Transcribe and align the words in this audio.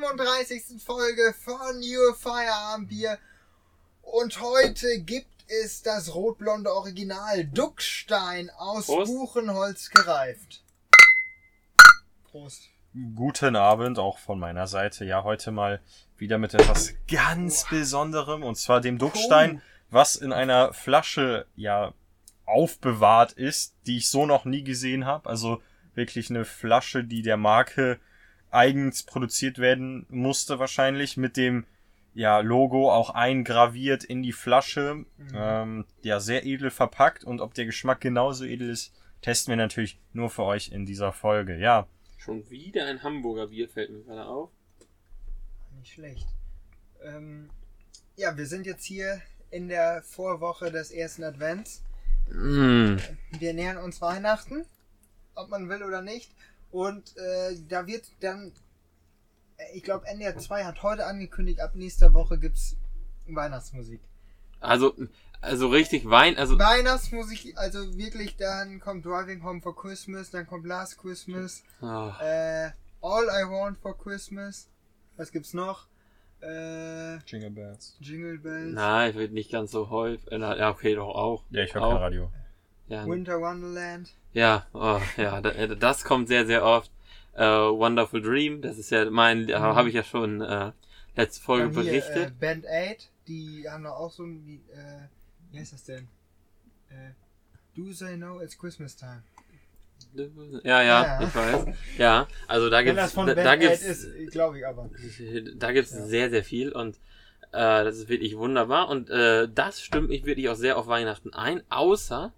35. 0.00 0.80
Folge 0.80 1.34
von 1.44 1.80
Your 1.82 2.14
Feierabendbier. 2.14 3.18
Und 4.02 4.40
heute 4.40 5.00
gibt 5.00 5.44
es 5.48 5.82
das 5.82 6.14
rotblonde 6.14 6.72
Original 6.72 7.44
Duckstein 7.44 8.48
aus 8.50 8.86
Prost. 8.86 9.12
Buchenholz 9.12 9.90
gereift. 9.90 10.62
Prost. 12.30 12.68
Guten 13.16 13.56
Abend 13.56 13.98
auch 13.98 14.18
von 14.18 14.38
meiner 14.38 14.68
Seite. 14.68 15.04
Ja, 15.04 15.24
heute 15.24 15.50
mal 15.50 15.80
wieder 16.16 16.38
mit 16.38 16.54
etwas 16.54 16.94
ganz 17.10 17.66
Besonderem 17.68 18.44
und 18.44 18.56
zwar 18.56 18.80
dem 18.80 18.98
Duckstein, 18.98 19.62
was 19.90 20.14
in 20.14 20.32
einer 20.32 20.72
Flasche 20.72 21.46
ja 21.56 21.92
aufbewahrt 22.46 23.32
ist, 23.32 23.74
die 23.86 23.98
ich 23.98 24.08
so 24.08 24.26
noch 24.26 24.44
nie 24.44 24.62
gesehen 24.62 25.06
habe. 25.06 25.28
Also 25.28 25.60
wirklich 25.94 26.30
eine 26.30 26.44
Flasche, 26.44 27.02
die 27.02 27.22
der 27.22 27.36
Marke 27.36 27.98
eigens 28.50 29.02
produziert 29.02 29.58
werden 29.58 30.06
musste 30.08 30.58
wahrscheinlich 30.58 31.16
mit 31.16 31.36
dem 31.36 31.64
ja, 32.14 32.40
Logo 32.40 32.92
auch 32.92 33.10
eingraviert 33.10 34.02
in 34.04 34.22
die 34.22 34.32
Flasche. 34.32 35.04
Ähm, 35.34 35.84
ja, 36.02 36.20
sehr 36.20 36.44
edel 36.44 36.70
verpackt 36.70 37.24
und 37.24 37.40
ob 37.40 37.54
der 37.54 37.66
Geschmack 37.66 38.00
genauso 38.00 38.44
edel 38.44 38.70
ist, 38.70 38.92
testen 39.22 39.52
wir 39.52 39.56
natürlich 39.56 40.00
nur 40.12 40.30
für 40.30 40.44
euch 40.44 40.72
in 40.72 40.86
dieser 40.86 41.12
Folge. 41.12 41.58
Ja, 41.58 41.86
Schon 42.18 42.50
wieder 42.50 42.84
ein 42.86 43.02
Hamburger 43.02 43.46
Bier 43.46 43.68
fällt 43.68 43.90
mir 43.90 44.02
gerade 44.02 44.26
auf. 44.26 44.50
Nicht 45.78 45.92
schlecht. 45.94 46.26
Ähm, 47.02 47.48
ja, 48.16 48.36
wir 48.36 48.46
sind 48.46 48.66
jetzt 48.66 48.84
hier 48.84 49.22
in 49.50 49.68
der 49.68 50.02
Vorwoche 50.02 50.72
des 50.72 50.90
ersten 50.90 51.22
Advents. 51.22 51.82
Mm. 52.28 52.96
Wir 53.38 53.54
nähern 53.54 53.78
uns 53.78 54.00
Weihnachten, 54.02 54.66
ob 55.36 55.48
man 55.48 55.68
will 55.68 55.82
oder 55.84 56.02
nicht. 56.02 56.30
Und 56.70 57.16
äh, 57.16 57.56
da 57.68 57.86
wird 57.86 58.04
dann, 58.20 58.52
äh, 59.56 59.76
ich 59.76 59.82
glaube, 59.82 60.06
NDR 60.06 60.36
2 60.36 60.64
hat 60.64 60.82
heute 60.82 61.06
angekündigt, 61.06 61.60
ab 61.60 61.74
nächster 61.74 62.12
Woche 62.14 62.38
gibt's 62.38 62.76
Weihnachtsmusik. 63.26 64.00
Also, 64.60 64.94
also 65.40 65.68
richtig 65.68 66.08
Wein, 66.10 66.36
also 66.36 66.58
Weihnachtsmusik, 66.58 67.56
also 67.56 67.96
wirklich, 67.96 68.36
dann 68.36 68.80
kommt 68.80 69.04
Driving 69.04 69.44
Home 69.44 69.60
for 69.60 69.76
Christmas, 69.76 70.30
dann 70.30 70.46
kommt 70.46 70.66
Last 70.66 70.98
Christmas, 70.98 71.62
oh, 71.80 72.10
äh, 72.20 72.70
All 73.00 73.24
I 73.26 73.48
Want 73.48 73.78
for 73.78 73.96
Christmas. 73.96 74.68
Was 75.16 75.30
gibt's 75.30 75.54
noch? 75.54 75.86
Äh, 76.40 77.18
Jingle 77.26 77.50
Bells. 77.50 77.96
Jingle 78.00 78.38
Bells, 78.38 78.74
nein, 78.74 79.14
wird 79.14 79.32
nicht 79.32 79.50
ganz 79.52 79.70
so 79.70 79.90
häufig. 79.90 80.30
äh, 80.32 80.38
na, 80.38 80.56
Ja, 80.56 80.70
okay, 80.70 80.94
doch 80.94 81.08
auch. 81.08 81.44
Ja, 81.50 81.62
ich 81.62 81.74
höre 81.74 81.82
Auch. 81.82 81.92
kein 81.92 82.02
Radio. 82.02 82.32
Ja, 82.88 83.06
Winter 83.06 83.40
Wonderland. 83.40 84.10
ja, 84.32 84.66
oh, 84.72 85.00
ja, 85.16 85.40
da- 85.40 85.50
äh, 85.50 85.76
das 85.76 86.04
kommt 86.04 86.28
sehr, 86.28 86.46
sehr 86.46 86.64
oft. 86.64 86.90
Äh, 87.34 87.44
Wonderful 87.44 88.20
Dream, 88.22 88.62
das 88.62 88.78
ist 88.78 88.90
ja 88.90 89.08
mein, 89.10 89.44
mhm. 89.44 89.52
habe 89.54 89.88
ich 89.88 89.94
ja 89.94 90.02
schon 90.02 90.40
äh, 90.40 90.72
letzte 91.16 91.42
Folge 91.42 91.68
hier, 91.70 91.80
äh, 91.80 91.84
berichtet. 92.00 92.40
Band 92.40 92.66
8, 92.66 93.10
die 93.28 93.64
haben 93.68 93.84
doch 93.84 93.92
auch 93.96 94.10
so 94.10 94.24
ein, 94.24 94.44
wie, 94.46 94.56
äh, 94.72 95.08
wie 95.52 95.60
heißt 95.60 95.72
das 95.74 95.84
denn? 95.84 96.08
Äh, 96.90 97.12
Do 97.76 97.92
They 97.92 98.16
Know 98.16 98.40
It's 98.40 98.58
Christmas 98.58 98.96
Time? 98.96 99.22
ja, 100.64 100.82
ja, 100.82 100.82
ja. 100.82 101.22
ich 101.22 101.34
weiß. 101.34 101.66
Ja, 101.98 102.26
also 102.46 102.70
da 102.70 102.82
gibt's, 102.82 103.12
da, 103.14 103.34
da 103.34 103.50
8 103.52 103.60
gibt's, 103.60 104.06
glaube 104.30 104.58
ich 104.58 104.66
aber. 104.66 104.88
Da 105.56 105.72
gibt's 105.72 105.92
Ja. 105.92 106.04
sehr, 106.06 106.30
sehr 106.30 106.42
viel 106.44 106.72
und 106.72 106.96
äh, 107.52 107.84
das 107.84 107.96
ist 107.98 108.08
wirklich 108.08 108.36
wunderbar. 108.36 108.88
Und 108.88 109.10
äh, 109.10 109.48
das 109.52 109.82
stimmt 109.82 110.08
mich 110.08 110.24
wirklich 110.24 110.48
auch 110.48 110.54
sehr 110.56 110.76
auf 110.78 110.86
Weihnachten 110.86 111.32
ein, 111.34 111.62
außer 111.68 112.32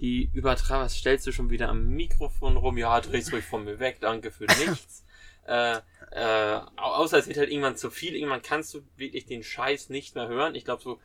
die 0.00 0.30
Übertragung, 0.34 0.84
was 0.84 0.96
stellst 0.96 1.26
du 1.26 1.32
schon 1.32 1.50
wieder 1.50 1.68
am 1.68 1.88
Mikrofon 1.88 2.56
rum? 2.56 2.76
Ja, 2.78 3.00
dreh's 3.00 3.32
ruhig 3.32 3.44
von 3.44 3.64
mir 3.64 3.78
weg, 3.78 3.98
danke 4.00 4.30
für 4.30 4.44
nichts. 4.58 5.04
äh, 5.46 5.78
äh, 6.10 6.60
au- 6.76 6.94
außer 6.96 7.18
es 7.18 7.26
wird 7.28 7.38
halt 7.38 7.50
irgendwann 7.50 7.76
zu 7.76 7.90
viel, 7.90 8.14
irgendwann 8.14 8.42
kannst 8.42 8.74
du 8.74 8.82
wirklich 8.96 9.26
den 9.26 9.42
Scheiß 9.42 9.88
nicht 9.90 10.14
mehr 10.14 10.28
hören. 10.28 10.54
Ich 10.54 10.64
glaube 10.64 10.82
so, 10.82 11.00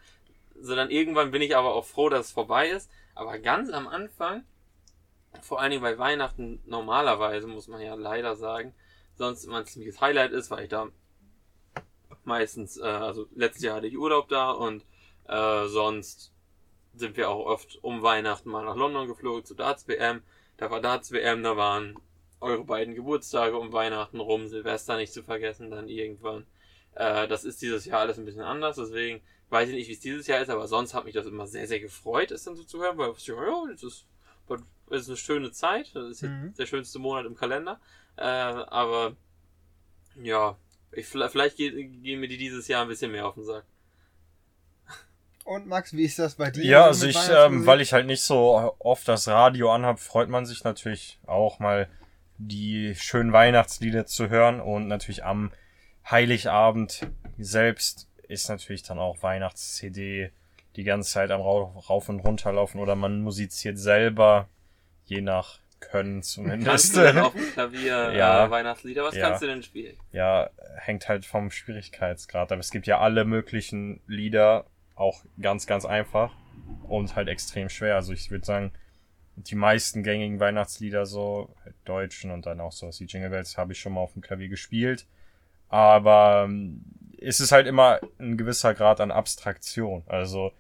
so 0.60 0.76
dann 0.76 0.90
irgendwann 0.92 1.32
bin 1.32 1.42
ich 1.42 1.56
aber 1.56 1.74
auch 1.74 1.86
froh, 1.86 2.10
dass 2.10 2.28
es 2.28 2.32
vorbei 2.32 2.70
ist. 2.70 2.90
Aber 3.16 3.40
ganz 3.40 3.72
am 3.72 3.88
Anfang, 3.88 4.44
vor 5.42 5.60
allen 5.62 5.72
Dingen 5.72 5.84
bei 5.84 5.98
Weihnachten 5.98 6.62
normalerweise, 6.66 7.48
muss 7.48 7.68
man 7.68 7.82
ja 7.82 7.94
leider 7.96 8.36
sagen, 8.36 8.74
sonst 9.16 9.44
immer 9.46 9.60
ein 9.60 9.66
ziemliches 9.66 10.02
Highlight 10.02 10.32
ist, 10.32 10.52
weil 10.52 10.64
ich 10.64 10.70
da 10.70 10.88
meistens, 12.24 12.78
äh, 12.78 12.84
also 12.84 13.28
letztes 13.36 13.64
Jahr 13.64 13.78
hatte 13.78 13.88
ich 13.88 13.98
Urlaub 13.98 14.30
da 14.30 14.52
und 14.52 14.84
äh, 15.28 15.68
sonst 15.68 16.32
sind 16.94 17.18
wir 17.18 17.30
auch 17.30 17.46
oft 17.46 17.80
um 17.84 18.02
Weihnachten 18.02 18.50
mal 18.50 18.66
nach 18.66 18.76
London 18.76 19.08
geflogen 19.08 19.46
zu 19.46 19.56
Darts 19.56 19.88
WM. 19.88 20.22
Da 20.58 20.70
war 20.70 20.82
Darts 20.82 21.12
WM, 21.12 21.44
da 21.44 21.58
waren 21.58 21.98
eure 22.40 22.64
beiden 22.64 22.96
Geburtstage 22.96 23.58
um 23.58 23.72
Weihnachten 23.72 24.20
rum, 24.20 24.48
Silvester 24.48 24.98
nicht 24.98 25.14
zu 25.14 25.24
vergessen, 25.24 25.72
dann 25.72 25.88
irgendwann. 25.90 26.46
Äh, 26.96 27.28
das 27.28 27.44
ist 27.46 27.62
dieses 27.62 27.86
Jahr 27.86 28.02
alles 28.02 28.18
ein 28.18 28.26
bisschen 28.26 28.42
anders, 28.42 28.76
deswegen 28.76 29.22
weiß 29.50 29.70
ich 29.70 29.76
nicht, 29.76 29.88
wie 29.90 29.94
es 29.94 30.00
dieses 30.00 30.28
Jahr 30.28 30.42
ist, 30.42 30.50
aber 30.50 30.68
sonst 30.68 30.94
hat 30.94 31.06
mich 31.06 31.14
das 31.14 31.26
immer 31.26 31.46
sehr, 31.46 31.68
sehr 31.68 31.80
gefreut, 31.80 32.32
es 32.32 32.44
dann 32.44 32.56
so 32.56 32.64
zu 32.64 32.82
hören, 32.82 32.98
weil 32.98 33.12
ich, 33.18 33.28
ja, 33.28 33.36
das 33.70 33.84
ist, 33.84 34.06
das 34.48 35.02
ist 35.02 35.08
eine 35.10 35.18
schöne 35.18 35.52
Zeit, 35.52 35.96
das 35.96 36.10
ist 36.10 36.24
Mhm. 36.24 36.54
der 36.58 36.66
schönste 36.66 37.00
Monat 37.00 37.26
im 37.26 37.36
Kalender. 37.36 37.80
Äh, 38.18 38.24
aber 38.24 39.16
ja, 40.22 40.58
ich, 40.92 41.06
vielleicht 41.06 41.58
gehen 41.58 42.20
mir 42.20 42.28
die 42.28 42.38
dieses 42.38 42.68
Jahr 42.68 42.82
ein 42.82 42.88
bisschen 42.90 43.12
mehr 43.12 43.28
auf 43.28 43.36
den 43.36 43.46
Sack. 43.46 43.66
Und 45.44 45.68
Max, 45.68 45.94
wie 45.94 46.04
ist 46.04 46.20
das 46.20 46.36
bei 46.36 46.52
dir? 46.52 46.64
Ja, 46.64 46.82
so 46.94 47.06
also 47.06 47.08
ich, 47.08 47.18
ähm, 47.30 47.66
weil 47.66 47.82
ich 47.82 47.94
halt 47.94 48.06
nicht 48.06 48.22
so 48.22 48.76
oft 48.80 49.08
das 49.08 49.28
Radio 49.28 49.72
anhab, 49.72 50.00
freut 50.00 50.30
man 50.30 50.46
sich 50.46 50.64
natürlich 50.64 51.20
auch 51.26 51.60
mal 51.60 51.88
die 52.38 52.96
schönen 52.96 53.34
Weihnachtslieder 53.34 54.06
zu 54.06 54.30
hören 54.30 54.60
und 54.60 54.88
natürlich 54.88 55.24
am 55.24 55.52
Heiligabend 56.10 57.08
selbst 57.38 58.08
ist 58.28 58.50
natürlich 58.50 58.84
dann 58.84 59.00
auch 59.00 59.22
Weihnachts-CD 59.24 60.32
die 60.76 60.84
ganze 60.84 61.12
Zeit 61.12 61.32
am 61.32 61.42
Rau- 61.42 61.84
Rauf 61.90 62.10
und 62.10 62.20
runterlaufen 62.22 62.80
oder 62.80 62.96
man 62.96 63.22
musiziert 63.22 63.78
selber, 63.78 64.48
je 65.06 65.22
nach 65.22 65.60
Können 65.80 66.16
Kannst 66.18 66.32
zumindest. 66.34 66.96
du 66.96 67.02
denn 67.02 67.18
auf 67.18 67.34
dem 67.34 67.52
Klavier 67.54 68.14
Ja. 68.14 68.46
äh, 68.46 68.52
Weihnachtslieder? 68.52 69.04
Was 69.04 69.16
Ja. 69.16 69.28
kannst 69.30 69.42
du 69.42 69.48
denn 69.48 69.64
spielen? 69.64 69.98
ja, 70.12 70.50
hängt 70.78 71.10
halt 71.10 71.26
vom 71.26 71.50
Schwierigkeitsgrad. 71.52 72.52
Aber 72.52 72.60
es 72.60 72.70
gibt 72.72 72.86
ja 72.88 73.00
alle 73.00 73.26
möglichen 73.26 74.00
Lieder, 74.08 74.66
auch 74.96 75.24
ganz, 75.42 75.68
ganz 75.68 75.86
einfach 75.86 76.34
und 76.88 77.16
halt 77.16 77.28
extrem 77.28 77.70
schwer. 77.70 77.96
Also 77.96 78.14
ich 78.14 78.32
würde 78.32 78.46
sagen, 78.46 78.72
die 79.36 79.56
meisten 79.56 80.04
gängigen 80.04 80.40
Weihnachtslieder, 80.40 81.06
so 81.06 81.54
halt 81.64 81.76
deutschen 81.86 82.32
und 82.32 82.46
dann 82.46 82.60
auch 82.60 82.72
so 82.72 82.88
wie 82.88 83.06
Jingle 83.06 83.30
Bells, 83.30 83.58
habe 83.58 83.74
ich 83.74 83.80
schon 83.80 83.94
mal 83.94 84.02
auf 84.02 84.14
dem 84.14 84.22
Klavier 84.22 84.50
gespielt. 84.50 85.08
Aber 85.70 86.44
ähm, 86.46 86.84
es 87.20 87.40
ist 87.40 87.52
halt 87.52 87.68
immer 87.68 88.00
ein 88.20 88.38
gewisser 88.38 88.74
Grad 88.74 89.00
an 89.00 89.12
Abstraktion. 89.12 90.04
Also 90.08 90.52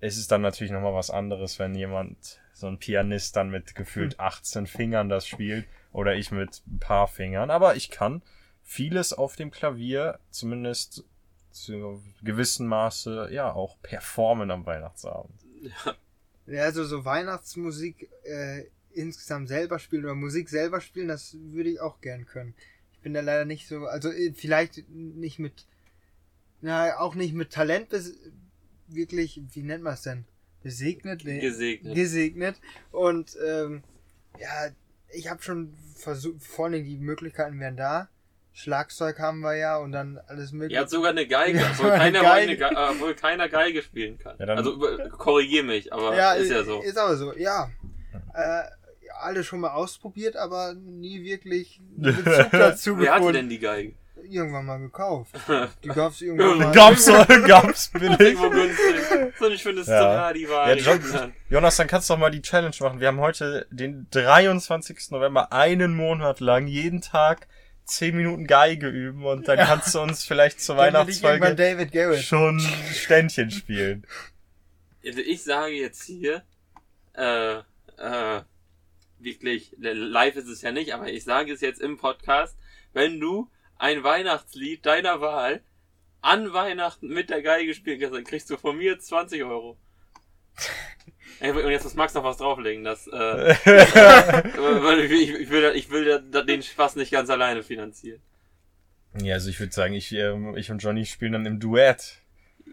es 0.00 0.16
ist 0.16 0.30
dann 0.30 0.42
natürlich 0.42 0.72
nochmal 0.72 0.94
was 0.94 1.10
anderes, 1.10 1.58
wenn 1.58 1.74
jemand, 1.74 2.40
so 2.52 2.68
ein 2.68 2.78
Pianist 2.78 3.34
dann 3.36 3.50
mit 3.50 3.74
gefühlt 3.74 4.20
18 4.20 4.66
Fingern 4.66 5.08
das 5.08 5.26
spielt 5.26 5.66
oder 5.92 6.14
ich 6.14 6.30
mit 6.30 6.62
ein 6.66 6.78
paar 6.78 7.08
Fingern. 7.08 7.50
Aber 7.50 7.74
ich 7.74 7.90
kann 7.90 8.22
vieles 8.62 9.12
auf 9.12 9.34
dem 9.36 9.50
Klavier 9.50 10.20
zumindest 10.30 11.04
zu 11.52 12.02
gewissen 12.22 12.66
Maße 12.66 13.28
ja 13.30 13.52
auch 13.52 13.80
performen 13.82 14.50
am 14.50 14.66
Weihnachtsabend. 14.66 15.34
Ja, 16.46 16.64
also 16.64 16.84
so 16.84 17.04
Weihnachtsmusik 17.04 18.10
äh, 18.24 18.64
insgesamt 18.92 19.48
selber 19.48 19.78
spielen 19.78 20.04
oder 20.04 20.14
Musik 20.14 20.48
selber 20.48 20.80
spielen, 20.80 21.08
das 21.08 21.36
würde 21.38 21.70
ich 21.70 21.80
auch 21.80 22.00
gern 22.00 22.26
können. 22.26 22.54
Ich 22.92 22.98
bin 23.00 23.14
da 23.14 23.20
leider 23.20 23.44
nicht 23.44 23.68
so, 23.68 23.86
also 23.86 24.10
äh, 24.10 24.32
vielleicht 24.34 24.88
nicht 24.90 25.38
mit, 25.38 25.66
na, 26.60 26.98
auch 26.98 27.14
nicht 27.14 27.34
mit 27.34 27.50
Talent 27.50 27.90
bis, 27.90 28.16
wirklich, 28.88 29.40
wie 29.52 29.62
nennt 29.62 29.84
man 29.84 29.94
es 29.94 30.02
denn? 30.02 30.24
Besegnet? 30.62 31.24
Nee. 31.24 31.40
Gesegnet. 31.40 31.94
gesegnet. 31.94 32.56
Und 32.90 33.36
ähm, 33.44 33.82
ja, 34.38 34.68
ich 35.12 35.28
habe 35.28 35.42
schon 35.42 35.74
versucht, 35.96 36.42
vor 36.42 36.66
allem 36.66 36.84
die 36.84 36.98
Möglichkeiten 36.98 37.58
wären 37.58 37.76
da. 37.76 38.08
Schlagzeug 38.54 39.18
haben 39.18 39.40
wir 39.40 39.56
ja 39.56 39.78
und 39.78 39.92
dann 39.92 40.20
alles 40.26 40.52
mögliche. 40.52 40.74
Ihr 40.74 40.80
habt 40.80 40.90
sogar 40.90 41.10
eine 41.10 41.26
Geige, 41.26 41.58
Ja, 41.58 41.66
obwohl, 41.72 41.90
eine 41.90 41.98
keiner 42.18 42.20
Geige. 42.22 42.56
Geige, 42.58 42.74
äh, 42.74 42.88
obwohl 42.90 43.14
keiner 43.14 43.48
Geige 43.48 43.82
spielen 43.82 44.18
kann. 44.18 44.36
Ja, 44.38 44.46
also 44.54 44.78
korrigier 45.18 45.62
mich, 45.64 45.92
aber 45.92 46.16
ja, 46.16 46.32
ist 46.34 46.50
ja 46.50 46.62
so. 46.62 46.82
Ist 46.82 46.98
aber 46.98 47.16
so, 47.16 47.34
ja. 47.36 47.70
Äh, 48.34 48.62
alle 49.20 49.44
schon 49.44 49.60
mal 49.60 49.70
ausprobiert, 49.70 50.36
aber 50.36 50.74
nie 50.74 51.22
wirklich 51.22 51.80
Bezug 51.96 52.50
dazu 52.50 52.98
Wer 52.98 53.10
hatte 53.12 53.20
gefunden. 53.20 53.34
denn 53.34 53.48
die 53.48 53.58
Geige? 53.58 53.94
Irgendwann 54.24 54.66
mal 54.66 54.78
gekauft. 54.78 55.34
Die 55.82 55.88
gab's 55.88 56.20
irgendwann 56.22 56.58
mal. 56.58 56.72
Gab's, 56.72 57.06
gab's 57.46 57.88
billig. 57.90 58.38
So 59.36 59.46
ein 59.46 59.58
schönes 59.58 59.88
Ja. 59.88 59.98
Stradivari. 59.98 60.78
Ja, 60.80 60.94
John, 60.94 61.32
Jonas, 61.50 61.76
dann 61.76 61.88
kannst 61.88 62.08
du 62.08 62.14
doch 62.14 62.20
mal 62.20 62.30
die 62.30 62.40
Challenge 62.40 62.74
machen. 62.80 63.00
Wir 63.00 63.08
haben 63.08 63.18
heute 63.18 63.66
den 63.70 64.06
23. 64.12 65.10
November, 65.10 65.52
einen 65.52 65.96
Monat 65.96 66.38
lang, 66.38 66.68
jeden 66.68 67.00
Tag 67.00 67.48
10 67.84 68.16
Minuten 68.16 68.46
Geige 68.46 68.88
üben 68.88 69.24
und 69.24 69.48
dann 69.48 69.58
kannst 69.58 69.94
du 69.94 70.00
uns 70.00 70.24
vielleicht 70.24 70.60
zur 70.60 70.76
Weihnachtsfolge 70.78 71.56
schon 72.22 72.60
Ständchen 72.92 73.50
spielen. 73.50 74.06
Also 75.04 75.20
ich 75.20 75.42
sage 75.42 75.74
jetzt 75.74 76.04
hier, 76.04 76.42
äh, 77.14 77.58
äh, 77.98 78.42
wirklich, 79.18 79.74
live 79.78 80.36
ist 80.36 80.48
es 80.48 80.62
ja 80.62 80.72
nicht, 80.72 80.94
aber 80.94 81.10
ich 81.10 81.24
sage 81.24 81.52
es 81.52 81.60
jetzt 81.60 81.80
im 81.80 81.96
Podcast, 81.96 82.56
wenn 82.92 83.18
du 83.20 83.50
ein 83.76 84.04
Weihnachtslied 84.04 84.86
deiner 84.86 85.20
Wahl 85.20 85.62
an 86.20 86.52
Weihnachten 86.52 87.08
mit 87.08 87.30
der 87.30 87.42
Geige 87.42 87.74
spielen 87.74 88.00
kannst, 88.00 88.14
dann 88.14 88.24
kriegst 88.24 88.48
du 88.48 88.56
von 88.56 88.76
mir 88.76 88.98
20 88.98 89.42
Euro. 89.42 89.76
Ey, 91.42 91.50
Und 91.50 91.70
jetzt 91.72 91.82
muss 91.82 91.94
Max 91.96 92.14
noch 92.14 92.22
was 92.22 92.36
drauflegen, 92.36 92.84
das, 92.84 93.08
äh, 93.08 93.50
ich, 93.50 93.58
ich, 95.10 95.40
ich 95.40 95.50
will, 95.50 95.72
ich 95.74 95.90
will 95.90 96.22
den 96.46 96.62
Spaß 96.62 96.94
nicht 96.94 97.10
ganz 97.10 97.30
alleine 97.30 97.64
finanzieren. 97.64 98.20
Ja, 99.20 99.34
also 99.34 99.50
ich 99.50 99.58
würde 99.58 99.72
sagen, 99.72 99.92
ich, 99.92 100.12
ähm, 100.12 100.56
ich 100.56 100.70
und 100.70 100.78
Johnny 100.78 101.04
spielen 101.04 101.32
dann 101.32 101.44
im 101.44 101.58
Duett. 101.58 102.18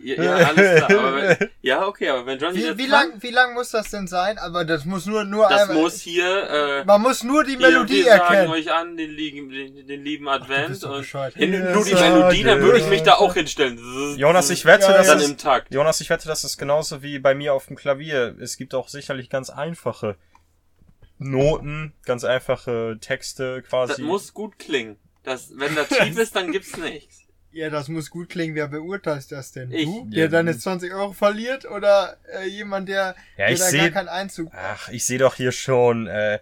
Ja, 0.01 0.24
ja 0.24 0.34
alles 0.48 0.86
klar. 0.86 1.00
Aber 1.00 1.16
wenn, 1.16 1.50
ja, 1.62 1.86
okay, 1.86 2.10
aber 2.10 2.25
wenn 2.25 2.40
Johnny 2.40 2.57
Wie, 2.57 2.63
das 2.63 2.78
wie 2.78 2.88
kann, 2.88 3.10
lang, 3.10 3.22
wie 3.22 3.31
lang 3.31 3.54
muss 3.54 3.72
das 3.72 3.90
denn 3.92 4.07
sein? 4.07 4.38
Aber 4.38 4.63
das 4.63 4.86
muss 4.86 5.06
nur, 5.06 5.25
nur 5.25 5.48
das 5.50 5.63
einmal- 5.63 5.78
muss 5.78 6.00
hier, 6.00 6.50
äh, 6.50 6.86
Man 6.86 7.01
muss 7.01 7.24
nur 7.24 7.44
die 7.44 7.60
wir, 7.60 7.68
Melodie 7.69 8.06
wir 8.06 8.12
sagen 8.18 8.22
erkennen. 8.34 8.51
euch 8.51 8.72
an, 8.72 8.96
den, 8.98 9.10
lieben- 9.12 9.50
den, 9.50 9.86
den 9.88 10.04
lieben 10.04 10.28
Advent 10.30 10.81
doch 10.84 10.98
und 10.98 11.12
Ja, 11.12 11.28
nur 11.74 11.84
die 11.84 11.94
Melodie, 11.94 12.44
dann 12.44 12.62
würde 12.62 12.80
ich 12.80 12.88
mich 12.88 13.04
da 13.04 13.16
auch 13.16 13.34
hinstellen. 13.34 13.78
Jonas, 14.18 14.50
ich 14.50 14.66
wette, 14.66 14.84
Ja, 14.92 15.04
dass 15.04 15.38
Takt. 15.38 15.74
Jonas, 15.74 16.00
ich 16.01 16.10
wette, 16.10 16.28
das 16.28 16.44
ist 16.44 16.57
genauso 16.57 17.04
wie 17.04 17.19
bei 17.19 17.36
mir 17.36 17.54
auf 17.54 17.68
dem 17.68 17.75
Klavier. 17.75 18.36
Es 18.40 18.57
gibt 18.57 18.74
auch 18.74 18.88
sicherlich 18.88 19.30
ganz 19.30 19.50
einfache 19.50 20.16
Noten, 21.18 21.94
ganz 22.06 22.24
einfache 22.24 22.98
Texte 23.01 23.62
quasi. 23.63 23.94
Das 23.94 23.98
muss 24.00 24.34
gut 24.34 24.57
klingen. 24.57 24.98
Das, 25.24 25.51
wenn 25.57 25.75
da 25.75 25.84
tief 25.84 26.18
ist, 26.18 26.36
dann 26.36 26.51
gibt's 26.51 26.78
nichts. 26.78 27.19
Ja, 27.51 27.69
das 27.72 27.88
muss 27.88 28.10
gut 28.12 28.30
klingen. 28.30 28.54
Wer 28.56 28.68
beurteilt 28.68 29.31
das 29.31 29.51
denn? 29.51 29.72
Ich. 29.72 29.86
Du, 29.86 30.06
Ja. 30.12 30.19
der 30.22 30.30
dann 30.30 30.48
jetzt 30.48 30.62
20 30.62 30.94
Euro 30.94 31.13
verliert 31.13 31.66
oder 31.66 32.18
äh, 32.40 32.46
jemand, 32.48 32.88
der, 32.90 33.16
ja, 33.38 33.48
der 33.48 33.50
ich 33.51 33.60
da 33.60 33.63
gar 33.66 33.72
sehe, 33.72 33.92
keinen 33.92 34.07
Einzug 34.07 34.51
ach, 34.54 34.90
ich 34.90 35.04
sehe 35.06 35.18
doch 35.18 35.34
hier 35.36 35.51
schon 35.51 36.07
äh, 36.07 36.40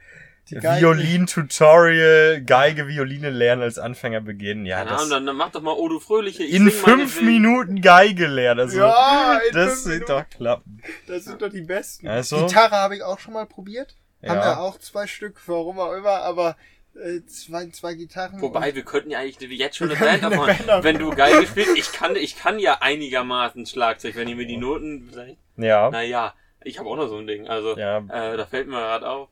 Violin-Tutorial, 1.18 2.42
Geige, 2.42 2.88
Violine 2.88 3.30
lernen 3.30 3.62
als 3.62 3.78
Anfänger 3.80 4.22
beginnen. 4.22 4.66
Ja, 4.66 4.78
Ahnung, 4.82 4.90
das 4.94 5.10
dann, 5.10 5.26
dann 5.26 5.36
mach 5.36 5.52
doch 5.52 5.62
mal 5.62 5.74
Oh 5.78 5.88
du 5.90 6.00
Fröhliche. 6.00 6.44
Ich 6.44 6.54
in 6.54 6.70
fünf. 6.72 7.22
Minuten 7.22 7.82
Geige 7.82 8.28
lernen. 8.28 8.62
Also, 8.62 8.80
Ja, 8.80 9.40
in 9.50 9.54
das 9.56 9.86
Minuten. 9.86 10.06
doch 10.08 10.30
klappen. 10.30 10.82
Das 11.08 11.26
sind 11.26 11.42
doch 11.42 11.50
die 11.50 11.62
besten. 11.62 12.08
Also? 12.08 12.46
Gitarre 12.46 12.76
habe 12.76 12.96
ich 12.96 13.04
auch 13.04 13.20
schon 13.20 13.34
mal 13.34 13.46
probiert. 13.46 13.96
Haben 14.26 14.40
wir 14.40 14.46
Ja. 14.46 14.58
auch 14.58 14.80
zwei 14.80 15.06
Stück, 15.08 15.40
warum 15.48 15.80
auch 15.80 15.94
immer, 15.94 16.22
aber 16.24 16.58
äh, 17.04 17.26
zwei, 17.26 17.68
zwei 17.70 17.94
Gitarren. 17.94 18.42
Wobei, 18.42 18.74
wir 18.76 18.84
könnten 18.84 19.10
ja 19.12 19.20
eigentlich 19.20 19.58
jetzt 19.60 19.78
schon 19.78 19.90
eine 19.90 20.00
Band 20.00 20.26
aufmachen. 20.26 20.84
Wenn 20.84 20.98
du 20.98 21.10
Geige 21.12 21.46
spielst, 21.48 21.76
ich 21.78 21.92
kann, 21.92 22.16
ich 22.16 22.38
kann 22.38 22.60
ja 22.60 22.78
einigermaßen 22.82 23.66
Schlagzeug, 23.66 24.16
wenn 24.16 24.28
ihr 24.28 24.36
mir 24.36 24.48
die 24.48 24.58
Noten 24.58 25.08
vielleicht, 25.10 25.38
Ja. 25.58 25.90
naja, 25.92 26.34
ich 26.64 26.80
habe 26.80 26.90
auch 26.90 26.96
noch 26.98 27.08
so 27.08 27.18
ein 27.18 27.28
Ding, 27.28 27.48
also, 27.48 27.78
Ja. 27.78 27.98
äh, 28.00 28.38
da 28.38 28.46
fällt 28.46 28.68
mir 28.68 28.78
gerade 28.80 29.08
auf. 29.10 29.30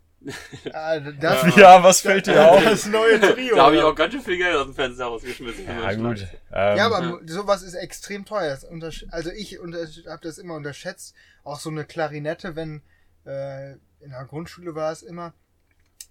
Ah, 0.73 0.99
das, 0.99 1.45
Ja, 1.57 1.83
was 1.83 2.01
fällt 2.01 2.25
dir 2.27 2.49
auf? 2.51 2.63
das 2.63 2.85
neue 2.87 3.19
Trio. 3.19 3.55
Da 3.57 3.65
habe 3.65 3.75
ich 3.75 3.81
auch 3.83 3.93
ganz 3.93 4.13
schön 4.13 4.21
viel 4.23 4.37
Geld 4.37 4.55
aus 4.55 4.65
dem 4.65 4.73
Fenster 4.73 5.05
rausgeschmissen. 5.05 5.65
Ja, 5.67 5.93
gut. 5.93 6.25
Ähm, 6.51 6.77
Ja, 6.77 6.85
aber 6.87 7.01
Ja. 7.03 7.19
sowas 7.27 7.61
ist 7.61 7.75
extrem 7.75 8.25
teuer. 8.25 8.57
Also 9.11 9.31
ich 9.31 9.59
habe 9.59 10.19
das 10.23 10.37
immer 10.39 10.55
unterschätzt. 10.55 11.13
Auch 11.43 11.59
so 11.59 11.69
eine 11.69 11.85
Klarinette, 11.85 12.55
wenn 12.55 12.81
äh, 13.27 13.73
in 13.99 14.11
der 14.11 14.25
Grundschule 14.25 14.73
war 14.73 14.91
es 14.91 15.03
immer. 15.03 15.33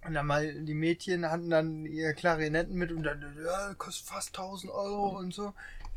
Und 0.06 0.14
dann 0.14 0.26
mal 0.26 0.52
die 0.64 0.74
Mädchen 0.74 1.30
hatten 1.30 1.50
dann 1.50 1.86
ihre 1.86 2.14
Klarinetten 2.14 2.74
mit 2.76 2.92
und 2.92 3.02
dann 3.04 3.24
ja, 3.44 3.74
kostet 3.74 4.06
fast 4.06 4.28
1000 4.38 4.72
Euro 4.72 5.18
und 5.18 5.32
so. 5.32 5.52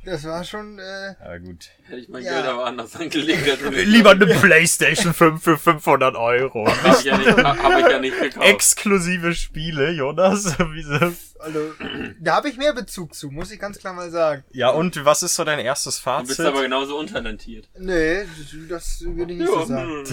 Das 0.06 0.24
war 0.24 0.44
schon. 0.46 0.80
Äh, 0.80 1.16
ja, 1.20 1.38
gut. 1.40 1.70
Hätte 1.84 2.00
ich 2.00 2.08
mein 2.08 2.24
Ja. 2.24 2.36
Geld 2.36 2.46
aber 2.46 2.66
anders 2.68 2.96
angelegt. 2.96 3.60
Lieber 3.72 4.12
eine 4.12 4.26
Playstation 4.28 5.14
5 5.14 5.44
für 5.44 5.58
500 5.58 6.16
Euro. 6.16 6.66
Hab 6.66 7.00
ich 7.00 7.04
ja 7.04 7.18
nicht, 7.18 7.36
hab 7.36 7.78
ich 7.80 7.88
ja 7.92 8.00
nicht 8.00 8.18
gekauft. 8.18 8.46
Exklusive 8.48 9.34
Spiele, 9.34 9.92
Jonas. 9.92 10.56
Wieso? 10.60 11.12
also 11.40 11.74
da 12.22 12.36
habe 12.36 12.50
ich 12.50 12.58
mehr 12.58 12.74
Bezug 12.74 13.14
zu, 13.14 13.30
muss 13.30 13.52
ich 13.52 13.60
ganz 13.60 13.80
klar 13.80 13.94
mal 13.94 14.10
sagen. 14.10 14.46
Ja, 14.52 14.70
und 14.70 15.04
was 15.04 15.24
ist 15.24 15.36
so 15.36 15.44
dein 15.44 15.60
erstes 15.60 16.02
Du 16.02 16.10
bist 16.22 16.38
Fazit? 16.38 16.46
aber 16.46 16.62
genauso 16.62 16.98
untalentiert. 16.98 17.68
Nee, 17.78 18.26
das 18.70 19.02
würde 19.02 19.34
ich 19.34 19.40
nicht 19.40 19.50
so 19.50 19.66
sagen. 19.66 20.04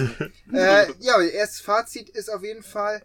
Äh, 0.51 0.87
ja, 0.99 1.15
aber 1.15 1.31
erstes 1.31 1.61
Fazit 1.61 2.09
ist 2.09 2.29
auf 2.29 2.43
jeden 2.43 2.63
Fall 2.63 3.01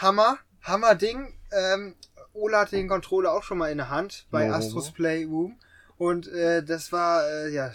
Hammer, 0.00 0.38
Hammer 0.62 0.94
Ding. 0.94 1.34
Ähm, 1.52 1.94
Ola 2.32 2.60
hatte 2.60 2.76
den 2.76 2.88
Controller 2.88 3.32
auch 3.32 3.42
schon 3.42 3.58
mal 3.58 3.70
in 3.70 3.78
der 3.78 3.90
Hand 3.90 4.26
bei 4.30 4.50
Oh. 4.50 4.54
Astros 4.54 4.92
Playroom. 4.92 5.58
Und 5.98 6.28
äh, 6.28 6.62
das 6.62 6.92
war, 6.92 7.28
äh, 7.28 7.50
ja, 7.52 7.70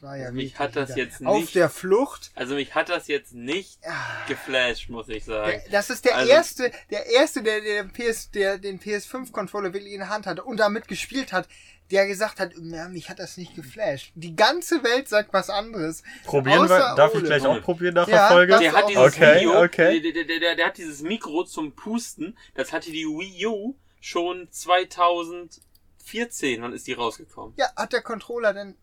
war 0.00 0.16
ja 0.16 0.26
Also 0.28 0.34
mich 0.34 0.58
hat 0.58 0.76
das 0.76 0.90
wieder 0.90 0.98
jetzt 0.98 1.26
auf 1.26 1.40
nicht- 1.40 1.54
der 1.54 1.68
Flucht. 1.68 2.30
Also 2.34 2.54
mich 2.54 2.74
hat 2.74 2.88
das 2.88 3.06
jetzt 3.06 3.34
nicht 3.34 3.80
geflasht, 4.28 4.88
muss 4.88 5.10
ich 5.10 5.26
sagen. 5.26 5.60
Der, 5.64 5.70
das 5.70 5.90
ist 5.90 6.06
der 6.06 6.16
Also- 6.16 6.30
erste, 6.32 6.70
der 6.90 7.04
erste, 7.06 7.42
der, 7.42 7.60
der 7.60 7.84
PS, 7.84 8.30
der 8.30 8.56
den 8.56 8.80
PS5-Controller 8.80 9.74
wirklich 9.74 9.92
in 9.92 9.98
der 10.00 10.08
Hand 10.08 10.26
hatte 10.26 10.42
und 10.42 10.56
damit 10.56 10.88
gespielt 10.88 11.34
hat, 11.34 11.48
der 11.90 12.06
gesagt 12.06 12.38
hat, 12.38 12.56
mich 12.56 13.10
hat 13.10 13.18
das 13.18 13.36
nicht 13.36 13.56
geflasht. 13.56 14.12
Die 14.14 14.36
ganze 14.36 14.84
Welt 14.84 15.08
sagt 15.08 15.32
was 15.32 15.50
anderes. 15.50 16.02
Probieren 16.24 16.68
wir, 16.68 16.94
darf 16.94 17.14
ich 17.14 17.24
gleich 17.24 17.44
auch 17.44 17.60
probieren 17.60 17.94
nach 17.94 18.06
Ja, 18.06 18.28
der 18.28 18.36
Folge? 18.36 18.58
Der 18.58 18.72
hat 18.72 18.88
dieses 18.88 19.02
Okay, 19.02 19.40
Video, 19.40 19.62
okay. 19.62 20.00
Der, 20.00 20.24
der, 20.24 20.38
der, 20.38 20.56
der 20.56 20.66
hat 20.66 20.78
dieses 20.78 21.02
Mikro 21.02 21.44
zum 21.44 21.74
Pusten, 21.74 22.38
das 22.54 22.72
hatte 22.72 22.92
die 22.92 23.06
Wii 23.06 23.46
U 23.46 23.74
schon 24.00 24.48
2014, 24.50 26.62
wann 26.62 26.72
ist 26.72 26.86
die 26.86 26.92
rausgekommen? 26.92 27.54
Ja, 27.56 27.66
hat 27.76 27.92
der 27.92 28.02
Controller 28.02 28.54
denn, 28.54 28.76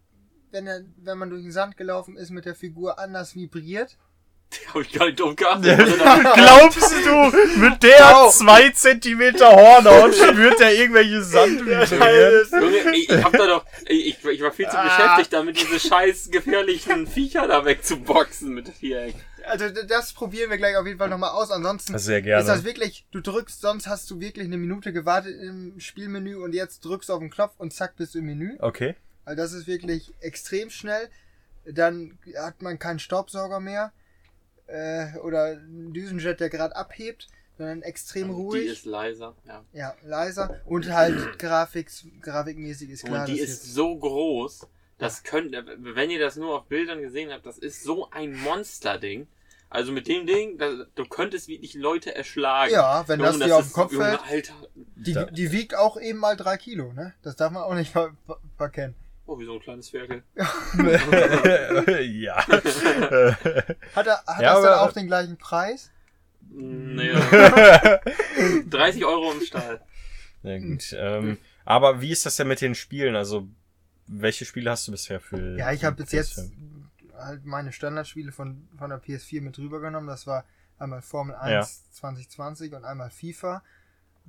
wenn 0.52 0.68
er, 0.68 0.82
wenn 0.98 1.18
man 1.18 1.30
durch 1.30 1.44
den 1.44 1.52
Sand 1.52 1.78
gelaufen 1.78 2.18
ist, 2.18 2.30
mit 2.30 2.46
der 2.46 2.56
Figur 2.56 3.00
anders 3.00 3.36
vibriert? 3.36 3.98
Hab 4.74 4.82
ich 4.82 4.92
gar 4.94 5.06
nicht 5.08 5.20
drauf 5.20 5.36
geachtet. 5.36 5.80
Also 5.80 5.96
Glaubst 6.36 6.92
du, 7.06 7.60
mit 7.60 7.84
der 7.84 8.00
Wow. 8.00 8.36
2 8.36 8.70
cm 8.72 9.22
Hornhaut 9.42 10.16
spürt 10.16 10.60
er 10.62 10.74
irgendwelche 10.74 11.22
Sand 11.24 11.66
vibrieren? 11.66 12.46
Junge, 12.52 12.96
ich, 12.96 13.10
ich 13.10 13.24
hab 13.24 13.32
da 13.34 13.48
doch, 13.48 13.66
ich, 13.88 14.24
ich 14.24 14.42
war 14.42 14.52
viel 14.52 14.70
zu 14.70 14.78
Ah. 14.78 14.84
beschäftigt, 14.84 15.34
damit 15.34 15.60
diese 15.60 15.80
scheiß 15.80 16.30
gefährlichen 16.32 17.08
Viecher 17.08 17.48
da 17.48 17.66
wegzuboxen 17.66 18.54
mit 18.54 18.70
Viereck. 18.70 19.16
Also 19.46 19.66
das 19.70 20.14
probieren 20.14 20.50
wir 20.50 20.58
gleich 20.58 20.76
auf 20.76 20.86
jeden 20.86 20.98
Fall 21.00 21.10
nochmal 21.10 21.32
aus. 21.32 21.52
Ansonsten 21.52 21.98
Sehr 21.98 22.20
ist 22.40 22.48
das 22.48 22.64
wirklich, 22.66 23.06
du 23.12 23.22
drückst, 23.22 23.62
sonst 23.62 23.88
hast 23.88 24.10
du 24.12 24.20
wirklich 24.20 24.46
eine 24.46 24.58
Minute 24.58 24.92
gewartet 24.92 25.36
im 25.42 25.80
Spielmenü 25.80 26.36
und 26.36 26.54
jetzt 26.54 26.84
drückst 26.84 27.10
du 27.10 27.14
auf 27.14 27.20
den 27.20 27.30
Knopf 27.30 27.54
und 27.58 27.74
zack 27.74 27.96
bist 27.96 28.16
du 28.16 28.20
im 28.20 28.26
Menü. 28.26 28.56
Okay. 28.60 28.96
Also 29.26 29.42
das 29.42 29.54
ist 29.54 29.68
wirklich 29.68 30.14
extrem 30.22 30.70
schnell. 30.70 31.10
Dann 31.66 32.18
hat 32.42 32.62
man 32.62 32.80
keinen 32.80 33.00
Staubsauger 33.00 33.60
mehr 33.60 33.92
äh, 34.68 35.18
oder 35.20 35.46
einen 35.46 35.94
Düsenjet, 35.94 36.40
der 36.40 36.50
gerade 36.50 36.76
abhebt, 36.76 37.28
sondern 37.58 37.82
extrem 37.82 38.28
Die 38.28 38.34
ruhig. 38.34 38.68
ist 38.68 38.86
leiser, 38.86 39.36
ja. 39.48 39.64
ja, 39.74 39.96
leiser 40.04 40.62
und 40.66 40.92
halt 40.92 41.16
Grafik, 41.40 41.90
grafikmäßig 42.22 42.90
ist 42.92 43.06
klar. 43.06 43.22
Und 43.22 43.34
die 43.34 43.40
das 43.40 43.50
ist 43.50 43.74
so 43.74 43.98
groß, 43.98 44.68
das 44.98 45.24
könnt, 45.24 45.56
wenn 45.78 46.10
ihr 46.10 46.20
das 46.20 46.36
nur 46.36 46.56
auf 46.56 46.66
Bildern 46.66 47.02
gesehen 47.02 47.32
habt, 47.32 47.46
das 47.46 47.58
ist 47.58 47.84
so 47.84 48.10
ein 48.12 48.36
Monster-Ding. 48.36 49.28
Also 49.70 49.92
mit 49.92 50.08
dem 50.08 50.26
Ding, 50.26 50.58
da, 50.58 50.86
du 50.96 51.06
könntest 51.06 51.50
wirklich 51.50 51.74
Leute 51.74 52.16
erschlagen. 52.16 52.72
Ja, 52.72 53.06
wenn 53.08 53.20
das 53.20 53.34
Junge, 53.34 53.46
dir 53.46 53.58
auf 53.58 53.66
den 53.66 53.74
Kopf 53.74 53.94
fällt. 53.94 54.22
Alter. 54.24 54.54
Die, 54.96 55.18
die 55.32 55.52
wiegt 55.52 55.76
auch 55.76 56.00
eben 56.00 56.20
mal 56.20 56.38
drei 56.38 56.56
Kilo, 56.56 56.94
ne? 56.94 57.14
Das 57.22 57.36
darf 57.36 57.52
man 57.52 57.64
auch 57.64 57.74
nicht 57.74 57.92
ver 57.92 58.16
ver 58.26 58.40
verkennen. 58.56 58.96
Oh, 59.28 59.38
wie 59.38 59.46
so 59.46 59.54
ein 59.56 59.60
kleines 59.60 59.90
Ferkel. 59.90 60.24
ja. 62.02 62.38
Hat, 62.48 64.08
er, 64.08 64.24
hat 64.26 64.42
Ja, 64.42 64.54
das 64.54 64.64
dann 64.64 64.80
auch 64.80 64.94
den 64.94 65.08
gleichen 65.08 65.38
Preis? 65.38 65.92
Nee. 66.50 67.12
30 68.70 69.06
Euro 69.06 69.34
im 69.34 69.42
Stall. 69.42 69.82
ja 70.44 70.58
gut. 70.60 70.96
Ähm, 70.98 71.38
aber 71.66 72.00
wie 72.02 72.12
ist 72.12 72.26
das 72.26 72.38
denn 72.38 72.48
mit 72.48 72.62
den 72.62 72.74
Spielen? 72.74 73.16
Also, 73.18 73.48
welche 74.08 74.46
Spiele 74.46 74.72
hast 74.72 74.88
du 74.88 74.92
bisher 74.94 75.20
für? 75.20 75.58
Ja, 75.58 75.74
ich 75.74 75.84
habe 75.84 75.98
bis 76.02 76.14
jetzt 76.14 76.40
PS5? 76.40 76.52
halt 77.18 77.46
meine 77.46 77.74
Standardspiele 77.74 78.32
von, 78.32 78.66
von 78.78 78.90
der 78.90 79.02
PS4 79.04 79.42
mit 79.42 79.60
rübergenommen. 79.60 80.08
Das 80.08 80.26
war 80.26 80.46
einmal 80.80 81.02
Formel 81.02 81.36
1 81.36 81.52
Ja. 81.52 81.68
2020 81.92 82.74
und 82.74 82.86
einmal 82.86 83.10
FIFA. 83.10 83.62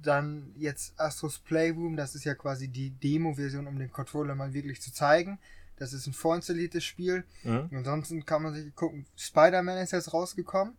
Dann 0.00 0.52
jetzt 0.56 0.98
Astros 0.98 1.38
Playroom, 1.38 1.96
das 1.96 2.14
ist 2.14 2.24
ja 2.24 2.34
quasi 2.34 2.68
die 2.68 2.90
Demo-Version, 2.90 3.66
um 3.66 3.78
den 3.78 3.90
Controller 3.90 4.34
mal 4.34 4.52
wirklich 4.54 4.80
zu 4.80 4.92
zeigen. 4.92 5.38
Das 5.76 5.92
ist 5.92 6.06
ein 6.06 6.12
vorinstalliertes 6.12 6.84
Spiel. 6.84 7.24
Mhm. 7.44 7.68
Ansonsten 7.72 8.24
kann 8.24 8.42
man 8.42 8.54
sich 8.54 8.74
gucken. 8.74 9.06
Spider-Man 9.16 9.78
ist 9.78 9.92
jetzt 9.92 10.12
rausgekommen. 10.12 10.76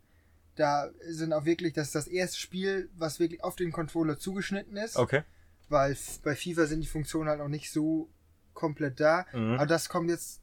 Da 0.55 0.89
sind 1.07 1.31
auch 1.33 1.45
wirklich, 1.45 1.73
das 1.73 1.87
ist 1.87 1.95
das 1.95 2.07
erste 2.07 2.37
Spiel, 2.37 2.89
was 2.97 3.19
wirklich 3.19 3.43
auf 3.43 3.55
den 3.55 3.71
Controller 3.71 4.19
zugeschnitten 4.19 4.75
ist. 4.77 4.97
Okay. 4.97 5.23
Weil 5.69 5.95
bei 6.23 6.35
FIFA 6.35 6.65
sind 6.65 6.81
die 6.81 6.87
Funktionen 6.87 7.29
halt 7.29 7.39
noch 7.39 7.47
nicht 7.47 7.71
so 7.71 8.09
komplett 8.53 8.99
da. 8.99 9.25
Mhm. 9.33 9.53
Aber 9.53 9.65
das 9.67 9.87
kommt 9.89 10.09
jetzt 10.09 10.41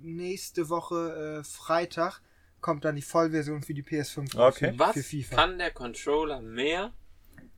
nächste 0.00 0.68
Woche 0.68 1.40
äh, 1.40 1.44
Freitag. 1.44 2.20
Kommt 2.60 2.84
dann 2.84 2.96
die 2.96 3.02
Vollversion 3.02 3.62
für 3.62 3.74
die 3.74 3.82
PS5 3.82 4.36
raus, 4.36 4.56
Okay. 4.56 4.72
für, 4.72 4.78
Was 4.78 4.92
für 4.94 5.02
FIFA. 5.02 5.36
kann 5.36 5.58
der 5.58 5.70
Controller 5.70 6.40
mehr 6.42 6.92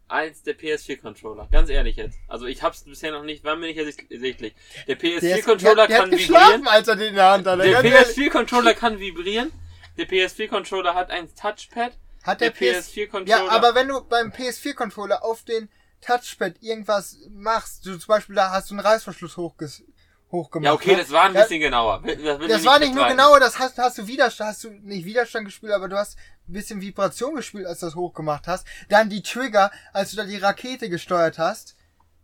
als 0.08 0.42
der 0.42 0.58
PS4-Controller? 0.58 1.48
Ganz 1.52 1.68
ehrlich 1.70 1.96
jetzt. 1.96 2.18
Also 2.28 2.46
ich 2.46 2.62
hab's 2.62 2.84
bisher 2.84 3.12
noch 3.12 3.22
nicht, 3.24 3.44
war 3.44 3.56
mir 3.56 3.66
nicht 3.66 3.78
ersichtlich. 3.78 4.54
Der 4.86 4.96
der, 4.96 5.14
ist, 5.14 5.22
PS4-Controller 5.24 5.86
der, 5.86 5.86
der 5.88 5.98
kann 5.98 6.10
geschlafen, 6.10 6.46
vibrieren. 6.60 6.68
als 6.68 6.88
er 6.88 6.96
den 6.96 7.08
in 7.08 7.14
der 7.14 7.30
Hand 7.30 7.46
hatte. 7.46 7.62
Der 7.62 7.72
Ganz 7.82 7.84
ehrlich. 7.84 8.08
PS4-Controller 8.16 8.74
kann 8.74 8.98
vibrieren. 8.98 9.52
Der 9.96 10.08
PS4-Controller 10.08 10.94
hat 10.94 11.10
ein 11.10 11.28
Touchpad. 11.34 11.92
Hat 12.24 12.40
der, 12.40 12.50
der 12.50 12.72
PS 12.80 12.90
PS4-Controller. 12.92 13.26
Ja, 13.44 13.48
aber 13.48 13.74
wenn 13.74 13.88
du 13.88 14.00
beim 14.02 14.30
PS4-Controller 14.30 15.24
auf 15.24 15.42
den 15.44 15.68
Touchpad 16.00 16.54
irgendwas 16.62 17.18
machst, 17.30 17.84
du 17.86 17.96
zum 17.98 18.08
Beispiel 18.08 18.34
da 18.36 18.50
hast 18.50 18.70
du 18.70 18.74
einen 18.74 18.80
Reißverschluss 18.86 19.36
hochges 19.36 19.82
hochgemacht. 20.30 20.66
Ja, 20.66 20.72
okay, 20.74 20.92
ne? 20.92 20.98
das 20.98 21.10
war 21.10 21.24
ein 21.24 21.34
Ja, 21.34 21.40
bisschen 21.42 21.60
genauer. 21.60 22.04
Will- 22.04 22.18
will 22.22 22.42
ich 22.42 22.48
Das 22.48 22.64
war 22.64 22.78
nicht 22.78 22.94
nur 22.94 23.04
bestreiten. 23.04 23.16
genau, 23.16 23.38
das 23.38 23.58
hast, 23.58 23.78
hast 23.78 23.98
du 23.98 24.06
Widerstand, 24.06 24.50
hast 24.50 24.64
du 24.64 24.70
nicht 24.70 25.06
Widerstand 25.06 25.46
gespielt, 25.46 25.72
aber 25.72 25.88
du 25.88 25.96
hast 25.96 26.18
bisschen 26.52 26.80
Vibration 26.80 27.34
gespielt, 27.36 27.66
als 27.66 27.80
du 27.80 27.86
das 27.86 27.94
hochgemacht 27.94 28.46
hast. 28.46 28.66
Dann 28.88 29.08
die 29.10 29.22
Trigger, 29.22 29.70
als 29.92 30.10
du 30.12 30.16
da 30.16 30.24
die 30.24 30.36
Rakete 30.38 30.88
gesteuert 30.88 31.38
hast. 31.38 31.74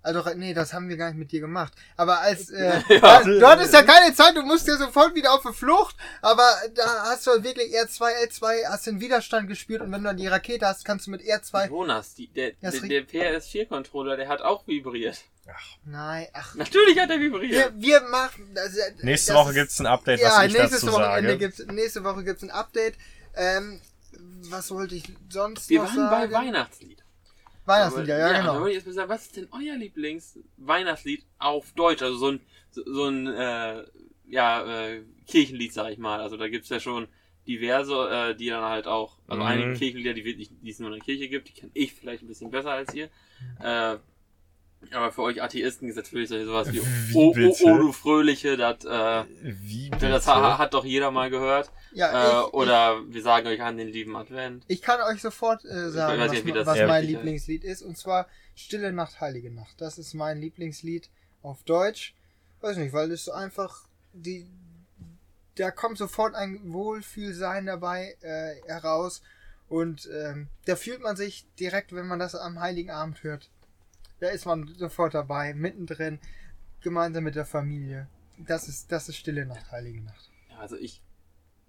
Also, 0.06 0.22
nee, 0.36 0.52
das 0.52 0.74
haben 0.74 0.90
wir 0.90 0.98
gar 0.98 1.08
nicht 1.08 1.18
mit 1.18 1.32
dir 1.32 1.40
gemacht. 1.40 1.72
Aber 1.96 2.20
als, 2.20 2.50
äh, 2.50 2.78
Ja. 2.90 3.22
du 3.22 3.46
hattest 3.46 3.72
ja 3.72 3.82
keine 3.82 4.14
Zeit, 4.14 4.36
du 4.36 4.42
musst 4.42 4.68
ja 4.68 4.76
sofort 4.76 5.14
wieder 5.14 5.32
auf 5.32 5.40
die 5.42 5.54
Flucht, 5.54 5.96
aber 6.20 6.46
da 6.74 7.04
hast 7.04 7.26
du 7.26 7.30
halt 7.30 7.42
wirklich 7.42 7.72
R2, 7.74 8.10
L2, 8.28 8.66
hast 8.68 8.86
den 8.86 9.00
Widerstand 9.00 9.48
gespielt 9.48 9.80
und 9.80 9.90
wenn 9.92 10.02
du 10.02 10.08
dann 10.08 10.18
die 10.18 10.26
Rakete 10.26 10.66
hast, 10.66 10.84
kannst 10.84 11.06
du 11.06 11.10
mit 11.10 11.22
R2, 11.22 11.68
Jonas, 11.68 12.12
die, 12.14 12.26
der, 12.28 12.52
Ja, 12.60 12.70
der, 12.70 12.80
der 12.82 13.06
PS4-Controller, 13.40 14.18
der 14.18 14.28
hat 14.28 14.42
auch 14.42 14.66
vibriert. 14.66 15.24
nein, 15.86 16.26
ach, 16.34 16.54
Natürlich 16.54 16.98
hat 16.98 17.08
er 17.08 17.20
vibriert. 17.20 17.72
wir, 17.74 17.80
wir 17.80 18.00
machen, 18.08 18.54
also, 18.58 18.78
Nächste 19.02 19.32
das 19.32 19.40
Woche 19.40 19.50
ist- 19.50 19.54
gibt's 19.56 19.80
ein 19.80 19.86
Update, 19.86 20.20
ja, 20.20 20.28
was 20.36 20.44
ich 20.46 20.52
nächstes 20.52 20.80
dazu 20.82 20.92
Wochenende 20.92 21.30
sage. 21.30 21.38
gibt's, 21.38 21.64
nächste 21.72 22.04
Woche 22.04 22.24
gibt's 22.24 22.42
ein 22.42 22.50
Update. 22.50 22.94
Ähm, 23.36 23.80
was 24.50 24.70
wollte 24.70 24.94
ich 24.94 25.04
sonst 25.28 25.68
Wir 25.70 25.82
noch 25.82 25.88
waren 25.88 26.10
bei 26.10 26.28
sagen? 26.28 26.32
Weihnachtslied. 26.46 27.02
Weihnachtslieder, 27.66 28.18
ja, 28.18 28.32
Da 28.32 28.40
genau. 28.40 28.54
wollte 28.60 28.70
ich 28.70 28.76
jetzt 28.76 28.86
mal 28.86 28.92
sagen, 28.92 29.08
was 29.10 29.22
ist 29.26 29.36
denn 29.36 29.48
euer 29.52 29.76
Lieblings-Weihnachtslied 29.76 31.24
auf 31.38 31.72
Deutsch? 31.72 32.02
Also 32.02 32.16
so 32.18 32.28
ein, 32.32 32.40
so, 32.70 32.82
so 32.84 33.04
ein 33.06 33.26
äh, 33.26 33.84
ja, 34.28 34.86
äh, 34.88 35.02
Kirchenlied, 35.26 35.72
sag 35.72 35.90
ich 35.90 35.98
mal. 35.98 36.20
Also 36.20 36.36
da 36.36 36.48
gibt's 36.48 36.68
ja 36.68 36.78
schon 36.80 37.08
diverse, 37.46 37.94
äh, 38.10 38.34
die 38.36 38.48
dann 38.48 38.64
halt 38.64 38.86
auch, 38.86 39.18
also 39.26 39.42
Mhm. 39.42 39.48
einige 39.48 39.72
Kirchenlieder, 39.78 40.14
die, 40.14 40.24
wirklich, 40.24 40.50
die 40.60 40.70
es 40.70 40.78
nur 40.78 40.88
in 40.90 40.96
der 40.96 41.04
Kirche 41.04 41.28
gibt, 41.28 41.48
die 41.48 41.52
kenne 41.52 41.72
ich 41.74 41.92
vielleicht 41.94 42.22
ein 42.22 42.28
bisschen 42.28 42.50
besser 42.50 42.70
als 42.72 42.92
ihr. 42.94 43.08
Äh, 43.60 43.96
aber 44.92 45.12
für 45.12 45.22
euch 45.22 45.42
Atheisten 45.42 45.88
ist 45.88 45.96
natürlich 45.96 46.28
so- 46.28 46.44
sowas 46.44 46.72
wie 46.72 46.80
Wie 46.82 47.14
O, 47.16 47.28
o, 47.28 47.32
bitte? 47.32 47.64
o 47.64 47.76
du 47.78 47.92
Fröhliche, 47.92 48.56
das, 48.56 48.84
äh, 48.84 49.24
Wie 49.42 49.90
das 49.90 50.00
bitte? 50.00 50.26
ha- 50.26 50.58
hat 50.58 50.74
doch 50.74 50.84
jeder 50.84 51.10
mal 51.10 51.30
gehört. 51.30 51.70
Ja, 51.92 52.40
Äh, 52.42 52.46
ich, 52.46 52.52
oder 52.54 53.00
wir 53.08 53.22
sagen 53.22 53.46
euch 53.46 53.62
an 53.62 53.76
den 53.76 53.88
lieben 53.88 54.16
Advent. 54.16 54.64
ich, 54.68 54.76
ich 54.78 54.82
kann 54.82 55.00
euch 55.02 55.20
sofort 55.22 55.64
äh, 55.64 55.90
sagen, 55.90 56.20
was, 56.20 56.32
nicht, 56.32 56.56
das 56.56 56.66
was 56.66 56.78
ja 56.78 56.86
mein 56.86 57.04
Lieblingslied 57.04 57.64
ist. 57.64 57.82
Und 57.82 57.96
zwar 57.96 58.26
Stille 58.54 58.92
Nacht, 58.92 59.20
Heilige 59.20 59.50
Nacht. 59.50 59.80
Das 59.80 59.98
ist 59.98 60.14
mein 60.14 60.40
Lieblingslied 60.40 61.08
auf 61.42 61.62
Deutsch. 61.64 62.14
Weiß 62.60 62.76
nicht, 62.76 62.92
weil 62.92 63.10
es 63.12 63.24
so 63.26 63.32
einfach 63.32 63.86
die 64.12 64.46
da 65.56 65.70
kommt 65.70 65.98
sofort 65.98 66.34
ein 66.34 66.72
Wohlfühlsein 66.72 67.66
dabei 67.66 68.16
äh, 68.22 68.54
heraus 68.66 69.22
und 69.68 70.08
ähm, 70.12 70.48
da 70.66 70.74
fühlt 70.76 71.00
man 71.00 71.14
sich 71.16 71.46
direkt, 71.60 71.94
wenn 71.94 72.08
man 72.08 72.18
das 72.18 72.34
am 72.34 72.58
Heiligen 72.60 72.90
Abend 72.90 73.22
hört. 73.22 73.50
Da 74.24 74.30
ist 74.30 74.46
man 74.46 74.66
sofort 74.78 75.12
dabei, 75.12 75.52
mittendrin, 75.52 76.18
gemeinsam 76.80 77.24
mit 77.24 77.34
der 77.34 77.44
Familie. 77.44 78.08
Das 78.38 78.68
ist 78.68 78.90
das 78.90 79.10
ist 79.10 79.18
Stille 79.18 79.44
Nacht, 79.44 79.70
Heilige 79.70 80.00
Nacht. 80.00 80.30
Ja, 80.48 80.60
also 80.60 80.76
ich, 80.78 81.02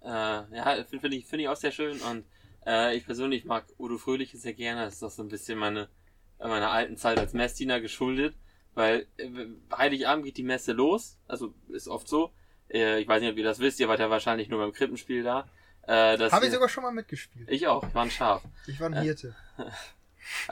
äh, 0.02 0.08
ja, 0.08 0.74
finde 0.88 1.00
find 1.00 1.12
ich, 1.12 1.26
finde 1.26 1.42
ich 1.42 1.48
auch 1.50 1.56
sehr 1.56 1.70
schön 1.70 2.00
und 2.00 2.24
äh, 2.66 2.96
ich 2.96 3.04
persönlich 3.04 3.44
mag 3.44 3.66
Udo 3.78 3.98
Fröhliche 3.98 4.38
sehr 4.38 4.54
gerne. 4.54 4.86
Das 4.86 4.94
ist 4.94 5.02
doch 5.02 5.10
so 5.10 5.22
ein 5.22 5.28
bisschen 5.28 5.58
meine, 5.58 5.90
äh, 6.38 6.48
meiner 6.48 6.70
alten 6.70 6.96
Zeit 6.96 7.18
als 7.18 7.34
Messdiener 7.34 7.82
geschuldet, 7.82 8.34
weil 8.72 9.06
äh, 9.18 9.28
Heiligabend 9.76 10.24
geht 10.24 10.38
die 10.38 10.42
Messe 10.42 10.72
los, 10.72 11.18
also 11.28 11.52
ist 11.68 11.88
oft 11.88 12.08
so. 12.08 12.32
Äh, 12.70 13.00
ich 13.02 13.06
weiß 13.06 13.20
nicht, 13.20 13.32
ob 13.32 13.36
ihr 13.36 13.44
das 13.44 13.58
wisst, 13.58 13.80
ihr 13.80 13.88
wart 13.88 14.00
ja 14.00 14.08
wahrscheinlich 14.08 14.48
nur 14.48 14.60
beim 14.60 14.72
Krippenspiel 14.72 15.22
da. 15.22 15.46
Äh, 15.82 16.16
Habe 16.18 16.46
ich 16.46 16.52
sogar 16.54 16.70
schon 16.70 16.84
mal 16.84 16.90
mitgespielt. 16.90 17.50
ich 17.50 17.66
auch, 17.66 17.86
ich 17.86 17.94
war 17.94 18.04
ein 18.04 18.10
Schaf. 18.10 18.42
Ich 18.66 18.80
war 18.80 18.88
ein 18.88 18.94
Äh, 18.94 19.02
Hirte. 19.02 19.36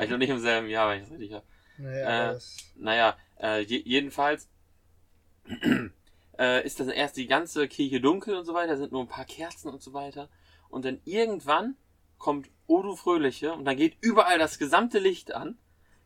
Ich 0.01 0.09
noch 0.09 0.19
nicht 0.19 0.31
im 0.31 0.39
selben 0.39 0.69
Jahr, 0.69 0.91
wenn 0.91 0.99
ich 0.99 1.07
es 1.07 1.11
richtig 1.11 1.33
habe. 1.33 1.45
Naja, 1.79 2.31
äh, 2.31 2.35
das, 2.35 2.57
Naja, 2.77 3.17
äh, 3.41 3.61
je, 3.61 3.83
jedenfalls 3.85 4.49
äh, 6.39 6.65
ist 6.65 6.81
das 6.81 6.89
erst 6.89 7.17
die 7.17 7.27
ganze 7.27 7.69
Kirche 7.69 8.01
dunkel 8.01 8.37
und 8.37 8.45
so 8.45 8.55
weiter, 8.55 8.77
sind 8.77 8.93
nur 8.93 9.03
ein 9.03 9.09
paar 9.09 9.25
Kerzen 9.25 9.69
und 9.69 9.83
so 9.83 9.93
weiter. 9.93 10.29
Und 10.69 10.85
dann 10.85 11.01
irgendwann 11.05 11.77
kommt 12.19 12.49
Odu 12.67 12.97
Fröhliche 12.97 13.53
und 13.53 13.65
dann 13.65 13.77
geht 13.77 13.97
überall 14.01 14.39
das 14.39 14.59
gesamte 14.59 14.99
Licht 14.99 15.35
an. 15.35 15.59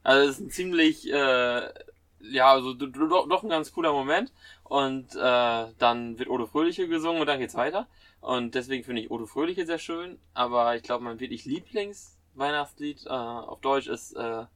Also 0.03 0.29
es 0.29 0.37
ist 0.37 0.41
ein 0.41 0.51
ziemlich, 0.51 1.11
äh, 1.13 1.73
ja, 2.21 2.53
also 2.53 2.75
doch, 2.75 3.29
doch 3.29 3.43
ein 3.43 3.49
ganz 3.49 3.73
cooler 3.73 3.93
Moment. 3.93 4.33
Und 4.65 5.15
äh, 5.15 5.67
dann 5.79 6.19
wird 6.19 6.29
Odo 6.29 6.47
Fröhliche 6.47 6.89
gesungen 6.89 7.21
und 7.21 7.27
dann 7.27 7.39
geht's 7.39 7.55
weiter. 7.55 7.89
Und 8.21 8.55
deswegen 8.55 8.85
finde 8.85 9.03
ich 9.03 9.11
Odo 9.11 9.27
Fröhliche 9.27 9.65
sehr 9.67 9.79
schön. 9.79 10.19
Aber 10.35 10.75
ich 10.77 10.83
glaube, 10.83 11.05
mein 11.05 11.21
wirklich 11.21 11.45
Lieblings-Weihnachtslied 11.45 13.07
äh, 13.07 13.11
auf 13.11 13.61
Deutsch 13.61 13.87
ist 13.87 14.15
äh, 14.17 14.47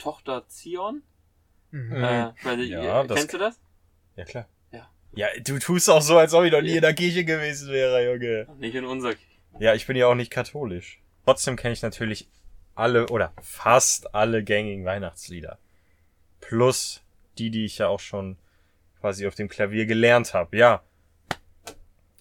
Tochter 0.00 0.46
Zion. 0.48 1.02
mhm. 1.70 1.88
Mhm. 1.88 2.04
Äh, 2.04 2.32
weil, 2.42 2.60
Ja, 2.64 3.02
äh, 3.02 3.06
das- 3.06 3.16
kennst 3.18 3.34
du 3.34 3.38
das? 3.38 3.60
Ja, 4.16 4.24
klar. 4.24 4.48
Ja. 4.72 4.88
Ja, 5.12 5.28
du 5.44 5.58
tust 5.58 5.88
auch 5.88 6.02
so, 6.02 6.18
als 6.18 6.34
ob 6.34 6.44
ich 6.44 6.52
noch 6.52 6.62
nie 6.62 6.74
in 6.76 6.80
der 6.82 6.94
Kirche 6.94 7.24
gewesen 7.24 7.70
wäre, 7.70 8.04
Junge. 8.12 8.46
Nicht 8.58 8.74
in 8.74 8.84
unser. 8.84 9.14
Ja, 9.60 9.74
ich 9.74 9.86
bin 9.86 9.96
ja 9.96 10.06
auch 10.08 10.14
nicht 10.14 10.30
katholisch. 10.30 11.00
Trotzdem 11.24 11.56
kenne 11.56 11.72
ich 11.74 11.82
natürlich 11.82 12.28
alle 12.74 13.08
oder 13.08 13.32
fast 13.42 14.14
alle 14.14 14.42
gängigen 14.42 14.84
Weihnachtslieder. 14.84 15.58
Plus 16.40 17.02
die, 17.38 17.50
die 17.50 17.64
ich 17.64 17.78
ja 17.78 17.88
auch 17.88 18.00
schon 18.00 18.36
quasi 19.00 19.26
auf 19.26 19.34
dem 19.34 19.48
Klavier 19.48 19.86
gelernt 19.86 20.34
habe. 20.34 20.56
Ja. 20.56 20.82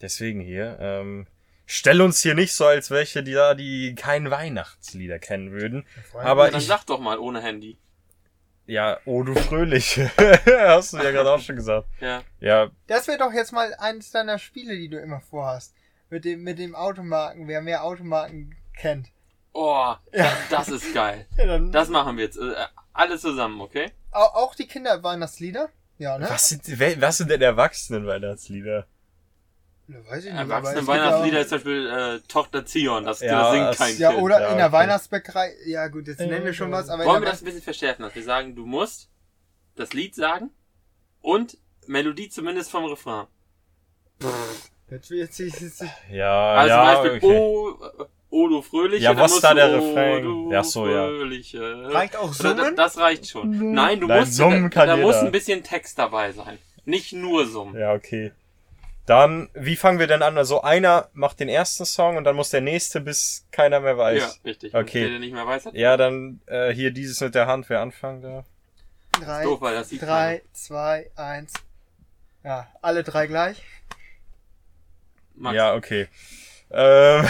Deswegen 0.02 0.40
hier. 0.42 0.78
Ähm, 0.80 1.28
stell 1.72 2.02
uns 2.02 2.20
hier 2.22 2.34
nicht 2.34 2.54
so 2.54 2.66
als 2.66 2.90
welche, 2.90 3.22
die 3.22 3.34
da, 3.34 3.54
die 3.54 3.94
kein 3.96 4.32
Weihnachtslieder 4.32 5.20
kennen 5.20 5.52
würden. 5.52 5.86
Aber 6.16 6.46
ja, 6.46 6.52
dann 6.52 6.60
ich, 6.62 6.68
sag 6.68 6.84
doch 6.86 7.00
mal 7.00 7.20
ohne 7.20 7.42
Handy. 7.42 7.78
ja, 8.66 8.98
oh 9.06 9.22
du 9.24 9.36
Fröhliche. 9.36 10.10
Hast 10.68 10.94
du 10.94 10.98
ja 10.98 11.12
gerade 11.12 11.32
auch 11.32 11.40
schon 11.40 11.56
gesagt. 11.56 11.88
Ja. 12.02 12.24
Ja, 12.40 12.72
Das 12.88 13.08
wäre 13.08 13.20
doch 13.20 13.32
jetzt 13.32 13.52
mal 13.52 13.74
eines 13.76 14.10
deiner 14.12 14.40
Spiele, 14.40 14.76
die 14.76 14.90
du 14.90 14.98
immer 15.00 15.22
vorhast. 15.22 15.76
Mit 16.10 16.26
dem, 16.26 16.42
mit 16.42 16.58
dem 16.58 16.74
Automarken, 16.74 17.48
wer 17.48 17.62
mehr 17.62 17.84
Automarken 17.84 18.56
kennt. 18.76 19.10
Oh, 19.54 19.94
Ja. 20.12 20.32
das 20.50 20.70
ist 20.70 20.92
geil. 20.94 21.28
Ja, 21.38 21.46
dann 21.46 21.72
Das 21.72 21.90
machen 21.90 22.18
wir 22.18 22.24
jetzt. 22.26 22.38
Äh, 22.38 22.54
alle 22.94 23.20
zusammen, 23.20 23.62
okay? 23.62 23.92
Au- 24.12 24.34
auch 24.44 24.56
die 24.56 24.68
Kinderweihnachtslieder? 24.68 25.70
Ja, 26.00 26.18
ne? 26.18 26.28
was 26.30 26.50
sind, 26.50 26.64
was 27.02 27.18
sind 27.18 27.30
denn 27.30 27.42
Erwachsenen-Weihnachtslieder? 27.42 28.88
Ne, 29.90 30.04
weiß 30.08 30.20
ich 30.26 30.32
nicht. 30.32 30.40
Erwachsene 30.40 30.86
Weihnachtslieder 30.86 31.40
ist 31.42 31.50
zum 31.50 31.58
Beispiel 31.58 31.88
äh, 31.88 32.20
Tochter 32.28 32.64
Zion. 32.66 33.06
Das, 33.06 33.22
Ja, 33.22 33.42
das 33.42 33.52
singt 33.54 33.70
es- 33.72 33.78
kein 33.78 33.98
Ja, 33.98 34.12
Kind. 34.12 34.22
oder 34.22 34.40
Ja, 34.42 34.48
in 34.52 34.58
der. 34.58 34.72
Weihnachtsbäckerei. 34.72 35.52
Ja, 35.66 35.88
gut, 35.88 36.08
jetzt 36.08 36.20
nennen 36.20 36.46
wir 36.46 36.54
schon 36.54 36.72
was, 36.72 36.90
aber 36.90 37.06
Wollen 37.06 37.24
wir 37.24 37.30
das 37.30 37.42
ein 37.42 37.46
bisschen 37.46 37.64
verschärfen, 37.64 38.04
dass 38.04 38.14
wir 38.14 38.24
sagen, 38.24 38.56
du 38.56 38.66
musst 38.68 39.10
das 39.76 39.94
Lied 39.94 40.14
sagen 40.14 40.52
und 41.22 41.58
Melodie 41.88 42.30
zumindest 42.30 42.70
vom 42.70 42.86
Refrain. 42.86 43.26
Jetzt, 44.92 45.10
jetzt, 45.10 45.40
jetzt, 45.40 45.62
jetzt, 45.62 45.84
Ja, 46.12 46.54
Also 46.54 46.70
ja, 46.76 46.94
zum 46.96 47.04
Beispiel 47.04 47.30
okay. 47.30 47.40
O, 47.40 47.70
äh, 48.02 48.06
O 48.32 48.48
du 48.48 48.62
Fröhliche. 48.62 49.04
Ja, 49.06 49.18
was 49.18 49.32
musst 49.32 49.44
da 49.44 49.54
der 49.56 49.74
Refrain? 49.74 50.24
du 50.24 50.52
Ja, 50.52 50.64
so, 50.64 50.88
ja. 50.88 51.08
Fröhliche. 51.08 51.92
Reicht 51.92 52.16
auch 52.16 52.32
Summen? 52.34 52.76
Das, 52.76 52.94
das 52.94 52.98
reicht 53.00 53.28
schon. 53.28 53.74
Nein, 53.74 54.00
du 54.02 54.06
Nein, 54.08 54.20
musst, 54.20 54.36
summen 54.36 54.70
da, 54.70 54.86
da 54.86 54.98
muss 54.98 55.16
ein 55.16 55.32
bisschen 55.32 55.64
Text 55.64 55.98
dabei 55.98 56.32
sein. 56.32 56.60
Nicht 56.86 57.14
nur 57.14 57.48
summen. 57.48 57.76
Ja, 57.80 57.94
okay. 57.94 58.32
Dann, 59.10 59.50
wie 59.56 59.76
fangen 59.76 59.98
wir 59.98 60.06
denn 60.06 60.22
an? 60.22 60.38
Also 60.38 60.62
einer 60.62 61.10
macht 61.14 61.40
den 61.40 61.50
ersten 61.50 61.84
Song 61.84 62.16
und 62.18 62.26
dann 62.26 62.36
muss 62.36 62.52
der 62.52 62.62
nächste, 62.62 63.02
bis 63.02 63.48
keiner 63.52 63.80
mehr 63.80 63.94
Ja, 63.94 63.98
weiß. 63.98 64.42
richtig. 64.46 64.76
Okay. 64.76 65.00
Der, 65.02 65.10
der 65.10 65.20
nicht 65.20 65.34
mehr 65.34 65.48
weiß 65.48 65.66
hat. 65.66 65.74
Ja, 65.74 65.98
dann 65.98 66.42
äh, 66.46 66.72
hier 66.72 66.92
dieses 66.92 67.20
mit 67.20 67.34
der 67.34 67.48
Hand, 67.48 67.68
wer 67.70 67.80
anfangen 67.82 68.22
darf. 68.22 68.46
drei, 69.14 69.44
Doof, 69.46 69.62
weil 69.62 69.74
das 69.74 69.90
sieht 69.90 70.04
drei, 70.04 70.44
zwei, 70.54 71.10
eins. 71.16 71.54
Ja, 72.44 72.68
alle 72.84 73.04
drei 73.04 73.26
gleich. 73.26 73.64
Max. 75.34 75.56
Ja, 75.56 75.74
okay. 75.74 76.08
Ähm, 76.70 77.28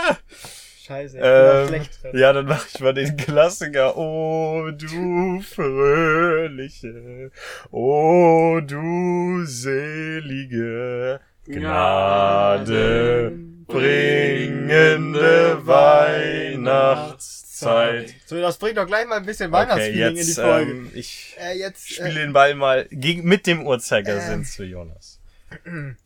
Scheiße, 0.92 1.18
ähm, 1.20 1.68
schlecht 1.68 1.98
ja, 2.12 2.32
dann 2.34 2.44
mach 2.46 2.66
ich 2.66 2.78
mal 2.80 2.92
den 2.92 3.16
Klassiker. 3.16 3.96
Oh, 3.96 4.70
du 4.72 5.40
fröhliche, 5.40 7.30
oh, 7.70 8.60
du 8.62 9.44
selige, 9.44 11.20
Gnade 11.46 13.32
bringende 13.66 15.66
Weihnachtszeit. 15.66 18.14
So, 18.26 18.38
das 18.38 18.58
bringt 18.58 18.76
doch 18.76 18.86
gleich 18.86 19.06
mal 19.06 19.16
ein 19.16 19.24
bisschen 19.24 19.50
Okay, 19.54 19.62
Weihnachtsfeeling 19.62 20.08
in 20.08 20.14
die 20.14 20.20
jetzt, 20.20 20.38
Folge. 20.38 20.70
ähm, 20.72 20.90
ich 20.94 21.34
äh, 21.40 21.56
jetzt, 21.58 21.88
spiele 21.88 22.10
äh, 22.10 22.14
den 22.14 22.34
Ball 22.34 22.54
mal 22.54 22.86
gegen, 22.90 23.24
mit 23.24 23.46
dem 23.46 23.66
Uhrzeigersinn 23.66 24.40
Ähm. 24.40 24.44
zu 24.44 24.62
Jonas. 24.64 25.20
in 25.64 25.96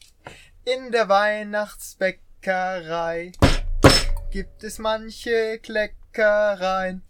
der 0.93 1.09
Weihnachtsbäckerei 1.09 3.33
gibt 4.37 4.63
es 4.65 4.79
manche 4.79 5.59
Kleckereien. 5.63 7.01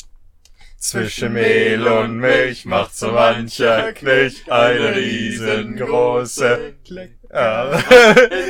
Zwischen 0.78 1.33
Mehl 1.33 1.85
und 1.88 2.18
Milch 2.18 2.64
macht 2.66 2.97
so 2.97 3.11
mancher 3.11 3.92
Knecht 3.95 4.49
eine 4.49 4.95
riesengroße 4.95 6.75
Kleckerei. 6.85 7.80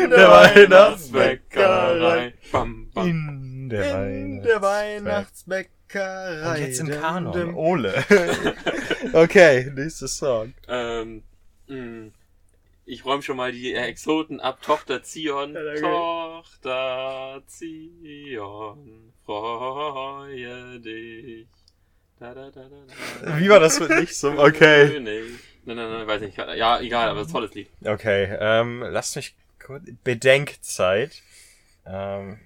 in 0.04 0.10
der 0.10 0.28
Weihnachtsbäckerei. 0.28 2.34
Bam, 2.52 2.90
bam. 2.92 3.06
In 3.06 3.70
der 3.70 4.08
In 4.08 4.42
der 4.42 4.60
Weihnachtsbäckerei. 4.60 5.70
Bäckerei. 5.88 6.50
Und 6.50 6.58
jetzt 6.58 6.80
im 6.80 6.90
Kanon. 6.90 7.54
Ole. 7.54 8.04
okay, 9.14 9.72
nächster 9.74 10.08
Song. 10.08 10.52
Ähm, 10.68 11.22
mh, 11.68 12.10
ich 12.86 13.04
räume 13.04 13.22
schon 13.22 13.36
mal 13.36 13.52
die 13.52 13.74
Exoten 13.74 14.40
ab. 14.40 14.62
Tochter 14.62 15.02
Zion, 15.02 15.54
Ja. 15.54 15.74
Tochter 15.80 17.42
Zion, 17.46 19.12
freue 19.24 20.80
dich. 20.80 21.46
Da, 22.18 22.32
da, 22.32 22.50
da, 22.50 22.62
da, 22.68 22.76
da. 23.24 23.38
Wie 23.38 23.48
war 23.50 23.60
das 23.60 23.78
mit 23.80 23.90
nicht 24.00 24.14
so? 24.16 24.30
Okay. 24.38 24.98
Nein, 25.00 25.38
nein, 25.64 25.76
nein, 25.76 26.06
weiß 26.06 26.22
nicht. 26.22 26.38
Ja, 26.38 26.80
egal, 26.80 27.08
aber 27.10 27.20
ein 27.20 27.28
tolles 27.30 27.52
Lied. 27.54 27.68
Okay, 27.84 28.34
ähm, 28.40 28.82
lasst 28.88 29.16
mich 29.16 29.34
kurz. 29.62 29.82
Bedenkzeit. 30.04 31.22
Ähm, 31.84 32.38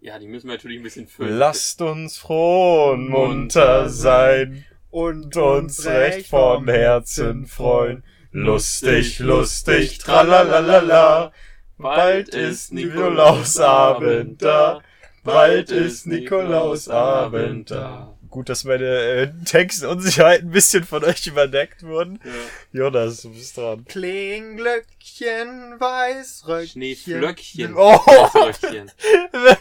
Ja, 0.00 0.18
die 0.18 0.28
müssen 0.28 0.46
wir 0.48 0.54
natürlich 0.54 0.78
ein 0.78 0.82
bisschen 0.82 1.06
füllen. 1.08 1.36
lasst 1.38 1.82
uns 1.82 2.16
froh 2.18 2.92
und 2.92 3.08
munter 3.08 3.88
sein 3.90 4.64
und 4.90 5.36
uns 5.36 5.84
recht 5.84 6.28
vom 6.28 6.68
Herzen 6.68 7.46
freuen. 7.46 8.02
Lustig, 8.36 9.20
lustig, 9.20 9.98
tralalala. 9.98 11.32
Bald 11.78 12.30
ist 12.30 12.72
Nikolausabend 12.72 14.42
da. 14.42 14.82
Bald 15.22 15.70
ist 15.70 16.08
Nikolausabend 16.08 17.70
da. 17.70 18.18
Gut, 18.30 18.48
dass 18.48 18.64
meine 18.64 18.84
äh, 18.84 19.28
Textunsicherheiten 19.44 20.48
ein 20.48 20.50
bisschen 20.50 20.82
von 20.82 21.04
euch 21.04 21.24
überdeckt 21.28 21.84
wurden. 21.84 22.18
Ja. 22.24 22.32
Jonas, 22.80 23.22
du 23.22 23.30
bist 23.30 23.56
dran. 23.56 23.84
Klinglöckchen, 23.84 25.76
Weißröckchen. 25.78 26.68
Schneeflöckchen. 26.70 27.74
Oh. 27.76 27.92
Weißröckchen. 27.98 28.90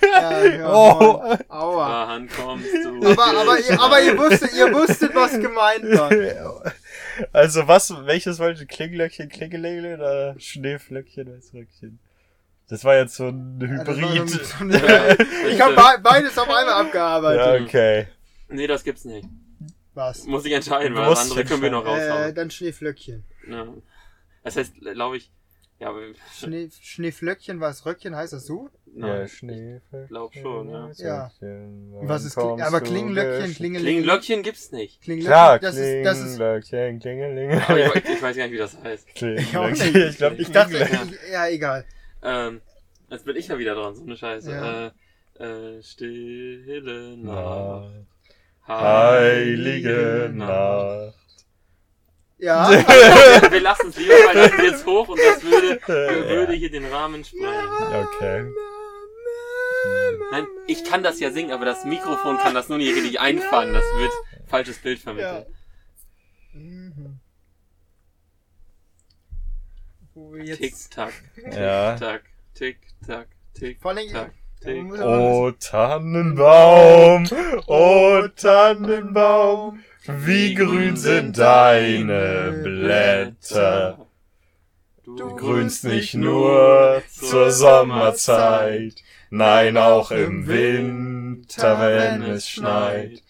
Ja, 0.01 0.45
ja, 0.45 0.73
Oh. 0.73 1.21
Mann. 1.21 1.39
Aua. 1.49 2.07
Wann 2.07 2.27
kommst 2.27 2.73
du? 2.83 3.07
Aber, 3.07 3.23
aber, 3.39 3.59
ihr, 3.59 3.79
aber 3.79 4.01
ihr 4.01 4.17
wusstet, 4.17 4.51
ihr 4.57 4.73
wusstet, 4.73 5.13
was 5.13 5.33
gemeint 5.33 5.83
war. 5.95 6.73
Also 7.31 7.67
was, 7.67 7.93
welches 8.05 8.39
wollte 8.39 8.65
Klinglöckchen, 8.65 9.29
Klingelingle 9.29 9.95
oder 9.95 10.35
Schneeflöckchen, 10.39 11.35
Weißröckchen? 11.35 11.99
Das 12.69 12.83
war 12.85 12.95
jetzt 12.95 13.15
so 13.15 13.27
ein 13.27 13.59
Ja, 13.61 13.85
war 13.85 13.93
so 13.93 14.01
ein- 14.01 14.13
Hybrid. 14.13 14.29
so 14.45 14.63
ein- 14.63 14.71
Ich 15.51 15.61
habe 15.61 15.75
be 15.75 16.01
beides 16.01 16.37
auf 16.37 16.47
einmal 16.47 16.65
Ja, 16.65 16.79
abgearbeitet. 16.79 17.61
okay. 17.67 18.07
Nee, 18.49 18.67
das 18.67 18.83
gibt's 18.83 19.05
nicht. 19.05 19.27
Was? 19.93 20.25
Muss 20.25 20.45
ich 20.45 20.53
entscheiden, 20.53 20.95
weil 20.95 21.05
andere 21.15 21.45
können 21.45 21.61
wir 21.61 21.69
noch 21.71 21.85
Äh, 21.85 21.89
raushauen. 21.89 22.35
dann 22.35 22.49
Schneeflöckchen. 22.49 23.23
Ja. 23.47 23.67
Das 24.43 24.55
heißt, 24.57 24.73
glaube 24.81 25.17
ich, 25.17 25.31
ja, 25.79 25.93
Schnee, 26.33 26.69
Schneeflöckchen, 26.81 27.59
Weißröckchen, 27.59 28.15
heißt 28.15 28.33
das 28.33 28.45
so? 28.45 28.69
Ja, 28.95 29.07
nein. 29.07 29.27
Schneeflöckchen. 29.27 30.07
glaub 30.07 30.33
schon, 30.33 30.69
ja. 30.69 30.91
Ja. 30.97 31.31
Was 32.03 32.25
ist 32.25 32.35
Kling 32.35 32.61
aber 32.61 32.81
Klinglöckchen, 32.81 33.55
Klingelinge? 33.55 34.01
Klinglöckchen 34.01 34.43
gibt's 34.43 34.71
nicht. 34.71 35.01
Klinglöckchen, 35.01 35.31
Klar, 35.31 35.59
das 35.59 35.75
ist, 35.75 36.05
das 36.05 36.19
ist, 36.19 36.37
Klinglöckchen, 36.37 36.99
Klingelinge. 36.99 37.61
Aber 37.67 37.95
ich, 37.95 38.05
ich 38.05 38.21
weiß 38.21 38.37
gar 38.37 38.43
nicht, 38.43 38.53
wie 38.53 38.57
das 38.57 38.77
heißt. 38.83 39.07
Ich. 39.07 39.15
Klinglöckchen, 39.15 40.09
ich 40.09 40.17
glaube, 40.17 40.35
ich 40.37 40.51
dachte, 40.51 40.87
ja, 41.31 41.47
egal. 41.47 41.85
Ähm, 42.21 42.61
jetzt 43.09 43.25
bin 43.25 43.35
ich 43.35 43.47
ja 43.47 43.57
wieder 43.57 43.75
dran, 43.75 43.95
so 43.95 44.03
eine 44.03 44.15
Scheiße. 44.15 44.51
Ja. 44.51 44.87
Äh, 44.87 44.91
äh, 45.39 45.81
stille 45.81 47.17
Nacht. 47.17 48.05
Na, 48.67 49.15
heilige 49.19 50.31
Nacht. 50.33 51.15
Ja, 52.37 52.69
Wir 53.51 53.61
lassen 53.61 53.89
es 53.89 53.97
lieber, 53.97 54.13
weil 54.13 54.49
das 54.49 54.57
jetzt 54.61 54.85
hoch 54.85 55.07
und 55.07 55.17
das 55.17 55.41
würde, 55.43 55.79
würde 55.87 56.53
hier 56.53 56.69
den 56.69 56.85
Rahmen 56.85 57.23
sprengen. 57.23 58.05
Okay. 58.05 58.45
Nein, 60.31 60.45
ich 60.67 60.83
kann 60.83 61.03
das 61.03 61.19
ja 61.19 61.31
singen, 61.31 61.51
aber 61.51 61.65
das 61.65 61.85
Mikrofon 61.85 62.37
kann 62.37 62.53
das 62.53 62.69
nur 62.69 62.77
nicht 62.77 62.95
richtig 62.95 63.19
einfangen. 63.19 63.73
Das 63.73 63.83
wird 63.97 64.11
falsches 64.47 64.79
Bild 64.79 64.99
vermittelt. 64.99 65.47
Mhm. 66.53 67.19
Wo 70.13 70.33
wir 70.33 70.43
jetzt, 70.45 70.59
Tick-Tack, 70.59 71.13
Ja. 71.51 71.95
Tick-Tack, 71.95 72.23
Tick-Tack, 72.53 73.27
allem, 73.83 74.31
Tick-Tack, 74.61 75.05
Oh 75.05 75.51
Tannenbaum, 75.59 77.27
oh 77.67 78.21
Tannenbaum, 78.35 79.83
wie 80.05 80.53
grün 80.53 80.95
sind 80.95 81.37
deine 81.37 82.61
Blätter. 82.63 84.07
Du 85.03 85.35
grünst 85.35 85.83
nicht 85.83 86.13
nur 86.13 87.03
zur 87.09 87.51
Sommerzeit, 87.51 89.02
nein 89.33 89.77
auch 89.77 90.11
im 90.11 90.47
Winter, 90.47 91.79
wenn 91.79 92.21
es 92.23 92.47
schneit. 92.49 93.23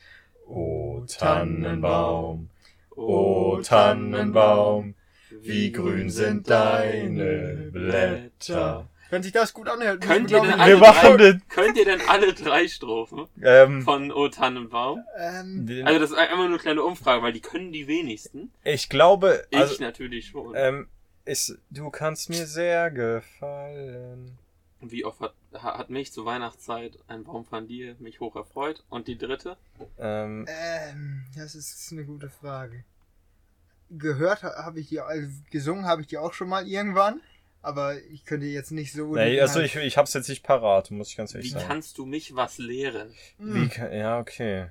O 0.47 1.03
Tannenbaum, 1.07 2.49
o 2.91 3.59
Tannenbaum, 3.63 4.93
wie 5.41 5.71
grün 5.71 6.09
sind 6.09 6.49
deine 6.49 7.69
Blätter. 7.71 8.87
Wenn 9.09 9.23
sich 9.23 9.31
das 9.31 9.53
gut 9.53 9.69
anhört, 9.69 10.01
Könnt 10.01 10.31
ihr 10.31 10.41
denn 10.41 10.49
wir, 10.49 10.59
alle 10.59 10.73
Wir 10.73 10.77
machen 10.79 11.17
drei, 11.17 11.31
den, 11.31 11.41
könnt 11.47 11.77
ihr 11.77 11.85
denn 11.85 12.01
alle 12.07 12.33
drei 12.33 12.67
Strophen 12.67 13.27
ähm, 13.43 13.83
von 13.83 14.11
O 14.11 14.27
Tannenbaum? 14.27 15.03
ähm, 15.17 15.67
Also 15.85 15.99
das 15.99 16.11
ist 16.11 16.17
einfach 16.17 16.37
nur 16.37 16.45
eine 16.47 16.57
kleine 16.57 16.83
Umfrage, 16.83 17.21
weil 17.21 17.31
die 17.33 17.39
können 17.41 17.71
die 17.71 17.87
wenigsten. 17.87 18.51
ich 18.63 18.89
glaube, 18.89 19.45
Ich 19.51 19.57
also, 19.57 19.81
natürlich 19.83 20.27
schon. 20.27 20.53
ähm, 20.55 20.87
ist, 21.25 21.57
du 21.69 21.89
kannst 21.91 22.29
mir 22.29 22.45
sehr 22.47 22.89
gefallen. 22.91 24.37
Wie 24.91 25.05
oft 25.05 25.19
hat, 25.19 25.33
ha- 25.53 25.77
hat 25.77 25.89
mich 25.89 26.11
zur 26.11 26.25
Weihnachtszeit 26.25 26.97
ein 27.07 27.23
Baum 27.23 27.45
von 27.45 27.67
dir 27.67 27.95
mich 27.99 28.19
hoch 28.19 28.35
erfreut? 28.35 28.83
Und 28.89 29.07
die 29.07 29.17
dritte? 29.17 29.57
Ähm, 29.97 30.45
ähm, 30.49 31.25
das 31.35 31.55
ist 31.55 31.91
eine 31.91 32.03
gute 32.05 32.29
Frage. 32.29 32.83
Gehört 33.89 34.43
ha- 34.43 34.63
habe 34.63 34.79
ich 34.79 34.89
die, 34.89 34.99
also 34.99 35.27
gesungen 35.51 35.85
habe 35.85 36.01
ich 36.01 36.07
die 36.07 36.17
auch 36.17 36.33
schon 36.33 36.49
mal 36.49 36.67
irgendwann, 36.67 37.21
aber 37.61 38.01
ich 38.11 38.25
könnte 38.25 38.45
jetzt 38.47 38.71
nicht 38.71 38.91
so. 38.93 39.13
nee, 39.15 39.39
also 39.39 39.59
ich, 39.59 39.75
ich 39.75 39.97
hab's 39.97 40.13
jetzt 40.13 40.29
nicht 40.29 40.43
parat, 40.43 40.89
muss 40.91 41.09
ich 41.09 41.17
ganz 41.17 41.33
ehrlich 41.35 41.49
Wie 41.51 41.53
sagen. 41.53 41.67
kannst 41.67 41.97
du 41.97 42.05
mich 42.05 42.35
was 42.35 42.57
lehren? 42.57 43.13
Wie 43.37 43.61
Hm. 43.63 43.69
kann, 43.69 43.93
ja, 43.93 44.19
okay. 44.19 44.67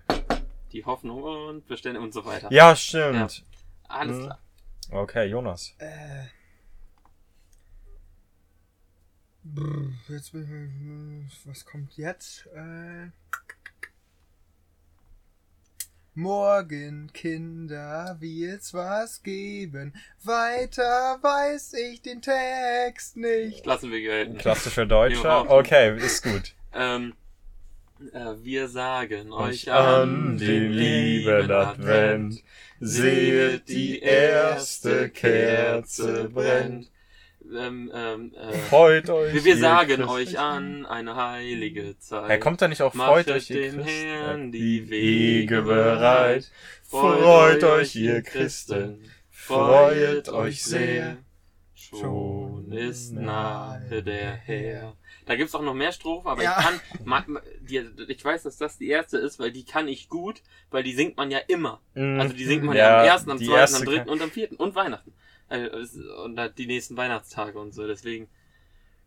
Die 0.72 0.84
Hoffnung 0.84 1.22
und 1.22 1.66
Verständnis 1.66 2.02
und 2.02 2.12
so 2.12 2.24
weiter. 2.24 2.50
Ja, 2.50 2.74
stimmt. 2.74 3.44
Alles 3.88 4.16
Mhm. 4.16 4.22
klar. 4.24 4.38
Okay, 4.90 5.26
Jonas. 5.26 5.74
Äh. 5.78 6.24
Brr, 9.44 9.90
jetzt 10.08 10.32
bin 10.32 11.26
ich, 11.28 11.46
was 11.46 11.64
kommt 11.64 11.96
jetzt? 11.96 12.46
Äh. 12.54 13.08
Morgen, 16.14 17.10
Kinder, 17.12 18.16
wird's 18.20 18.72
was 18.72 19.22
geben. 19.22 19.94
Weiter 20.22 21.18
weiß 21.22 21.72
ich 21.74 22.02
den 22.02 22.22
Text 22.22 23.16
nicht. 23.16 23.66
Lassen 23.66 23.90
wir 23.90 24.00
gelten. 24.00 24.38
Klassischer 24.38 24.86
Deutscher. 24.86 25.50
Okay, 25.50 25.96
ist 25.96 26.22
gut. 26.22 26.54
Ähm, 26.72 27.14
äh, 28.12 28.34
wir 28.42 28.68
sagen 28.68 29.32
euch 29.32 29.68
Euch 29.68 29.72
an 29.72 30.38
den 30.38 30.72
lieben 30.72 31.50
Advent, 31.50 32.44
sehet 32.78 33.68
die 33.68 33.98
erste 34.00 35.08
Kerze 35.10 36.28
brennt. 36.28 36.92
Ähm, 37.54 37.90
ähm, 37.94 38.32
äh, 38.34 38.52
Freut 38.68 39.10
euch. 39.10 39.34
wir, 39.34 39.44
wir 39.44 39.56
sagen 39.56 39.86
Christen. 39.88 40.04
euch 40.04 40.38
an 40.38 40.86
eine 40.86 41.16
heilige 41.16 41.98
Zeit. 41.98 42.28
Hey, 42.30 42.38
kommt 42.40 42.62
da 42.62 42.68
nicht 42.68 42.82
auch 42.82 42.94
freut 42.94 43.28
euch 43.30 43.50
ihr 43.50 43.70
dem 43.72 43.82
Christen, 43.82 44.06
Herrn 44.06 44.52
die 44.52 44.80
die 44.82 44.90
Wege 44.90 45.62
bereit. 45.62 46.50
Freut 46.84 47.62
euch 47.64 47.96
ihr 47.96 48.22
Christen, 48.22 49.02
freut 49.30 50.28
euch 50.28 50.62
sehr. 50.62 51.18
Schon 51.74 52.72
ist 52.72 53.12
nahe 53.12 54.02
der 54.02 54.32
Herr. 54.32 54.94
Da 55.26 55.36
gibt's 55.36 55.54
auch 55.54 55.62
noch 55.62 55.74
mehr 55.74 55.92
Strophen, 55.92 56.26
aber 56.28 56.42
Ja. 56.42 56.56
ich 56.58 56.64
kann, 56.64 57.38
die, 57.60 57.84
ich 58.08 58.24
weiß, 58.24 58.44
dass 58.44 58.56
das 58.56 58.78
die 58.78 58.88
erste 58.88 59.18
ist, 59.18 59.38
weil 59.38 59.52
die 59.52 59.64
kann 59.64 59.88
ich 59.88 60.08
gut, 60.08 60.42
weil 60.70 60.82
die 60.82 60.94
singt 60.94 61.16
man 61.16 61.30
ja 61.30 61.38
immer. 61.48 61.80
Mhm. 61.94 62.18
Also 62.20 62.34
die 62.34 62.44
singt 62.44 62.64
man 62.64 62.76
ja, 62.76 63.00
am 63.00 63.06
ersten, 63.06 63.30
am 63.30 63.38
zweiten, 63.38 63.52
erste 63.52 63.76
am 63.78 63.84
dritten 63.84 63.98
kann- 64.06 64.08
und 64.08 64.22
am 64.22 64.30
vierten 64.30 64.56
und 64.56 64.74
Weihnachten. 64.74 65.12
Äh, 65.52 65.68
Und 66.24 66.38
halt 66.38 66.58
die 66.58 66.66
nächsten 66.66 66.96
Weihnachtstage 66.96 67.58
und 67.58 67.72
so. 67.72 67.86
Deswegen 67.86 68.28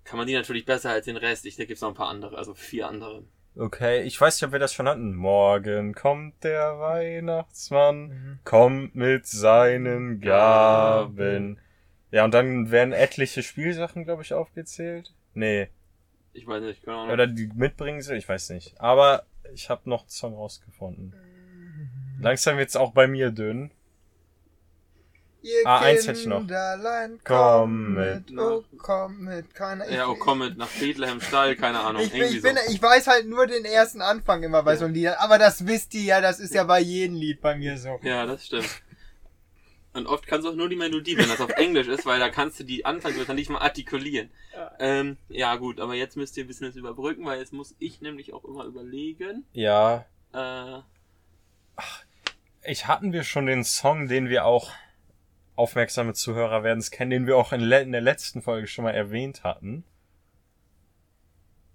kann 0.03 0.17
man 0.17 0.27
die 0.27 0.34
natürlich 0.34 0.65
besser 0.65 0.91
als 0.91 1.05
den 1.05 1.17
Rest. 1.17 1.45
Ich, 1.45 1.55
da 1.58 1.65
gibt's 1.65 1.81
noch 1.81 1.89
ein 1.89 1.95
paar 1.95 2.10
andere, 2.10 2.38
also 2.38 2.53
vier 2.53 2.88
andere. 2.88 3.23
Okay, 3.58 4.03
ich 4.03 4.19
weiß 4.19 4.36
nicht, 4.39 4.47
ob 4.47 4.51
wir 4.51 4.60
das 4.60 4.73
schon 4.73 4.88
hatten. 4.88 5.15
Morgen 5.15 5.93
kommt 5.93 6.43
der 6.43 6.77
Weihnachtsmann, 6.77 8.08
Mhm. 8.10 8.39
kommt 8.43 8.95
mit 8.95 9.25
seinen 9.25 10.19
Gaben. 10.19 11.60
Ja, 12.12 12.25
und 12.25 12.34
dann 12.34 12.69
werden 12.71 12.93
etliche 12.93 13.43
Spielsachen, 13.43 14.03
glaube 14.03 14.23
ich, 14.23 14.34
aufgezählt. 14.34 15.13
Nee. 15.34 15.69
Ich 16.34 16.45
weiß 16.45 16.62
nicht, 16.63 16.84
keine 16.84 16.97
Ahnung. 16.97 17.13
Oder 17.13 17.27
die 17.27 17.49
mitbringen 17.55 18.01
sie, 18.01 18.15
ich 18.15 18.27
weiß 18.27 18.49
nicht. 18.49 18.79
Aber 18.79 19.25
ich 19.53 19.69
habe 19.69 19.89
noch 19.89 20.01
einen 20.01 20.10
Song 20.10 20.34
rausgefunden. 20.36 21.15
Langsam 22.19 22.58
wird's 22.58 22.75
auch 22.75 22.91
bei 22.91 23.08
mir 23.08 23.31
dünn. 23.31 23.71
Ihr 25.45 25.62
Ah, 25.67 25.79
eins 25.81 26.08
hätte 26.08 26.19
ich 26.19 26.25
noch. 26.25 26.43
Komm 27.23 27.93
mit, 27.93 28.31
mit. 28.31 28.39
oh, 28.39 28.63
komm 28.79 29.19
mit, 29.25 29.53
keiner. 29.53 29.88
Ja, 29.91 30.08
oh 30.08 30.15
komm 30.15 30.39
mit 30.39 30.58
nach 30.58 30.67
Bethlehem 30.79 31.21
Stall, 31.21 31.55
keine 31.55 31.81
Ahnung. 31.81 32.01
Ich, 32.01 32.12
bin- 32.12 32.21
irgendwie 32.21 32.38
ich, 32.38 32.43
bin, 32.43 32.55
so. 32.55 32.71
ich 32.73 32.81
weiß 32.81 33.05
halt 33.08 33.27
nur 33.27 33.45
den 33.45 33.63
ersten 33.63 34.01
Anfang 34.01 34.41
immer 34.41 34.63
bei 34.63 34.71
Ja. 34.73 34.77
so 34.79 34.86
einem 34.86 34.95
Lied. 34.95 35.10
Aber 35.19 35.38
das 35.38 35.67
wisst 35.67 35.93
ihr 35.93 36.01
ja, 36.03 36.19
das 36.21 36.39
ist 36.39 36.55
ja 36.55 36.63
bei 36.63 36.79
jedem 36.79 37.15
Lied 37.17 37.41
bei 37.41 37.55
mir 37.55 37.77
so. 37.77 37.99
Ja, 38.01 38.25
das 38.25 38.47
stimmt. 38.47 38.67
Und 39.93 40.08
oft 40.08 40.27
kannst 40.27 40.45
du 40.45 40.51
auch 40.51 40.55
nur 40.55 40.67
die 40.67 40.75
Melodie, 40.75 41.15
wenn 41.17 41.29
das 41.29 41.39
auf 41.39 41.51
Englisch 41.51 41.88
ist, 41.88 42.05
weil 42.05 42.19
da 42.19 42.29
kannst 42.29 42.60
du 42.60 42.63
die 42.65 42.84
Anfangswörter 42.84 43.34
nicht 43.36 43.49
mal 43.49 43.60
artikulieren. 43.60 44.29
Ähm, 44.79 45.15
ja 45.29 45.55
gut, 45.58 45.79
aber 45.79 45.93
jetzt 45.93 46.17
müsst 46.17 46.36
ihr 46.38 46.43
ein 46.43 46.47
bisschen 46.47 46.67
das 46.67 46.75
überbrücken, 46.75 47.23
weil 47.25 47.39
jetzt 47.39 47.53
muss 47.53 47.75
ich 47.79 48.01
nämlich 48.01 48.34
auch 48.34 48.43
immer 48.43 48.65
überlegen. 48.65 49.45
Ja, 49.53 50.05
Äh, 50.34 50.79
ich 52.67 52.88
hatten 52.88 53.13
wir 53.13 53.23
schon 53.23 53.45
den 53.45 53.63
Song, 53.63 54.08
den 54.08 54.27
wir 54.27 54.45
auch 54.45 54.71
aufmerksame 55.56 56.13
Zuhörer 56.13 56.63
werden 56.63 56.80
es 56.80 56.91
kennen, 56.91 57.12
den 57.12 57.28
wir 57.28 57.38
auch 57.38 57.52
in, 57.54 57.62
in 57.72 57.91
der 57.91 58.02
letzten 58.02 58.41
Folge 58.41 58.68
schon 58.68 58.84
mal 58.84 58.91
erwähnt 58.91 59.44
hatten. 59.44 59.84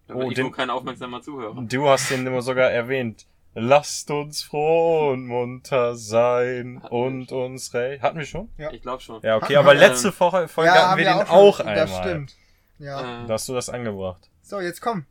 Oh, 0.08 0.22
Ivo 0.22 0.30
den- 0.30 0.52
kein 0.52 0.70
aufmerksamer 0.70 1.22
Zuhörer. 1.22 1.62
Du 1.62 1.88
hast 1.88 2.10
den 2.10 2.26
immer 2.26 2.42
sogar 2.42 2.70
erwähnt. 2.70 3.26
Lasst 3.54 4.10
uns 4.10 4.42
froh 4.44 5.10
und 5.10 5.26
munter 5.26 5.96
sein 5.96 6.80
Hatten 6.82 6.90
wir 6.90 6.92
und 6.92 7.32
uns 7.32 7.74
recht. 7.74 8.02
Hatten 8.02 8.18
wir 8.18 8.24
schon? 8.26 8.48
Ja. 8.58 8.70
Ich 8.72 8.80
glaube 8.82 9.02
schon. 9.02 9.20
Ja, 9.22 9.36
okay, 9.36 9.56
Hatten 9.56 9.66
aber 9.66 9.72
wir, 9.72 9.80
letzte 9.88 10.18
Woche 10.20 10.46
Folge 10.48 10.70
hatten 10.72 10.98
wir 10.98 11.04
den 11.04 11.14
schon. 11.18 11.26
auch, 11.28 11.58
einmal. 11.60 11.74
Das 11.74 11.96
stimmt. 11.98 12.36
Ja. 12.78 13.24
Äh, 13.24 13.26
Da 13.26 13.34
hast 13.34 13.48
du 13.48 13.54
das 13.54 13.68
angebracht. 13.68 14.30
So, 14.42 14.60
jetzt 14.60 14.80
komm. 14.80 15.04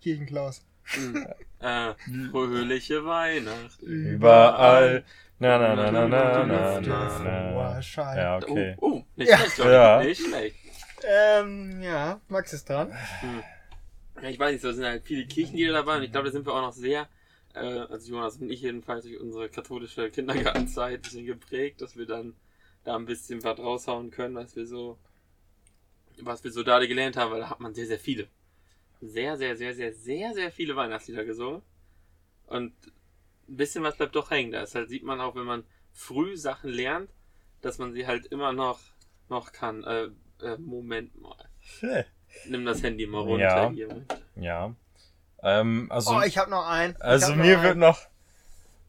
Kirchenklaus. 0.00 0.64
mh, 1.60 1.90
äh, 1.90 1.94
fröhliche 2.30 3.04
Weihnachten. 3.04 3.86
Überall. 3.86 5.04
Na, 5.38 5.58
na, 5.58 5.74
na, 5.74 5.90
na, 5.90 6.06
na, 6.08 6.44
na, 6.46 6.80
na, 6.80 7.18
na. 7.18 7.82
Schein. 7.82 8.16
Ja, 8.16 8.36
okay. 8.36 8.76
Oh, 8.78 8.86
oh, 8.92 9.04
nicht 9.16 9.28
Ja. 9.30 9.38
schlecht, 9.38 9.58
Johnny. 9.58 9.72
Ja. 9.72 10.02
Nicht 10.02 10.22
schlecht. 10.26 10.56
Ähm, 11.04 11.82
ja, 11.82 12.20
Max 12.28 12.52
ist 12.52 12.68
dran. 12.68 12.92
Ja, 14.22 14.28
ich 14.28 14.38
weiß 14.38 14.52
nicht, 14.52 14.62
so 14.62 14.70
sind 14.70 14.84
halt 14.84 15.02
viele 15.04 15.26
Kirchenlieder 15.26 15.72
dabei 15.72 15.96
und 15.96 16.04
ich 16.04 16.12
glaube, 16.12 16.26
da 16.26 16.32
sind 16.32 16.46
wir 16.46 16.52
auch 16.54 16.60
noch 16.62 16.72
sehr, 16.72 17.08
äh, 17.54 17.58
also 17.58 18.12
Jonas 18.12 18.36
und 18.36 18.50
ich 18.50 18.60
jedenfalls 18.62 19.04
durch 19.04 19.18
unsere 19.18 19.48
katholische 19.48 20.10
Kindergartenzeit 20.10 20.94
ein 20.94 21.02
bisschen 21.02 21.26
geprägt, 21.26 21.80
dass 21.80 21.96
wir 21.96 22.06
dann 22.06 22.34
da 22.84 22.94
ein 22.94 23.04
bisschen 23.06 23.42
was 23.42 23.58
raushauen 23.58 24.12
können, 24.12 24.36
was 24.36 24.54
wir 24.54 24.64
so, 24.66 24.96
was 26.20 26.44
wir 26.44 26.52
so 26.52 26.62
da 26.62 26.78
gelernt 26.84 27.16
haben, 27.16 27.32
weil 27.32 27.40
da 27.40 27.50
hat 27.50 27.58
man 27.58 27.74
sehr, 27.74 27.86
sehr 27.86 27.98
viele. 27.98 28.28
Sehr, 29.00 29.36
sehr, 29.36 29.56
sehr, 29.56 29.74
sehr, 29.74 29.92
sehr, 29.92 30.34
sehr 30.34 30.52
viele 30.52 30.76
Weihnachtslieder 30.76 31.24
gesungen. 31.24 31.62
Und 32.46 32.72
ein 33.48 33.56
bisschen 33.56 33.82
was 33.84 33.96
bleibt 33.96 34.16
doch 34.16 34.30
hängen. 34.30 34.52
Das 34.52 34.74
halt 34.74 34.88
sieht 34.88 35.04
man 35.04 35.20
auch, 35.20 35.34
wenn 35.34 35.44
man 35.44 35.64
früh 35.92 36.36
Sachen 36.36 36.70
lernt, 36.70 37.10
dass 37.60 37.78
man 37.78 37.92
sie 37.92 38.06
halt 38.06 38.26
immer 38.26 38.52
noch, 38.52 38.80
noch 39.28 39.52
kann. 39.52 39.84
Äh, 39.84 40.08
äh, 40.42 40.56
Moment 40.58 41.20
mal. 41.20 41.48
Nimm 42.48 42.64
das 42.64 42.82
Handy 42.82 43.06
mal 43.06 43.20
runter 43.20 43.44
Ja. 43.44 43.70
hier. 43.70 44.06
Ja. 44.36 44.74
Ähm, 45.42 45.88
also, 45.90 46.16
oh, 46.16 46.22
ich 46.22 46.38
hab 46.38 46.48
noch 46.48 46.66
einen. 46.66 46.94
Ich 46.94 47.02
also 47.02 47.30
noch 47.30 47.36
mir 47.36 47.54
einen. 47.54 47.62
wird 47.62 47.76
noch 47.78 48.00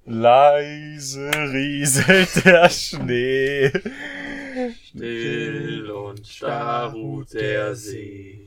leise 0.06 1.32
rieselt 1.52 2.46
der 2.46 2.70
Schnee. 2.70 3.72
Still 4.86 5.90
und 5.92 6.28
starr 6.28 6.92
ruht 6.94 7.34
der 7.34 7.76
See. 7.76 8.43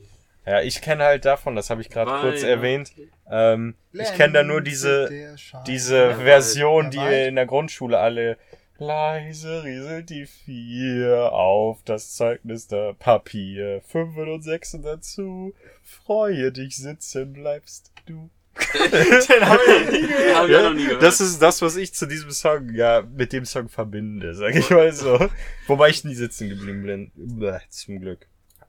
Ja, 0.47 0.61
ich 0.61 0.81
kenne 0.81 1.03
halt 1.03 1.25
davon, 1.25 1.57
das 1.57 1.69
habe 1.69 1.81
ich 1.81 1.89
gerade 1.89 2.21
kurz 2.21 2.41
erwähnt. 2.41 2.93
Ähm, 3.29 3.75
ich 3.91 4.13
kenne 4.13 4.31
da 4.31 4.43
nur 4.43 4.61
diese, 4.61 5.35
diese 5.67 6.15
Version, 6.15 6.89
die 6.89 6.99
wir 6.99 7.27
in 7.27 7.35
der 7.35 7.45
Grundschule 7.45 7.99
alle 7.99 8.37
leise 8.77 9.63
rieselt 9.63 10.09
die 10.09 10.25
vier 10.25 11.33
auf 11.33 11.83
das 11.83 12.13
Zeugnis 12.13 12.67
der 12.67 12.93
Papier. 12.93 13.81
Fünf 13.87 14.15
und 14.15 14.41
sechs 14.41 14.77
dazu. 14.81 15.53
Freue 15.83 16.53
dich, 16.53 16.77
sitzen 16.77 17.33
bleibst 17.33 17.91
du. 18.05 18.29
Den 18.73 19.49
hab 19.49 19.59
ich 19.67 19.91
nie 19.91 20.07
gehört. 20.07 20.35
Hab 20.35 20.47
ich 20.47 20.57
noch 20.57 20.73
nie 20.73 20.85
gehört. 20.85 21.03
Das 21.03 21.19
ist 21.19 21.41
das, 21.41 21.61
was 21.61 21.75
ich 21.75 21.93
zu 21.93 22.05
diesem 22.05 22.31
Song, 22.31 22.73
ja, 22.73 23.01
mit 23.01 23.33
dem 23.33 23.43
Song 23.43 23.67
verbinde, 23.67 24.33
sag 24.33 24.55
ich 24.55 24.69
mal 24.69 24.93
so. 24.93 25.29
Wobei 25.67 25.89
ich 25.89 26.05
nie 26.05 26.15
sitzen 26.15 26.47
geblieben 26.47 26.83
bin. 26.83 27.11
Bäh, 27.15 27.59
zum 27.69 27.99
Glück. 27.99 28.27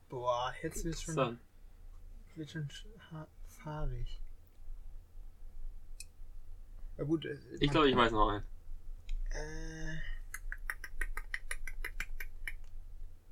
Boah, 0.08 0.52
jetzt 0.62 0.84
wird's 0.84 1.02
schon, 1.02 1.38
Schon 2.46 2.68
fahrig. 3.62 4.20
Ja 6.96 7.04
gut. 7.04 7.24
äh, 7.24 7.38
Ich 7.60 7.70
glaube, 7.70 7.88
ich 7.90 7.96
weiß 7.96 8.12
noch 8.12 8.28
einen. 8.28 8.44
Äh, 9.30 9.96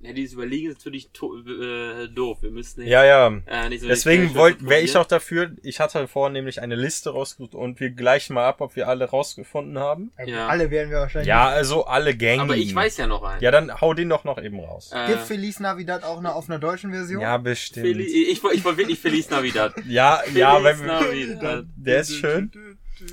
Ja, 0.01 0.13
dieses 0.13 0.35
Überlegen 0.35 0.69
ist 0.71 0.79
natürlich 0.79 1.09
to- 1.13 1.39
äh, 1.39 2.09
doof. 2.09 2.39
Wir 2.43 2.51
müssen 2.51 2.81
nicht, 2.81 2.91
Ja, 2.91 3.03
ja. 3.05 3.29
äh, 3.47 3.69
nicht 3.71 3.81
so 3.81 3.89
Deswegen 3.89 4.35
wäre 4.35 4.81
ich 4.83 4.95
auch 4.97 5.07
dafür, 5.07 5.53
ich 5.63 5.81
hatte 5.81 6.07
vorhin 6.07 6.35
nämlich 6.35 6.61
eine 6.61 6.75
Liste 6.77 7.11
rausgesucht 7.11 7.55
und 7.55 7.81
wir 7.81 7.91
gleichen 7.91 8.35
mal 8.35 8.47
ab, 8.47 8.61
ob 8.61 8.77
wir 8.77 8.89
alle 8.89 9.07
rausgefunden 9.07 9.79
haben. 9.79 10.13
ja, 10.19 10.27
Ja. 10.27 10.47
Alle 10.49 10.71
werden 10.71 10.91
wir 10.91 10.99
wahrscheinlich. 10.99 11.29
Ja, 11.29 11.47
also 11.49 11.87
alle 11.87 12.15
gängigen. 12.15 12.43
Aber 12.43 12.57
ich 12.57 12.75
weiß 12.75 12.99
ja 12.99 13.07
noch 13.07 13.23
einen. 13.23 13.41
Ja, 13.43 13.51
dann 13.51 13.81
hau 13.81 13.95
den 13.95 14.11
doch 14.11 14.25
noch 14.25 14.37
eben 14.41 14.61
raus. 14.61 14.91
Äh, 14.95 15.07
Gibt 15.09 15.23
Feliz 15.23 15.61
Navidad 15.61 16.05
auch 16.05 16.21
noch 16.21 16.35
auf 16.35 16.51
einer 16.51 16.59
deutschen 16.59 16.91
Version? 16.93 17.23
Ja, 17.23 17.39
bestimmt. 17.39 17.87
Feli 17.87 18.05
ich, 18.05 18.43
wollte- 18.43 18.57
ich 18.59 18.65
wollte 18.65 18.79
wirklich 18.79 18.99
Feliz 19.01 19.31
Navidad. 19.31 19.75
Ja, 19.87 20.21
ja, 20.35 20.57
Feliz 20.61 20.79
wenn 20.81 20.87
Navidad. 20.87 21.65
Der 21.75 22.01
ist 22.01 22.13
schön. 22.15 22.51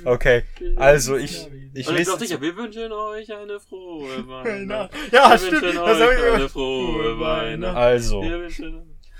Okay, 0.04 0.44
also 0.76 1.16
ich, 1.16 1.46
ich 1.74 1.88
Und 1.88 1.94
ich 1.94 1.98
lese. 1.98 2.18
sicher, 2.18 2.40
wir 2.40 2.56
wünschen 2.56 2.90
euch 2.92 3.32
eine 3.34 3.60
frohe 3.60 4.26
Weihnacht. 4.28 4.90
Ja, 5.12 5.30
wir 5.32 5.38
stimmt. 5.38 5.62
wünschen 5.62 5.76
Das 5.84 6.00
euch 6.00 6.18
ich 6.18 6.34
eine 6.34 6.48
frohe 6.48 7.20
Weihnacht. 7.20 7.76
Also, 7.76 8.22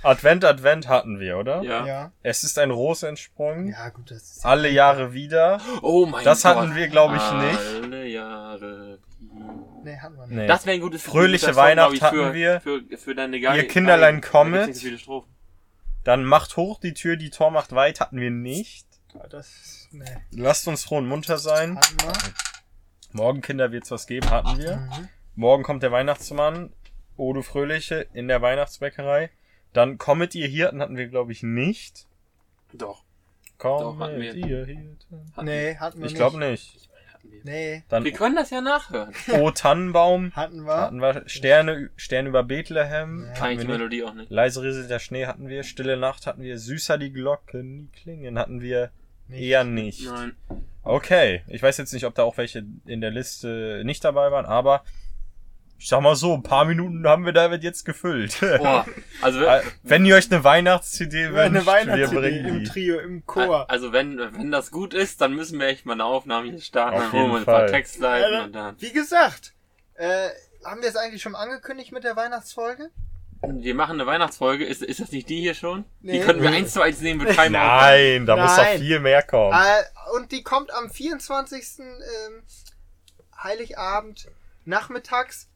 Advent, 0.03 0.45
Advent 0.45 0.87
hatten 0.89 1.19
wir, 1.19 1.39
oder? 1.39 1.63
ja. 1.63 1.87
Ja. 1.87 2.13
Es 2.23 2.45
ist 2.45 2.59
ein 2.59 2.71
Ros 2.71 3.03
entsprungen. 3.03 3.69
Ja, 3.69 3.89
gut, 3.89 4.11
das 4.11 4.23
ist. 4.37 4.45
Alle 4.45 4.69
Jahre 4.71 5.15
wieder. 5.15 5.61
Oh 5.83 6.05
mein 6.07 6.25
Das 6.25 6.43
Gott. 6.43 6.57
hatten 6.57 6.75
wir, 6.77 6.89
glaube 6.89 7.17
ich, 7.17 7.33
nicht. 7.33 7.85
Alle 7.85 8.07
Jahre. 8.07 8.99
Nee, 9.83 9.97
hatten 9.99 10.17
wir 10.17 10.27
nicht. 10.27 10.37
Nee. 10.37 10.47
Das 10.47 10.67
wäre 10.67 10.75
ein 10.77 10.81
gutes 10.83 11.03
Fröhliche 11.03 11.47
guter 11.47 11.55
Song, 11.55 11.63
Weihnacht 11.65 11.89
glaub 11.89 11.95
ich, 11.97 12.03
hatten 12.03 12.17
für, 12.17 12.35
wir. 12.35 12.61
Für, 12.61 12.83
für 12.99 13.15
deine 13.15 13.41
Geige. 13.41 13.63
Ihr 13.63 13.69
Kinderlein 13.69 14.21
kommet. 14.21 14.77
Dann 16.05 16.25
macht 16.25 16.57
hoch 16.59 16.81
die 16.81 16.93
Tür, 16.93 17.17
die 17.17 17.31
Tor 17.31 17.51
macht 17.51 17.75
weit, 17.75 18.01
hatten 18.01 18.19
wir 18.21 18.31
nicht. 18.31 18.87
Das. 19.31 19.89
Nee. 19.93 20.05
Lasst 20.33 20.69
uns 20.69 20.85
froh 20.85 20.99
und 20.99 21.07
munter 21.07 21.39
sein. 21.39 21.77
Hatten 21.77 21.97
wir. 22.01 22.13
Morgen, 23.13 23.41
Kinder, 23.43 23.73
wird's 23.73 23.91
was 23.91 24.07
geben, 24.07 24.29
hatten 24.31 24.59
wir. 24.59 24.77
Mhm. 24.77 25.09
Morgen 25.37 25.63
kommt 25.63 25.83
der 25.83 25.93
Weihnachtsmann. 25.93 26.73
O 27.17 27.33
du 27.33 27.43
Fröhliche 27.43 28.07
in 28.13 28.27
der 28.29 28.43
Weihnachtsbäckerei. 28.43 29.31
Dann 29.73 29.99
kommet 29.99 30.35
ihr 30.35 30.49
Hirten 30.49 30.81
hatten 30.83 30.97
wir, 30.97 31.07
glaube 31.09 31.33
ich, 31.33 31.43
nicht. 31.43 32.07
Doch. 32.73 33.05
Kommet 33.59 34.01
hatten 34.11 34.21
wir. 34.21 34.35
ihr 34.35 34.47
Hirten. 34.67 34.99
Hatten 35.37 35.47
Nee, 35.47 35.77
hatten 35.77 35.99
wir 36.01 36.07
Ich 36.07 36.13
nicht. 36.13 36.17
glaube 36.19 36.39
nicht. 36.39 36.75
wir. 36.75 37.13
Hatten 37.15 37.31
wir. 37.33 37.41
Nee, 37.45 37.85
Dann 37.89 38.05
wir 38.05 38.13
können 38.13 38.35
das 38.37 38.51
ja 38.51 38.61
nachhören. 38.61 39.15
O 39.33 39.51
Tannenbaum 39.53 40.33
hatten 40.37 40.65
wir. 40.65 40.75
hatten 40.77 41.01
wir. 41.01 41.23
Sterne, 41.29 41.91
Sterne 41.97 42.29
über 42.29 42.43
Bethlehem. 42.43 43.27
Ja. 43.27 43.33
Kann 43.35 43.51
ich 43.53 43.59
die 43.61 43.65
nicht. 43.67 43.69
Melodie 43.77 44.03
auch 44.05 44.15
nicht. 44.15 44.31
Leise 44.31 44.63
rieselt 44.63 44.91
der 44.91 44.99
Schnee 44.99 45.27
hatten 45.27 45.49
wir. 45.49 45.63
Stille 45.63 45.97
Nacht 45.97 46.27
hatten 46.27 46.43
wir. 46.43 46.59
Süßer 46.59 46.99
die 46.99 47.13
Glocken, 47.13 47.91
die 47.93 48.01
klingen 48.01 48.39
hatten 48.39 48.61
wir 48.61 48.91
Nicht. 49.29 49.43
eher 49.43 49.65
nicht. 49.65 50.05
Nein. 50.07 50.37
Okay, 50.83 51.43
ich 51.49 51.63
weiß 51.63 51.79
jetzt 51.79 51.93
nicht, 51.93 52.05
ob 52.05 52.15
da 52.15 52.23
auch 52.25 52.37
welche 52.37 52.65
in 52.87 53.01
der 53.01 53.11
Liste 53.11 53.83
nicht 53.85 54.05
dabei 54.05 54.31
waren, 54.31 54.45
aber 54.47 54.85
ich 55.79 55.89
sag 55.89 56.01
mal 56.03 56.15
so, 56.15 56.33
ein 56.35 56.43
paar 56.43 56.65
Minuten 56.67 57.07
haben 57.07 57.25
wir 57.27 57.33
damit 57.33 57.63
jetzt 57.63 57.85
gefüllt. 57.85 58.39
Boah. 58.41 58.87
Also, 59.23 59.41
Äh, 59.45 59.63
Wenn 59.83 60.05
ihr 60.05 60.17
euch 60.17 60.31
eine 60.31 60.45
Weihnachts-CD 60.45 61.29
wünscht, 61.31 61.39
Eine 61.39 61.61
wir 61.61 61.67
Weihnachts-CD 61.67 62.15
bringen 62.21 62.45
im 62.47 62.59
die. 62.61 62.65
Trio, 62.65 62.99
im 63.01 63.25
Chor. 63.27 63.71
also 63.71 63.93
wenn, 63.93 64.19
wenn 64.19 64.51
das 64.51 64.71
gut 64.71 64.93
ist, 64.95 65.21
dann 65.21 65.35
müssen 65.35 65.59
wir 65.59 65.67
echt 65.69 65.85
mal 65.87 65.95
eine 65.95 66.05
Aufnahme 66.05 66.51
hier 66.51 66.61
starten. 66.61 66.97
Auf 66.99 67.13
jeden 67.13 67.31
wir 67.31 67.39
ein 67.39 67.45
paar. 67.45 67.67
Textleiten 67.67 68.25
Alter. 68.35 68.45
und 68.45 68.53
dann. 68.53 68.77
Wie 68.81 68.93
gesagt, 68.93 69.55
äh, 69.95 70.29
haben 70.65 70.81
wir 70.83 70.89
es 70.89 70.97
eigentlich 70.97 71.23
schon 71.23 71.35
angekündigt 71.35 71.93
mit 71.93 72.05
der 72.05 72.17
Weihnachtsfolge? 72.17 72.91
Wir 73.53 73.75
machen 73.75 73.93
eine 74.01 74.07
Weihnachtsfolge. 74.07 74.65
Ist, 74.65 74.83
ist 74.83 75.01
das 75.01 75.11
nicht 75.13 75.29
die 75.29 75.41
hier 75.41 75.55
schon? 75.55 75.85
Die 76.01 76.13
Nee. 76.13 76.21
könnten 76.21 76.43
wir 76.43 76.51
eins 76.51 76.73
zu 76.73 76.83
eins 76.83 77.01
nehmen 77.01 77.23
mit 77.25 77.37
keinem 77.37 77.57
Aufwand. 77.57 77.81
Nein, 77.83 78.27
da 78.27 78.37
muss 78.37 78.57
noch 78.57 78.65
Nein. 78.65 78.81
viel 78.81 79.01
mehr 79.01 79.23
kommen. 79.23 79.53
Äh, 79.55 80.17
und 80.17 80.33
die 80.33 80.43
kommt 80.43 80.73
am 80.73 80.91
24. 80.91 81.79
Ähm, 81.81 82.43
Heiligabend 83.43 84.29
nachmittags. 84.65 85.49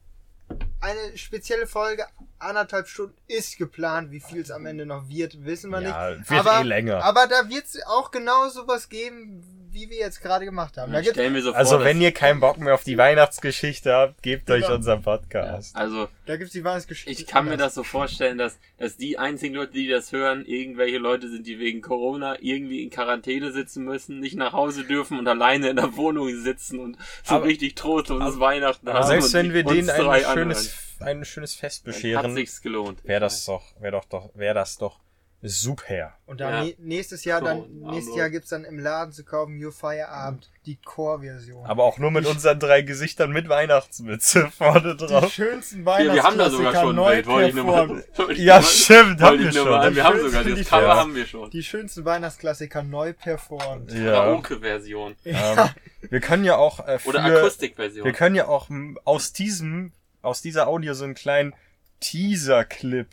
Eine 0.81 1.19
spezielle 1.19 1.67
Folge, 1.67 2.07
anderthalb 2.39 2.87
Stunden 2.89 3.17
ist 3.27 3.59
geplant. 3.59 4.11
Wie 4.13 4.21
viel 4.21 4.41
es 4.41 4.51
am 4.51 4.65
Ende 4.65 4.87
noch 4.87 5.09
wird, 5.09 5.45
wissen 5.45 5.71
wir 5.71 5.81
ja, 5.83 6.11
nicht. 6.15 6.31
wird 6.31 6.41
aber, 6.41 6.61
eh 6.61 6.63
länger. 6.63 7.03
aber 7.05 7.27
da 7.27 7.49
wird 7.49 7.65
es 7.65 7.83
auch 7.87 8.11
genau 8.13 8.49
sowas 8.49 8.89
geben, 8.89 9.58
wie 9.79 9.89
wie 9.89 9.91
wir 9.91 9.99
jetzt 9.99 10.21
gerade 10.21 10.45
gemacht 10.45 10.77
haben. 10.77 10.93
Da 10.93 11.03
stell 11.05 11.31
mir 11.31 11.41
so 11.41 11.51
vor, 11.51 11.59
Also 11.59 11.85
wenn 11.85 12.01
ihr 12.01 12.11
keinen 12.13 12.41
Bock 12.41 12.59
mehr 12.59 12.75
auf 12.75 12.83
die 12.83 12.99
Weihnachtsgeschichte 12.99 13.93
habt, 13.95 14.23
gebt 14.23 14.51
euch 14.51 14.63
Genau. 14.63 14.75
unseren 14.75 15.03
Podcast. 15.03 15.77
Also, 15.77 16.09
da 16.27 16.37
gibt's 16.37 16.53
die 16.53 16.65
Weihnachtsgeschichte. 16.65 17.11
ich 17.23 17.27
kann 17.29 17.45
mir 17.47 17.57
das 17.57 17.75
so 17.75 17.85
vorstellen, 17.85 18.39
dass, 18.39 18.59
dass 18.79 18.97
die 18.97 19.19
einzigen 19.19 19.55
Leute, 19.55 19.73
die 19.75 19.87
das 19.89 20.11
hören, 20.13 20.45
irgendwelche 20.45 20.99
Leute 20.99 21.29
sind, 21.31 21.47
die 21.47 21.59
wegen 21.61 21.81
Corona 21.81 22.37
irgendwie 22.41 22.83
in 22.83 22.91
Quarantäne 22.91 23.53
sitzen 23.53 23.85
müssen, 23.85 24.19
nicht 24.21 24.37
nach 24.37 24.53
Hause 24.53 24.85
dürfen 24.85 25.19
und 25.19 25.29
alleine 25.29 25.69
in 25.71 25.77
der 25.77 25.97
Wohnung 25.97 26.29
sitzen 26.43 26.81
und 26.81 26.97
so 27.23 27.37
Aber- 27.37 27.45
richtig 27.47 27.77
trostloses 27.77 28.41
Weihnachten 28.41 28.89
Aber 28.89 28.99
haben. 28.99 29.07
selbst 29.07 29.29
und 29.35 29.35
wenn 29.35 29.55
wir 29.55 29.63
denen 29.63 29.91
ein 29.91 30.25
schönes, 30.25 30.75
ein 31.01 31.25
schönes 31.25 31.55
Fest 31.55 31.87
anhören. 31.87 31.95
Hat 32.17 32.23
bescheren, 32.25 32.35
sich's 32.35 32.61
gelohnt. 32.63 33.05
wäre 33.05 33.21
das 33.21 33.45
doch, 33.45 33.63
wäre 33.81 33.93
doch, 33.93 34.05
doch, 34.07 34.31
wäre 34.35 34.55
das 34.55 34.77
doch 34.79 34.99
super. 35.41 36.15
Und 36.27 36.41
dann 36.41 36.53
Ja. 36.53 36.61
nä- 36.73 36.77
nächstes 36.79 37.25
Jahr, 37.25 37.39
So, 37.41 37.47
dann, 37.47 37.71
nächstes. 37.93 38.17
Jahr 38.17 38.29
gibt's 38.31 38.49
dann 38.51 38.65
im 38.65 38.79
Laden 38.79 39.13
zu 39.13 39.25
kaufen 39.25 39.63
Your 39.65 39.71
Feierabend, 39.73 40.51
die 40.67 40.77
Core-Version. 40.83 41.65
Aber 41.65 41.85
auch 41.85 41.99
nur 41.99 42.11
mit 42.11 42.27
unseren 42.27 42.59
drei 42.59 42.83
Gesichtern 42.83 43.31
mit 43.31 43.49
Weihnachtsmütze 43.49 44.51
vorne 44.59 44.97
Die 44.97 45.07
drauf. 45.07 45.33
schönsten 45.33 45.85
Ja, 45.87 45.99
wir 46.13 46.23
haben 46.25 46.39
da 46.39 46.51
sogar 46.51 46.73
Weihnachtsklassiker 46.75 46.81
schon 46.81 46.91
ein 46.91 46.97
neu 46.97 47.15
Bild, 47.15 47.27
wollte 47.29 47.49
ich 47.51 47.55
nur 47.55 48.35
Ja, 48.37 48.63
stimmt, 48.63 49.21
haben 49.21 49.39
wollte 49.39 49.45
wir 49.45 49.53
schon. 49.53 49.95
Wir 49.95 50.05
haben 50.05 50.21
sogar 50.21 50.43
Die 50.45 50.51
das 50.51 50.59
schönsten- 50.59 50.65
Cover 50.71 50.83
Ja. 50.89 50.97
haben 50.97 51.15
wir 51.15 51.27
schon. 51.27 51.51
Die 51.51 51.63
schönsten 51.63 52.05
Weihnachtsklassiker 52.05 52.83
neu 52.83 53.13
performt. 53.13 53.93
Ja. 53.93 54.13
Karaoke-Version. 54.13 55.15
Ähm, 55.25 55.59
wir 56.11 56.21
können 56.21 56.45
ja 56.45 56.57
auch 56.57 56.87
äh, 56.87 56.99
für, 56.99 57.11
Oder 57.11 57.25
Akustikversion. 57.25 58.05
wir 58.05 58.13
können 58.13 58.35
ja 58.35 58.49
auch 58.49 58.69
aus 59.05 59.33
diesem, 59.33 59.93
aus 60.23 60.43
dieser 60.43 60.67
Audio 60.67 60.95
so 60.95 61.05
einen 61.05 61.15
kleinen 61.15 61.55
Teaser-Clip 62.01 63.09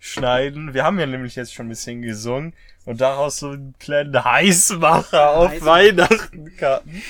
schneiden. 0.00 0.74
Wir 0.74 0.82
haben 0.84 0.98
ja 0.98 1.06
nämlich 1.06 1.36
jetzt 1.36 1.54
schon 1.54 1.66
ein 1.66 1.68
bisschen 1.70 2.02
gesungen 2.02 2.54
und 2.86 3.00
daraus 3.00 3.38
so 3.38 3.50
einen 3.50 3.74
kleinen 3.78 4.24
Heißmacher 4.24 5.36
auf 5.36 5.50
Heißmacher. 5.50 5.66
Weihnachten 5.66 6.56
karten. 6.56 7.02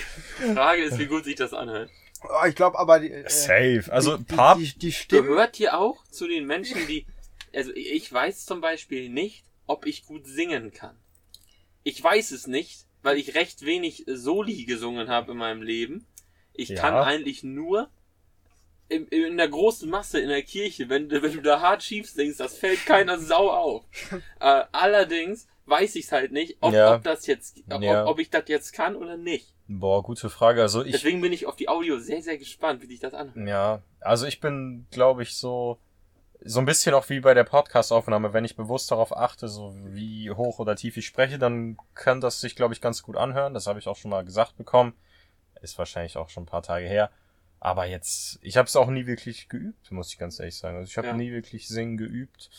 Die 0.46 0.54
Frage 0.54 0.82
ist, 0.82 0.98
wie 0.98 1.06
gut 1.06 1.24
sich 1.24 1.36
das 1.36 1.54
anhört. 1.54 1.88
Oh, 2.22 2.46
ich 2.46 2.54
glaube 2.54 2.78
aber 2.78 3.00
die, 3.00 3.10
äh, 3.10 3.28
Safe. 3.30 3.84
Also 3.90 4.18
die, 4.18 4.24
Pap, 4.24 4.58
die, 4.58 4.64
die, 4.64 4.78
die 4.78 4.92
Stimme. 4.92 5.22
Gehört 5.28 5.58
ihr 5.58 5.78
auch 5.78 6.04
zu 6.10 6.26
den 6.26 6.46
Menschen, 6.46 6.86
die. 6.86 7.06
Also 7.54 7.72
ich 7.74 8.12
weiß 8.12 8.44
zum 8.44 8.60
Beispiel 8.60 9.08
nicht, 9.08 9.44
ob 9.66 9.86
ich 9.86 10.04
gut 10.04 10.26
singen 10.26 10.72
kann. 10.72 10.96
Ich 11.82 12.02
weiß 12.02 12.32
es 12.32 12.46
nicht, 12.46 12.84
weil 13.02 13.16
ich 13.16 13.34
recht 13.34 13.64
wenig 13.64 14.04
Soli 14.06 14.64
gesungen 14.66 15.08
habe 15.08 15.32
in 15.32 15.38
meinem 15.38 15.62
Leben. 15.62 16.06
Ich 16.52 16.70
Ja. 16.70 16.80
kann 16.82 16.94
eigentlich 16.94 17.42
nur 17.42 17.88
in, 18.90 19.06
in 19.08 19.36
der 19.36 19.48
großen 19.48 19.88
Masse 19.88 20.20
in 20.20 20.28
der 20.28 20.42
Kirche, 20.42 20.88
wenn, 20.88 21.08
du- 21.08 21.22
wenn 21.22 21.32
du 21.32 21.40
da 21.40 21.60
hart 21.60 21.82
schief 21.82 22.10
singst, 22.10 22.40
das 22.40 22.58
fällt 22.58 22.84
keiner 22.86 23.18
Sau 23.18 23.50
auf. 23.50 23.84
äh, 24.40 24.64
allerdings 24.72 25.46
weiß 25.66 25.94
ich 25.96 26.06
es 26.06 26.12
halt 26.12 26.32
nicht, 26.32 26.56
ob, 26.60 26.72
Ja. 26.74 26.96
ob 26.96 27.04
das 27.04 27.26
jetzt, 27.26 27.58
ob, 27.70 27.80
Ja. 27.82 28.06
ob 28.06 28.18
ich 28.18 28.28
das 28.30 28.44
jetzt 28.48 28.72
kann 28.72 28.96
oder 28.96 29.16
nicht. 29.16 29.54
boah, 29.68 30.02
gute 30.02 30.28
Frage. 30.28 30.62
Also 30.62 30.84
ich, 30.84 30.90
Deswegen 30.92 31.20
bin 31.20 31.32
ich 31.32 31.46
auf 31.46 31.54
die 31.56 31.68
Audio 31.68 31.98
sehr, 32.00 32.20
sehr 32.22 32.36
gespannt, 32.38 32.82
wie 32.82 32.86
sich 32.86 32.98
das 33.00 33.14
anhört. 33.14 33.46
Ja, 33.48 33.82
also 34.00 34.26
ich 34.26 34.40
bin, 34.40 34.86
glaube 34.90 35.22
ich, 35.22 35.36
so 35.36 35.78
so 36.42 36.58
ein 36.58 36.64
bisschen 36.64 36.94
auch 36.94 37.06
wie 37.10 37.20
bei 37.20 37.34
der 37.34 37.44
Podcast-Aufnahme, 37.44 38.32
wenn 38.32 38.46
ich 38.46 38.56
bewusst 38.56 38.90
darauf 38.90 39.14
achte, 39.14 39.46
so 39.46 39.74
wie 39.84 40.30
hoch 40.30 40.58
oder 40.58 40.74
tief 40.74 40.96
ich 40.96 41.04
spreche, 41.06 41.38
dann 41.38 41.76
kann 41.94 42.22
das 42.22 42.40
sich, 42.40 42.56
glaube 42.56 42.72
ich, 42.72 42.80
ganz 42.80 43.02
gut 43.02 43.16
anhören. 43.16 43.52
Das 43.52 43.66
habe 43.66 43.78
ich 43.78 43.86
auch 43.86 43.96
schon 43.96 44.10
mal 44.10 44.24
gesagt 44.24 44.56
bekommen. 44.56 44.94
Ist 45.60 45.76
wahrscheinlich 45.78 46.16
auch 46.16 46.30
schon 46.30 46.44
ein 46.44 46.46
paar 46.46 46.62
Tage 46.62 46.86
her. 46.86 47.10
Aber 47.60 47.84
jetzt, 47.86 48.38
ich 48.42 48.56
habe 48.56 48.66
es 48.66 48.74
auch 48.76 48.88
nie 48.88 49.06
wirklich 49.06 49.48
geübt, 49.48 49.90
muss 49.92 50.08
ich 50.12 50.18
ganz 50.18 50.38
ehrlich 50.40 50.56
sagen. 50.56 50.78
Also 50.78 50.88
ich 50.88 50.96
habe 50.96 51.08
Ja. 51.08 51.12
nie 51.14 51.30
wirklich 51.30 51.68
singen 51.68 51.98
geübt. 51.98 52.50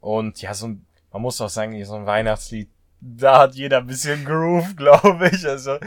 Und 0.00 0.40
ja, 0.40 0.54
so 0.54 0.68
ein, 0.68 0.86
man 1.12 1.22
muss 1.22 1.40
auch 1.40 1.48
sagen, 1.50 1.84
so 1.84 1.96
ein 1.96 2.06
Weihnachtslied, 2.06 2.70
da 3.00 3.40
hat 3.40 3.54
jeder 3.56 3.78
ein 3.78 3.86
bisschen 3.88 4.24
Groove, 4.24 4.74
glaube 4.76 5.30
ich. 5.32 5.44
Also 5.46 5.78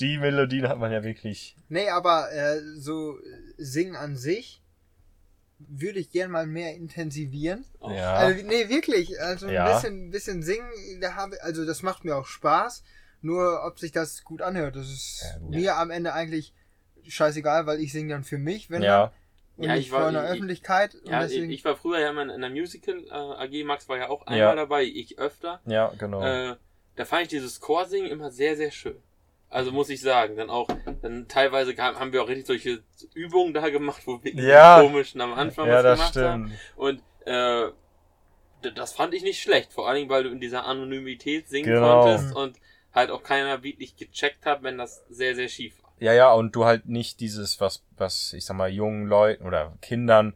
die 0.00 0.18
Melodien 0.18 0.68
hat 0.68 0.78
man 0.78 0.90
ja 0.90 1.04
wirklich. 1.04 1.54
Nee, 1.68 1.88
aber 1.88 2.32
äh, 2.32 2.60
so 2.76 3.16
Singen 3.56 3.94
an 3.96 4.16
sich 4.16 4.60
würde 5.58 5.98
ich 6.00 6.10
gern 6.10 6.30
mal 6.30 6.46
mehr 6.46 6.74
intensivivieren. 6.74 7.64
Oh. 7.80 7.90
Ja. 7.90 8.14
Also, 8.14 8.44
nee, 8.46 8.68
wirklich. 8.70 9.20
Also 9.20 9.46
ein 9.46 9.52
Ja. 9.52 9.72
bisschen, 9.72 10.10
bisschen 10.10 10.42
singen, 10.42 10.68
da 11.00 11.14
habe, 11.14 11.40
also 11.42 11.64
das 11.64 11.82
macht 11.82 12.04
mir 12.04 12.16
auch 12.16 12.26
Spaß. 12.26 12.82
Nur 13.22 13.62
ob 13.64 13.78
sich 13.78 13.92
das 13.92 14.24
gut 14.24 14.40
anhört, 14.42 14.74
das 14.76 14.88
ist 14.88 15.22
Ja, 15.22 15.38
mir 15.48 15.76
am 15.76 15.90
Ende 15.90 16.14
eigentlich 16.14 16.54
scheißegal, 17.10 17.66
weil 17.66 17.80
ich 17.80 17.92
singe 17.92 18.12
dann 18.14 18.24
für 18.24 18.38
mich, 18.38 18.70
wenn 18.70 18.82
ja, 18.82 19.06
dann, 19.06 19.10
und 19.56 19.64
Ja, 19.64 19.76
ich 19.76 19.90
war- 19.92 20.06
einer 20.08 20.24
ich- 20.24 20.30
Öffentlichkeit. 20.30 20.94
Ja, 21.04 21.22
ich, 21.24 21.32
deswegen, 21.32 21.50
ich 21.50 21.64
war 21.64 21.76
früher 21.76 22.00
ja 22.00 22.12
mal 22.12 22.22
in 22.22 22.30
einer 22.30 22.48
Musical 22.50 23.04
äh, 23.08 23.10
AG, 23.12 23.64
Max 23.64 23.88
war 23.88 23.98
ja 23.98 24.08
auch 24.08 24.22
einmal 24.26 24.38
Ja. 24.38 24.54
dabei, 24.54 24.84
ich 24.84 25.18
öfter. 25.18 25.60
ja, 25.66 25.92
genau. 25.98 26.22
Äh, 26.22 26.56
da 26.96 27.04
fand 27.04 27.22
ich 27.22 27.28
dieses 27.28 27.60
Chorsingen 27.60 28.10
immer 28.10 28.30
sehr, 28.30 28.56
sehr 28.56 28.70
schön. 28.70 28.96
Also 29.48 29.72
muss 29.72 29.88
ich 29.90 30.00
sagen, 30.00 30.36
dann 30.36 30.48
auch, 30.48 30.68
dann 31.02 31.26
teilweise 31.26 31.74
kam, 31.74 31.98
haben 31.98 32.12
wir 32.12 32.22
auch 32.22 32.28
richtig 32.28 32.46
solche 32.46 32.82
Übungen 33.14 33.52
da 33.52 33.68
gemacht, 33.68 34.02
wo 34.06 34.22
wir 34.22 34.32
Ja. 34.34 34.80
komisch 34.80 35.16
am 35.16 35.34
Anfang 35.34 35.66
ja, 35.68 35.74
was 35.74 35.82
das 35.82 35.98
gemacht 35.98 36.10
stimmt. 36.10 36.26
haben. 36.26 36.52
Und 36.76 37.02
äh, 37.26 37.72
das 38.74 38.92
fand 38.92 39.14
ich 39.14 39.22
nicht 39.22 39.40
schlecht, 39.42 39.72
vor 39.72 39.88
allen 39.88 39.96
Dingen, 39.96 40.10
weil 40.10 40.22
du 40.24 40.30
in 40.30 40.40
dieser 40.40 40.66
Anonymität 40.66 41.48
singen 41.48 41.66
Genau. 41.72 42.02
konntest 42.04 42.34
und 42.36 42.58
halt 42.94 43.10
auch 43.10 43.22
keiner 43.22 43.62
wirklich 43.62 43.96
gecheckt 43.96 44.44
hat, 44.46 44.62
wenn 44.62 44.78
das 44.78 45.04
sehr, 45.08 45.34
sehr 45.34 45.48
schief 45.48 45.82
war. 45.82 45.89
Ja, 46.00 46.14
ja, 46.14 46.32
und 46.32 46.56
du 46.56 46.64
halt 46.64 46.86
nicht 46.86 47.20
dieses, 47.20 47.60
was, 47.60 47.84
was, 47.98 48.32
ich 48.32 48.46
sag 48.46 48.56
mal, 48.56 48.70
jungen 48.70 49.06
Leuten 49.06 49.44
oder 49.44 49.74
Kindern 49.82 50.34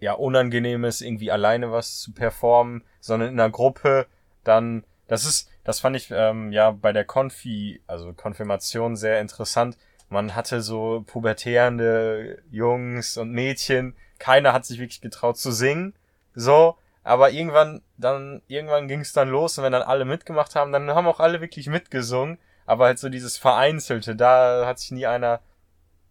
ja 0.00 0.14
unangenehm 0.14 0.84
ist, 0.84 1.02
irgendwie 1.02 1.30
alleine 1.30 1.70
was 1.70 2.00
zu 2.00 2.12
performen, 2.12 2.82
sondern 3.00 3.28
in 3.28 3.38
einer 3.38 3.50
Gruppe 3.50 4.06
dann, 4.44 4.84
das 5.06 5.26
ist, 5.26 5.50
das 5.62 5.80
fand 5.80 5.96
ich 5.96 6.10
ähm, 6.10 6.52
ja 6.52 6.70
bei 6.70 6.92
der 6.94 7.04
Konfi, 7.04 7.82
also 7.86 8.14
Konfirmation 8.14 8.96
sehr 8.96 9.20
interessant. 9.20 9.76
Man 10.08 10.34
hatte 10.34 10.62
so 10.62 11.04
pubertierende 11.06 12.42
Jungs 12.50 13.18
und 13.18 13.30
Mädchen, 13.30 13.94
keiner 14.18 14.54
hat 14.54 14.64
sich 14.64 14.78
wirklich 14.78 15.02
getraut 15.02 15.36
zu 15.36 15.52
singen, 15.52 15.94
so, 16.34 16.76
aber 17.02 17.30
irgendwann, 17.30 17.82
dann, 17.98 18.40
irgendwann 18.48 18.88
ging 18.88 19.00
es 19.00 19.12
dann 19.12 19.28
los 19.28 19.58
und 19.58 19.64
wenn 19.64 19.72
dann 19.72 19.82
alle 19.82 20.06
mitgemacht 20.06 20.56
haben, 20.56 20.72
dann 20.72 20.90
haben 20.90 21.06
auch 21.06 21.20
alle 21.20 21.42
wirklich 21.42 21.66
mitgesungen. 21.66 22.38
Aber 22.66 22.86
halt 22.86 22.98
so 22.98 23.08
dieses 23.08 23.36
Vereinzelte, 23.36 24.16
da 24.16 24.66
hat 24.66 24.78
sich 24.78 24.90
nie 24.90 25.06
einer 25.06 25.40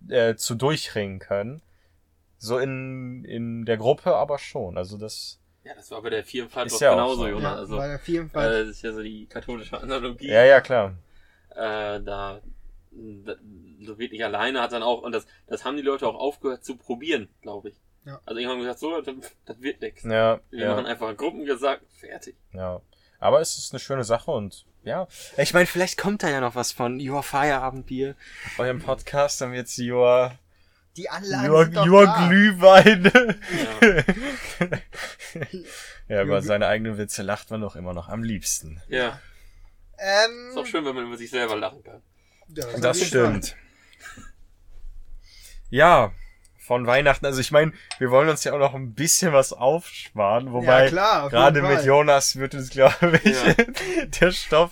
äh, 0.09 0.35
zu 0.35 0.55
durchringen 0.55 1.19
können. 1.19 1.61
So 2.37 2.57
in, 2.57 3.23
in 3.25 3.65
der 3.65 3.77
Gruppe 3.77 4.15
aber 4.15 4.37
schon. 4.37 4.77
Also 4.77 4.97
das. 4.97 5.39
Ja, 5.63 5.73
das 5.75 5.89
war 5.91 6.01
bei 6.01 6.09
der 6.09 6.25
Vielfalt 6.25 6.67
Ist 6.67 6.75
doch 6.75 6.81
ja 6.81 6.91
auch 6.91 6.95
genauso, 6.95 7.21
so. 7.21 7.27
Jonas. 7.29 7.43
ja, 7.43 7.55
Also, 7.55 7.77
bei 7.77 7.87
der 7.87 7.99
vielen 7.99 8.29
äh, 8.29 8.33
das 8.33 8.67
ist 8.67 8.81
ja 8.81 8.91
so 8.91 9.01
die 9.01 9.25
katholische 9.27 9.79
Analogie. 9.81 10.27
Ja, 10.27 10.43
ja, 10.43 10.59
klar. 10.59 10.93
äh, 11.51 12.01
da, 12.01 12.41
da 12.91 13.35
so 13.81 13.97
wirklich 13.97 14.23
alleine 14.25 14.61
hat 14.61 14.73
dann 14.73 14.83
auch, 14.83 15.01
und 15.03 15.13
das, 15.13 15.25
das 15.47 15.63
haben 15.63 15.77
die 15.77 15.83
Leute 15.83 16.05
auch 16.07 16.15
aufgehört 16.15 16.65
zu 16.65 16.75
probieren, 16.75 17.29
glaube 17.41 17.69
ich. 17.69 17.75
Ja. 18.05 18.19
Also 18.25 18.39
irgendwann 18.39 18.59
gesagt, 18.59 18.79
so, 18.79 18.99
das, 19.01 19.15
das 19.45 19.61
wird 19.61 19.81
nix. 19.81 20.03
Ja, 20.03 20.41
Wir 20.49 20.67
machen 20.69 20.85
ja, 20.85 20.91
einfach 20.91 21.07
ein 21.07 21.17
Gruppengesang, 21.17 21.77
fertig. 21.99 22.35
ja. 22.51 22.81
Aber 23.23 23.39
es 23.39 23.57
ist 23.57 23.71
eine 23.71 23.79
schöne 23.79 24.03
Sache 24.03 24.31
und 24.31 24.65
ja. 24.83 25.07
Ich 25.37 25.53
meine, 25.53 25.65
vielleicht 25.65 25.97
kommt 25.97 26.23
da 26.23 26.29
ja 26.29 26.41
noch 26.41 26.55
was 26.55 26.73
von 26.73 26.99
Your 26.99 27.23
Feierabendbier, 27.23 28.15
eurem 28.57 28.79
Podcast, 28.81 29.39
dann 29.39 29.53
wird's 29.53 29.77
Your, 29.79 30.37
Die 30.97 31.09
Anlagen 31.09 31.49
Your, 31.49 31.63
sind 31.63 31.75
doch 31.77 31.85
Your 31.87 32.05
da. 32.05 32.27
Glühwein. 32.27 33.11
Ja, 34.59 34.77
ja, 36.17 36.23
über 36.23 36.41
seine 36.41 36.67
eigenen 36.67 36.97
Witze 36.97 37.21
lacht 37.23 37.49
man 37.49 37.61
doch 37.61 37.77
immer 37.77 37.93
noch 37.93 38.09
am 38.09 38.23
liebsten. 38.23 38.81
ja. 38.89 39.19
Ähm, 39.97 40.49
Ist 40.49 40.57
auch 40.57 40.65
schön, 40.65 40.83
wenn 40.83 40.95
man 40.95 41.05
über 41.05 41.15
sich 41.17 41.29
selber 41.29 41.55
lachen 41.55 41.81
kann. 41.83 42.01
ja, 42.49 42.65
Das 42.79 42.97
jeden 42.97 43.07
stimmt. 43.07 43.55
Ja, 45.69 46.11
von 46.63 46.87
Weihnachten. 46.87 47.25
Also 47.25 47.41
ich 47.41 47.51
meine, 47.51 47.73
wir 47.99 48.09
wollen 48.09 48.29
uns 48.29 48.43
ja 48.43 48.53
auch 48.53 48.59
noch 48.59 48.73
ein 48.73 48.93
bisschen 48.93 49.33
was 49.33 49.51
aufsparen, 49.51 50.53
wobei 50.53 50.85
ja, 50.85 50.89
klar, 50.89 51.23
auf 51.25 51.31
gerade 51.31 51.61
mit. 51.61 51.83
Jonas 51.83 52.37
wird 52.37 52.53
es, 52.53 52.69
glaube 52.69 53.19
ich, 53.23 53.35
Ja. 53.35 53.53
der 54.21 54.31
Stoff 54.31 54.71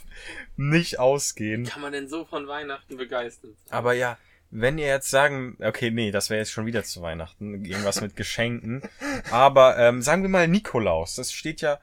nicht 0.55 0.99
ausgehen. 0.99 1.65
Wie 1.65 1.69
kann 1.69 1.81
man 1.81 1.91
denn 1.91 2.07
so 2.07 2.25
von 2.25 2.47
Weihnachten 2.47 2.95
begeistern? 2.95 3.55
Aber 3.69 3.93
ja, 3.93 4.17
wenn 4.51 4.77
ihr 4.77 4.87
jetzt 4.87 5.09
sagen, 5.09 5.57
okay, 5.61 5.91
nee, 5.91 6.11
das 6.11 6.29
wäre 6.29 6.39
jetzt 6.39 6.51
schon 6.51 6.65
wieder 6.65 6.83
zu 6.83 7.01
Weihnachten, 7.01 7.65
irgendwas 7.65 8.01
mit 8.01 8.15
Geschenken. 8.15 8.83
Aber 9.31 9.77
ähm, 9.77 10.01
sagen 10.01 10.21
wir 10.21 10.29
mal 10.29 10.47
Nikolaus, 10.47 11.15
das 11.15 11.33
steht 11.33 11.61
ja 11.61 11.79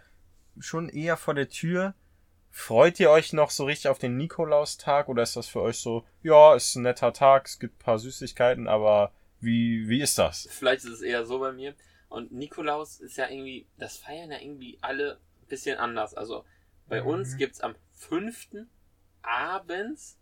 schon 0.59 0.89
eher 0.89 1.17
vor 1.17 1.35
der 1.35 1.49
Tür. 1.51 1.95
Freut 2.51 2.99
ihr 2.99 3.11
euch 3.11 3.33
noch 3.33 3.51
so 3.51 3.67
richtig 3.67 3.89
auf 3.89 3.99
den 3.99 4.17
Nikolaustag 4.17 5.09
oder 5.09 5.23
ist 5.23 5.37
das 5.37 5.49
für 5.49 5.61
euch 5.61 5.79
so, 5.79 6.05
ja, 6.23 6.55
ist 6.55 6.75
ein 6.77 6.83
netter 6.83 7.13
Tag, 7.13 7.47
es 7.47 7.59
gibt 7.59 7.77
ein 7.77 7.85
paar 7.85 7.99
Süßigkeiten, 7.99 8.69
aber 8.69 9.13
wie, 9.41 9.89
wie 9.89 10.01
ist 10.01 10.19
das? 10.19 10.49
Vielleicht 10.51 10.85
ist 10.85 10.91
es 10.93 11.03
eher 11.03 11.25
so 11.25 11.39
bei 11.39 11.53
mir. 11.53 11.75
Und 12.09 12.33
Nikolaus 12.33 13.01
ist 13.01 13.17
ja 13.17 13.29
irgendwie, 13.29 13.67
das 13.77 13.97
feiern 13.99 14.31
ja 14.31 14.41
irgendwie 14.41 14.79
alle 14.81 15.19
ein 15.43 15.49
bisschen 15.49 15.79
anders. 15.79 16.15
Also 16.15 16.45
bei 16.89 17.01
Mhm. 17.03 17.07
uns 17.09 17.37
gibt's 17.37 17.61
am 17.61 17.75
fünften 17.93 18.69
abends, 19.23 20.19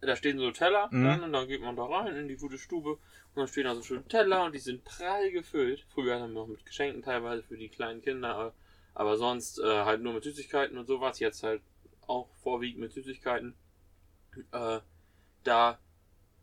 da 0.00 0.16
stehen 0.16 0.38
so 0.38 0.50
Teller 0.50 0.88
Mhm. 0.90 1.04
dann, 1.04 1.22
und 1.24 1.32
dann 1.32 1.46
geht 1.48 1.60
man 1.60 1.76
da 1.76 1.84
rein 1.84 2.16
in 2.16 2.28
die 2.28 2.36
gute 2.36 2.58
Stube 2.58 2.92
und 2.92 3.00
dann 3.36 3.46
stehen 3.46 3.64
da 3.64 3.74
so 3.74 3.82
schöne 3.82 4.04
Teller 4.08 4.44
und 4.44 4.52
die 4.54 4.58
sind 4.58 4.84
prall 4.84 5.30
gefüllt. 5.30 5.84
Früher 5.90 6.18
haben 6.20 6.32
wir 6.32 6.40
auch 6.40 6.48
mit 6.48 6.64
Geschenken 6.66 7.02
teilweise 7.02 7.42
für 7.42 7.56
die 7.56 7.68
kleinen 7.68 8.02
Kinder, 8.02 8.48
äh, 8.48 8.58
aber 8.94 9.16
sonst 9.16 9.58
äh, 9.58 9.84
halt 9.84 10.02
nur 10.02 10.14
mit 10.14 10.24
Süßigkeiten 10.24 10.76
und 10.76 10.86
sowas. 10.86 11.18
Jetzt 11.20 11.42
halt 11.42 11.62
auch 12.06 12.28
vorwiegend 12.42 12.80
mit 12.80 12.92
Süßigkeiten. 12.92 13.54
Äh, 14.50 14.80
da 15.44 15.78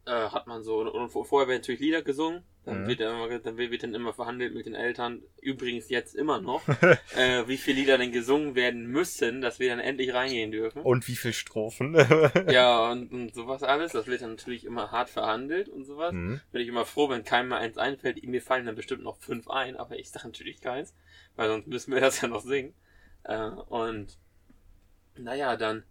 äh, 0.10 0.30
hat 0.30 0.48
man 0.48 0.64
so, 0.64 0.80
und 0.80 1.10
vorher 1.10 1.48
werden 1.48 1.62
natürlich 1.62 1.80
Lieder 1.80 2.02
gesungen, 2.02 2.44
dann, 2.66 2.84
Mhm. 2.84 2.88
wird 2.88 3.00
dann, 3.00 3.16
immer, 3.16 3.40
dann 3.40 3.58
wird 3.58 3.84
dann 3.84 3.94
immer 3.94 4.14
verhandelt 4.14 4.54
mit 4.54 4.66
den 4.66 4.74
Eltern, 4.76 5.22
übrigens 5.42 5.90
jetzt 5.90 6.16
immer 6.16 6.42
noch, 6.42 6.62
äh, 7.16 7.48
wie 7.48 7.58
viele 7.58 7.80
Lieder 7.82 7.98
denn 8.00 8.12
gesungen 8.12 8.56
werden 8.56 8.88
müssen, 8.88 9.42
dass 9.42 9.60
wir 9.60 9.70
dann 9.70 9.80
endlich 9.80 10.14
reingehen 10.14 10.52
dürfen. 10.52 10.82
Und 10.82 11.08
wie 11.08 11.16
viel 11.16 11.34
Strophen? 11.34 11.96
Ja, 12.50 12.90
und, 12.92 13.12
und 13.12 13.34
sowas 13.36 13.62
alles, 13.64 13.92
das 13.92 14.08
wird 14.08 14.22
dann 14.22 14.32
natürlich 14.32 14.66
immer 14.66 14.92
hart 14.92 15.10
verhandelt 15.10 15.70
und 15.70 15.86
sowas. 15.86 16.12
Mhm. 16.14 16.42
Bin 16.52 16.62
ich 16.62 16.68
immer 16.68 16.86
froh, 16.86 17.10
wenn 17.10 17.24
keinem 17.24 17.50
mal 17.50 17.60
eins 17.60 17.78
einfällt. 17.78 18.22
Mir 18.24 18.42
fallen 18.42 18.66
dann 18.66 18.76
bestimmt 18.76 19.04
noch 19.04 19.18
fünf 19.18 19.48
ein, 19.50 19.78
aber 19.78 19.98
ich 20.00 20.10
sage 20.10 20.28
natürlich 20.28 20.60
keins, 20.62 20.96
weil 21.36 21.48
sonst 21.50 21.68
müssen 21.68 21.94
wir 21.94 22.02
das 22.02 22.20
ja 22.22 22.28
noch 22.28 22.42
singen. 22.42 22.74
Äh, 23.24 23.50
und 23.68 24.18
naja, 25.18 25.56
dann, 25.56 25.84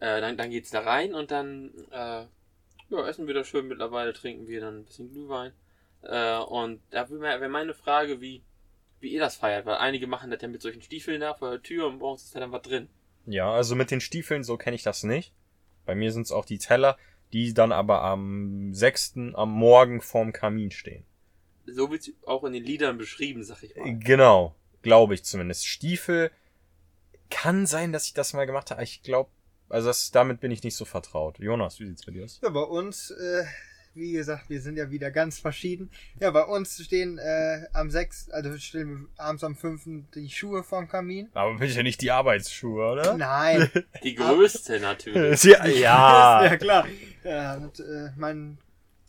äh, 0.00 0.20
dann, 0.20 0.36
dann 0.36 0.50
geht's 0.50 0.70
da 0.70 0.80
rein 0.80 1.12
und 1.14 1.30
dann 1.30 1.70
äh, 1.90 2.24
ja, 2.90 3.06
essen 3.06 3.26
wir 3.26 3.34
da 3.34 3.44
schön 3.44 3.68
mittlerweile, 3.68 4.12
trinken 4.12 4.46
wir 4.46 4.60
dann 4.60 4.78
ein 4.78 4.84
bisschen 4.84 5.10
Glühwein. 5.10 5.52
Äh, 6.02 6.38
und 6.38 6.80
da 6.90 7.08
wäre 7.10 7.40
wär 7.40 7.48
meine 7.48 7.74
Frage, 7.74 8.20
wie, 8.20 8.42
wie 9.00 9.10
ihr 9.10 9.20
das 9.20 9.36
feiert, 9.36 9.66
weil 9.66 9.76
einige 9.76 10.06
machen 10.06 10.30
das 10.30 10.42
ja 10.42 10.48
mit 10.48 10.62
solchen 10.62 10.82
Stiefeln 10.82 11.20
da 11.20 11.34
vor 11.34 11.50
der 11.50 11.62
Tür 11.62 11.86
und 11.86 11.98
morgens 11.98 12.24
ist 12.24 12.34
da 12.34 12.40
dann 12.40 12.52
was 12.52 12.62
drin. 12.62 12.88
Ja, 13.26 13.50
also 13.50 13.74
mit 13.74 13.90
den 13.90 14.00
Stiefeln, 14.00 14.42
so 14.42 14.56
kenne 14.56 14.76
ich 14.76 14.82
das 14.82 15.02
nicht. 15.02 15.34
Bei 15.84 15.94
mir 15.94 16.12
sind 16.12 16.22
es 16.22 16.32
auch 16.32 16.44
die 16.44 16.58
Teller, 16.58 16.96
die 17.32 17.52
dann 17.52 17.72
aber 17.72 18.02
am 18.02 18.72
6. 18.72 19.14
am 19.34 19.52
Morgen 19.52 20.00
vorm 20.00 20.32
Kamin 20.32 20.70
stehen. 20.70 21.04
So 21.66 21.90
wird's 21.90 22.10
auch 22.24 22.44
in 22.44 22.54
den 22.54 22.64
Liedern 22.64 22.96
beschrieben, 22.96 23.44
sag 23.44 23.62
ich 23.62 23.76
mal. 23.76 23.98
Genau, 23.98 24.54
glaube 24.80 25.14
ich 25.14 25.24
zumindest. 25.24 25.66
Stiefel 25.66 26.30
kann 27.28 27.66
sein, 27.66 27.92
dass 27.92 28.06
ich 28.06 28.14
das 28.14 28.32
mal 28.32 28.46
gemacht 28.46 28.70
habe. 28.70 28.82
Ich 28.82 29.02
glaube, 29.02 29.30
also 29.68 29.88
das, 29.88 30.10
damit 30.10 30.40
bin 30.40 30.50
ich 30.50 30.62
nicht 30.62 30.76
so 30.76 30.84
vertraut. 30.84 31.38
Jonas, 31.38 31.78
wie 31.80 31.86
sieht's 31.86 32.04
bei 32.04 32.12
dir 32.12 32.24
aus? 32.24 32.40
Ja, 32.42 32.50
bei 32.50 32.62
uns, 32.62 33.10
äh, 33.10 33.44
wie 33.94 34.12
gesagt, 34.12 34.48
wir 34.48 34.60
sind 34.60 34.76
ja 34.76 34.90
wieder 34.90 35.10
ganz 35.10 35.38
verschieden. 35.38 35.90
Ja, 36.20 36.30
bei 36.30 36.44
uns 36.44 36.82
stehen 36.82 37.18
äh, 37.18 37.66
am 37.72 37.90
6., 37.90 38.30
also 38.30 38.56
stehen 38.58 39.08
wir 39.16 39.24
abends 39.24 39.42
am 39.44 39.56
5. 39.56 39.82
die 40.14 40.30
Schuhe 40.30 40.62
vorm 40.62 40.88
Kamin. 40.88 41.28
Aber 41.34 41.56
bitte 41.58 41.82
nicht 41.82 42.00
die 42.00 42.10
Arbeitsschuhe, 42.10 42.92
oder? 42.92 43.16
Nein. 43.16 43.70
Die 44.02 44.14
größte 44.14 44.80
natürlich. 44.80 45.42
Ja, 45.44 45.66
ja 45.66 46.44
ja. 46.50 46.56
klar. 46.56 46.86
Ja, 47.24 47.60
hat 47.60 47.80
äh, 47.80 48.10
mein 48.16 48.58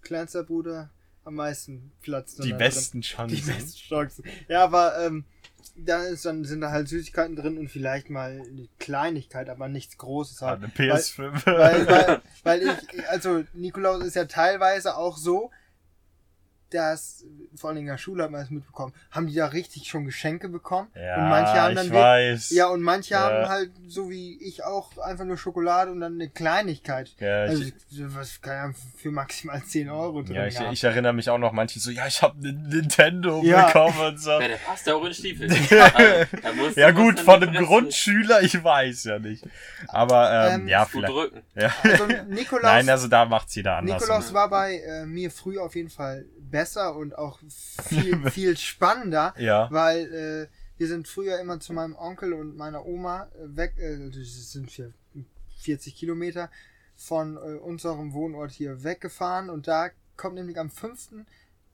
kleinster 0.01 0.43
Bruder 0.43 0.89
am 1.25 1.35
meisten 1.35 1.91
Platz. 2.01 2.35
die 2.35 2.41
da 2.41 2.47
drin. 2.49 2.57
besten 2.57 3.01
Die 3.01 3.07
Chancen. 3.07 3.45
besten 3.45 3.77
Chancen. 3.77 4.23
Ja, 4.47 4.63
aber 4.63 5.05
ähm, 5.05 5.25
da 5.85 6.03
ist 6.03 6.25
dann 6.25 6.43
sind 6.45 6.61
da 6.61 6.71
halt 6.71 6.87
Süßigkeiten 6.87 7.35
drin 7.35 7.57
und 7.57 7.69
vielleicht 7.69 8.09
mal 8.09 8.31
eine 8.31 8.67
Kleinigkeit, 8.79 9.49
aber 9.49 9.67
nichts 9.67 9.97
Großes 9.97 10.41
Ah, 10.43 10.47
halt. 10.49 10.63
eine 10.63 10.71
PS5. 10.71 11.45
Weil, 11.45 11.87
weil, 11.87 12.21
weil 12.43 12.61
ich, 12.63 13.09
also 13.09 13.43
Nikolaus 13.53 14.03
ist 14.03 14.15
ja 14.15 14.25
teilweise 14.25 14.95
auch 14.97 15.17
so, 15.17 15.51
dass, 16.73 17.25
vor 17.55 17.69
allem 17.69 17.79
in 17.79 17.85
der 17.87 17.97
Schule 17.97 18.23
hat 18.23 18.31
man 18.31 18.41
das 18.41 18.49
mitbekommen, 18.49 18.93
haben 19.11 19.27
die 19.27 19.35
da 19.35 19.47
richtig 19.47 19.87
schon 19.87 20.05
Geschenke 20.05 20.49
bekommen. 20.49 20.87
ja, 20.95 21.15
und 21.17 21.29
manche 21.29 21.53
haben 21.53 21.75
dann 21.75 21.87
ich 21.87 21.93
weiß. 21.93 22.49
Ja, 22.51 22.67
und 22.67 22.81
manche 22.81 23.13
Ja. 23.15 23.19
haben 23.21 23.49
halt, 23.49 23.71
so 23.87 24.09
wie 24.09 24.37
ich 24.41 24.63
auch, 24.63 24.97
einfach 24.97 25.25
nur 25.25 25.37
Schokolade 25.37 25.91
und 25.91 25.99
dann 25.99 26.13
eine 26.15 26.29
Kleinigkeit. 26.29 27.15
Ja, 27.19 27.45
ich, 27.45 27.51
Also, 27.51 28.15
was 28.15 28.41
kann 28.41 28.53
ja 28.71 28.79
für 28.97 29.11
maximal 29.11 29.61
10 29.63 29.89
Euro 29.89 30.21
drin 30.23 30.35
ja, 30.35 30.45
ich, 30.47 30.59
ich 30.59 30.83
erinnere 30.83 31.13
mich 31.13 31.29
auch 31.29 31.37
noch 31.37 31.51
manche 31.51 31.79
so, 31.79 31.91
ja, 31.91 32.07
ich 32.07 32.21
habe 32.21 32.35
einen 32.37 32.67
Nintendo 32.69 33.41
Ja. 33.43 33.67
bekommen 33.67 33.99
und 33.99 34.17
so. 34.19 34.31
Ja, 34.31 34.47
der 34.47 34.57
passt 34.57 34.85
ja 34.87 34.95
auch 34.95 35.05
in 35.05 35.13
Stiefel. 35.13 35.49
Also, 36.43 36.79
Ja 36.79 36.91
gut, 36.91 37.19
von 37.19 37.41
einem 37.43 37.65
Grundschüler, 37.65 38.41
ich 38.41 38.63
weiß 38.63 39.05
ja 39.05 39.19
nicht. 39.19 39.43
Aber 39.87 40.31
ähm, 40.31 40.61
Ähm, 40.61 40.67
ja, 40.67 40.83
Gut 40.83 40.91
vielleicht. 40.91 41.13
drücken. 41.13 41.41
Ja. 41.55 41.73
Also 41.83 42.05
Nikolaus, 42.27 42.63
Nein, 42.63 42.89
also 42.89 43.07
da 43.07 43.25
macht's 43.25 43.55
jeder 43.55 43.77
anders. 43.77 44.01
Nikolaus 44.01 44.33
war 44.33 44.49
bei 44.49 44.75
äh, 44.79 45.05
mir 45.05 45.31
früher 45.31 45.63
auf 45.63 45.75
jeden 45.75 45.89
Fall 45.89 46.25
besser 46.51 46.95
und 46.95 47.17
auch 47.17 47.39
viel, 47.49 48.29
viel 48.29 48.57
spannender. 48.57 49.33
ja. 49.37 49.67
weil 49.71 50.13
äh, 50.13 50.47
wir 50.77 50.87
sind 50.87 51.07
früher 51.09 51.39
immer 51.39 51.59
zu 51.59 51.73
meinem 51.73 51.95
Onkel 51.95 52.31
und 52.33 52.55
meiner 52.55 52.85
Oma 52.85 53.23
äh, 53.35 53.55
weg, 53.57 53.73
äh, 53.77 54.09
das 54.09 54.51
sind 54.53 54.71
vier- 54.71 54.93
40 55.61 55.93
Kilometer 55.95 56.49
von 56.95 57.35
äh, 57.35 57.39
unserem 57.57 58.13
Wohnort 58.13 58.51
hier 58.51 58.83
weggefahren 58.83 59.49
und 59.49 59.67
da 59.67 59.89
kommt 60.15 60.35
nämlich 60.35 60.57
am 60.57 60.69
5. 60.69 61.25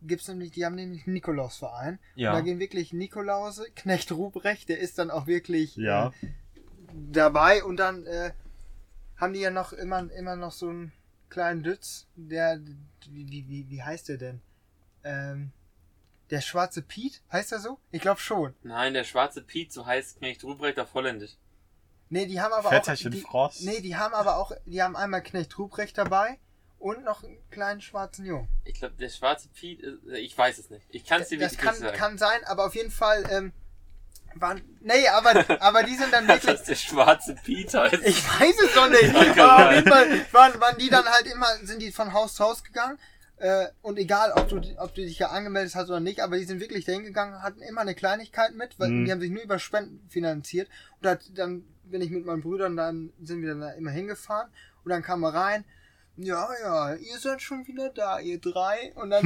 gibt's 0.02 0.28
nämlich, 0.28 0.52
die 0.52 0.66
haben 0.66 0.74
nämlich 0.76 1.06
einen 1.06 1.14
Nikolausverein. 1.14 2.00
Ja. 2.16 2.32
Und 2.32 2.38
da 2.38 2.42
gehen 2.42 2.60
wirklich 2.60 2.94
Nikolause, 2.94 3.66
Knecht 3.76 4.12
Ruprecht, 4.12 4.70
der 4.70 4.80
ist 4.80 4.98
dann 4.98 5.12
auch 5.12 5.28
wirklich 5.28 5.76
Ja. 5.76 6.08
äh, 6.22 6.28
dabei 7.12 7.64
und 7.64 7.78
dann 7.78 8.06
äh, 8.08 8.32
haben 9.18 9.34
die 9.34 9.40
ja 9.42 9.52
noch 9.52 9.72
immer, 9.74 10.12
immer 10.14 10.36
noch 10.36 10.52
so 10.52 10.70
einen 10.70 10.92
kleinen 11.30 11.62
Dütz, 11.64 12.08
der, 12.16 12.60
wie, 13.10 13.46
wie, 13.48 13.70
wie 13.70 13.84
heißt 13.84 14.10
der 14.10 14.18
denn? 14.18 14.42
Ähm, 15.06 15.52
der 16.32 16.42
schwarze 16.42 16.82
Piet, 16.82 17.22
heißt 17.32 17.52
er 17.52 17.60
so? 17.60 17.80
Ich 17.92 18.02
glaube 18.02 18.20
schon. 18.20 18.56
Nein, 18.64 18.94
der 18.94 19.04
schwarze 19.04 19.42
Piet, 19.44 19.72
so 19.72 19.86
heißt 19.86 20.18
Knecht 20.18 20.44
Ruprecht 20.44 20.80
auf 20.80 20.94
Holländisch. 20.96 21.38
Nee, 22.10 22.26
die 22.26 22.42
haben 22.42 22.52
aber 22.54 22.70
Vetterchen 22.70 23.12
auch. 23.12 23.16
Die, 23.16 23.22
Frost. 23.22 23.62
nee, 23.64 23.80
die 23.82 23.96
haben 23.96 24.14
aber 24.14 24.38
auch, 24.38 24.52
die 24.66 24.82
haben 24.82 24.96
einmal 24.96 25.22
Knecht 25.22 25.58
Ruprecht 25.58 25.98
dabei 25.98 26.40
und 26.80 27.04
noch 27.04 27.24
einen 27.24 27.38
kleinen 27.52 27.82
schwarzen 27.82 28.26
Jungen. 28.26 28.48
Ich 28.64 28.76
glaube, 28.76 28.96
der 28.96 29.10
schwarze 29.10 29.48
Piet, 29.50 29.82
ist, 29.82 30.00
ich 30.14 30.38
weiß 30.38 30.58
es 30.58 30.70
nicht. 30.70 30.86
Ich 30.90 31.06
kann 31.06 31.22
es 31.22 31.30
dir 31.30 31.40
Das 31.40 31.54
wirklich 31.54 31.66
kann, 31.66 31.74
nicht 31.76 31.84
sagen. 31.84 31.98
kann 31.98 32.18
sein, 32.18 32.44
aber 32.46 32.66
auf 32.66 32.76
jeden 32.76 32.92
Fall, 32.92 33.24
ähm, 33.32 33.54
waren, 34.36 34.62
nee, 34.82 35.08
aber, 35.08 35.62
aber 35.62 35.84
die 35.84 35.96
sind 35.96 36.12
dann 36.12 36.28
wirklich, 36.28 36.58
das 36.58 36.64
der 36.64 36.76
schwarze 36.76 37.36
Piet 37.36 37.74
heißt. 37.74 38.04
Ich 38.04 38.24
weiß 38.40 38.56
es 38.62 38.74
doch 38.74 38.90
nicht. 38.90 39.40
Aber 39.40 39.68
auf 39.68 39.74
jeden 39.74 39.88
Fall 39.88 40.26
waren, 40.32 40.60
waren 40.60 40.78
die 40.78 40.90
dann 40.90 41.06
halt 41.06 41.26
immer, 41.28 41.48
sind 41.64 41.82
die 41.82 41.92
von 41.92 42.12
Haus 42.14 42.36
zu 42.36 42.44
Haus 42.44 42.64
gegangen. 42.64 43.00
Äh, 43.38 43.68
und 43.82 43.98
egal, 44.00 44.32
ob 44.32 44.48
du, 44.48 44.62
ob 44.78 44.94
du 44.96 45.02
dich 45.02 45.20
ja 45.20 45.30
angemeldet 45.30 45.76
hast 45.76 45.90
oder 45.90 46.00
nicht, 46.00 46.22
aber 46.22 46.38
die 46.38 46.46
sind 46.46 46.62
wirklich 46.62 46.86
dahin 46.86 47.04
gegangen, 47.04 47.42
hatten 47.42 47.62
immer 47.62 47.82
eine 47.82 47.94
Kleinigkeit 47.96 48.56
mit, 48.56 48.80
weil 48.80 48.90
Mhm. 48.90 49.06
die 49.06 49.12
haben 49.12 49.20
sich 49.22 49.32
nur 49.32 49.44
über 49.44 49.60
Spenden 49.60 50.08
finanziert. 50.10 50.70
Und 51.02 51.10
hat, 51.10 51.38
dann 51.38 51.64
bin 51.84 52.02
ich 52.02 52.10
mit 52.12 52.26
meinen 52.26 52.42
Brüdern, 52.42 52.78
dann 52.78 53.12
sind 53.22 53.42
wir 53.42 53.50
dann 53.50 53.62
da 53.62 53.72
immer 53.72 53.92
hingefahren. 53.92 54.50
Und 54.84 54.90
dann 54.90 55.04
kam 55.04 55.24
er 55.24 55.34
rein. 55.34 55.66
Ja, 56.18 56.48
ja, 56.62 56.94
ihr 56.94 57.18
seid 57.20 57.42
schon 57.42 57.68
wieder 57.68 57.90
da, 57.90 58.20
ihr 58.20 58.40
drei. 58.40 58.94
Und 58.96 59.10
dann, 59.10 59.26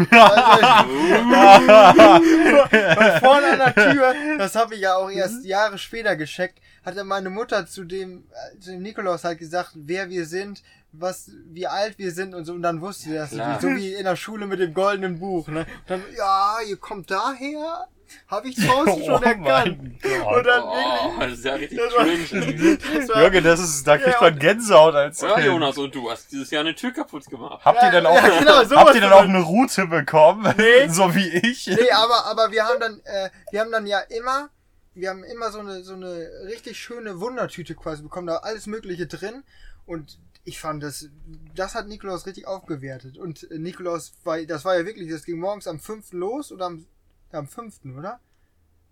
Weil 2.89 3.19
vorne 3.19 3.51
an 3.51 3.59
der 3.59 3.75
Tür, 3.75 4.15
das 4.39 4.55
habe 4.55 4.73
ich 4.73 4.81
ja 4.81 4.95
auch 4.95 5.11
erst 5.11 5.45
Jahre 5.45 5.77
später 5.77 6.15
gescheckt, 6.15 6.59
hatte 6.83 7.03
meine 7.03 7.29
Mutter 7.29 7.67
zu 7.67 7.83
dem, 7.83 8.23
zu 8.59 8.71
dem 8.71 8.81
Nikolaus 8.81 9.23
halt 9.23 9.37
gesagt, 9.37 9.73
wer 9.75 10.09
wir 10.09 10.25
sind, 10.25 10.63
was, 10.91 11.29
wie 11.45 11.67
alt 11.67 11.99
wir 11.99 12.11
sind 12.11 12.33
und 12.33 12.45
so, 12.45 12.53
und 12.53 12.63
dann 12.63 12.81
wusste 12.81 13.13
er 13.13 13.27
das 13.27 13.61
so 13.61 13.67
wie 13.67 13.93
in 13.93 14.05
der 14.05 14.15
Schule 14.15 14.47
mit 14.47 14.59
dem 14.59 14.73
goldenen 14.73 15.19
Buch, 15.19 15.47
ne? 15.47 15.59
Und 15.59 15.67
dann, 15.89 16.03
ja, 16.17 16.57
ihr 16.67 16.77
kommt 16.77 17.11
daher, 17.11 17.87
habe 18.27 18.47
ich 18.49 18.55
draußen 18.55 19.03
schon 19.05 19.23
erkannt. 19.23 19.79
Und 19.79 20.01
Gott. 20.01 20.45
dann 20.45 20.63
Oh, 20.63 21.19
wirklich, 21.19 21.19
das 21.19 21.31
ist 21.39 21.45
ja 21.45 21.53
richtig 21.55 21.77
das 21.77 21.93
war, 21.95 22.05
cringe. 22.05 23.41
das 23.43 23.59
ist, 23.59 23.87
da 23.87 23.97
kriegt 23.97 24.15
Ja, 24.15 24.21
man 24.21 24.39
Gänsehaut 24.39 24.95
als 24.95 25.21
Ja, 25.21 25.33
Kind. 25.35 25.45
Jonas, 25.47 25.77
und 25.77 25.93
du 25.95 26.09
hast 26.09 26.31
dieses 26.31 26.49
Jahr 26.51 26.61
eine 26.61 26.75
Tür 26.75 26.91
kaputt 26.91 27.25
gemacht. 27.25 27.63
Habt 27.65 27.77
ihr 27.81 27.85
Ja, 27.85 27.91
denn 27.91 28.05
auch, 28.05 28.15
ja, 28.15 28.39
genau, 28.39 28.63
sowas 28.63 28.71
habt 28.85 28.95
ihr 28.95 29.01
denn 29.01 29.11
auch 29.11 29.21
dann. 29.21 29.29
eine 29.35 29.41
Route 29.43 29.87
bekommen? 29.87 30.53
Nee. 30.57 30.87
so 30.89 31.13
wie 31.15 31.27
ich? 31.29 31.67
Nee, 31.67 31.91
aber, 31.91 32.25
aber 32.25 32.51
wir 32.51 32.65
haben 32.65 32.79
dann, 32.79 32.99
äh, 33.03 33.29
wir 33.51 33.59
haben 33.61 33.71
dann 33.71 33.85
ja 33.87 33.99
immer, 33.99 34.49
wir 34.93 35.09
haben 35.09 35.23
immer 35.23 35.51
so 35.51 35.59
eine, 35.59 35.83
so 35.83 35.93
eine 35.93 36.27
richtig 36.47 36.77
schöne 36.79 37.19
Wundertüte 37.19 37.75
quasi 37.75 38.03
bekommen, 38.03 38.27
da 38.27 38.37
alles 38.37 38.67
Mögliche 38.67 39.07
drin. 39.07 39.43
Und 39.85 40.19
ich 40.45 40.59
fand 40.59 40.81
das, 40.83 41.09
das 41.55 41.75
hat 41.75 41.87
Nikolaus 41.87 42.25
richtig 42.25 42.47
aufgewertet. 42.47 43.17
Und 43.17 43.49
äh, 43.51 43.57
Nikolaus 43.59 44.13
war, 44.23 44.41
das 44.43 44.65
war 44.65 44.77
ja 44.77 44.85
wirklich, 44.85 45.09
das 45.11 45.23
ging 45.25 45.39
morgens 45.39 45.67
am 45.67 45.79
5. 45.79 46.13
los 46.13 46.51
oder 46.51 46.65
am, 46.67 46.85
am 47.31 47.47
5., 47.47 47.81
oder? 47.97 48.19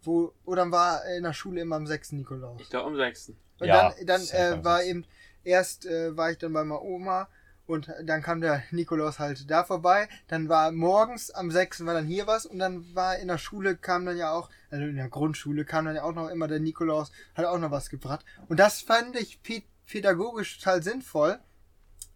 Wo, 0.04 0.32
oder 0.46 0.62
dann 0.62 0.72
war 0.72 1.06
in 1.06 1.24
der 1.24 1.34
Schule 1.34 1.62
immer 1.62 1.76
am 1.76 1.88
6. 1.88 2.14
Nikolaus. 2.14 2.62
Ich 2.62 2.70
glaube 2.70 2.88
am 2.88 2.96
6. 2.96 3.30
Und 3.60 3.68
Ja, 3.68 3.94
dann, 4.00 4.06
dann 4.06 4.22
äh, 4.22 4.64
war 4.64 4.78
6.. 4.80 4.90
eben, 4.90 5.06
erst 5.44 5.86
äh, 5.86 6.16
war 6.16 6.32
ich 6.32 6.38
dann 6.38 6.54
bei 6.54 6.64
meiner 6.64 6.82
Oma 6.82 7.28
und 7.66 7.92
dann 8.04 8.22
kam 8.22 8.40
der 8.40 8.64
Nikolaus 8.72 9.20
halt 9.20 9.50
da 9.52 9.64
vorbei. 9.66 10.08
Dann 10.28 10.48
war 10.48 10.72
morgens 10.72 11.32
am 11.32 11.52
6. 11.52 11.86
war 11.86 11.94
dann 11.94 12.06
hier 12.06 12.28
was 12.28 12.46
und 12.46 12.60
dann 12.60 12.96
war 12.96 13.18
in 13.18 13.28
der 13.28 13.38
Schule 13.38 13.76
kam 13.76 14.06
dann 14.06 14.18
ja 14.18 14.32
auch, 14.32 14.50
also 14.70 14.86
in 14.86 14.96
der 14.96 15.10
Grundschule 15.10 15.66
kam 15.66 15.86
dann 15.86 15.96
ja 15.96 16.04
auch 16.04 16.14
noch 16.14 16.30
immer 16.30 16.48
der 16.48 16.60
Nikolaus, 16.60 17.12
hat 17.36 17.46
auch 17.46 17.58
noch 17.60 17.72
was 17.72 17.90
gebracht. 17.90 18.24
Und 18.48 18.60
das 18.60 18.82
fand 18.82 19.16
ich 19.18 19.40
pä- 19.44 19.64
pädagogisch 19.86 20.60
total 20.60 20.82
sinnvoll, 20.84 21.40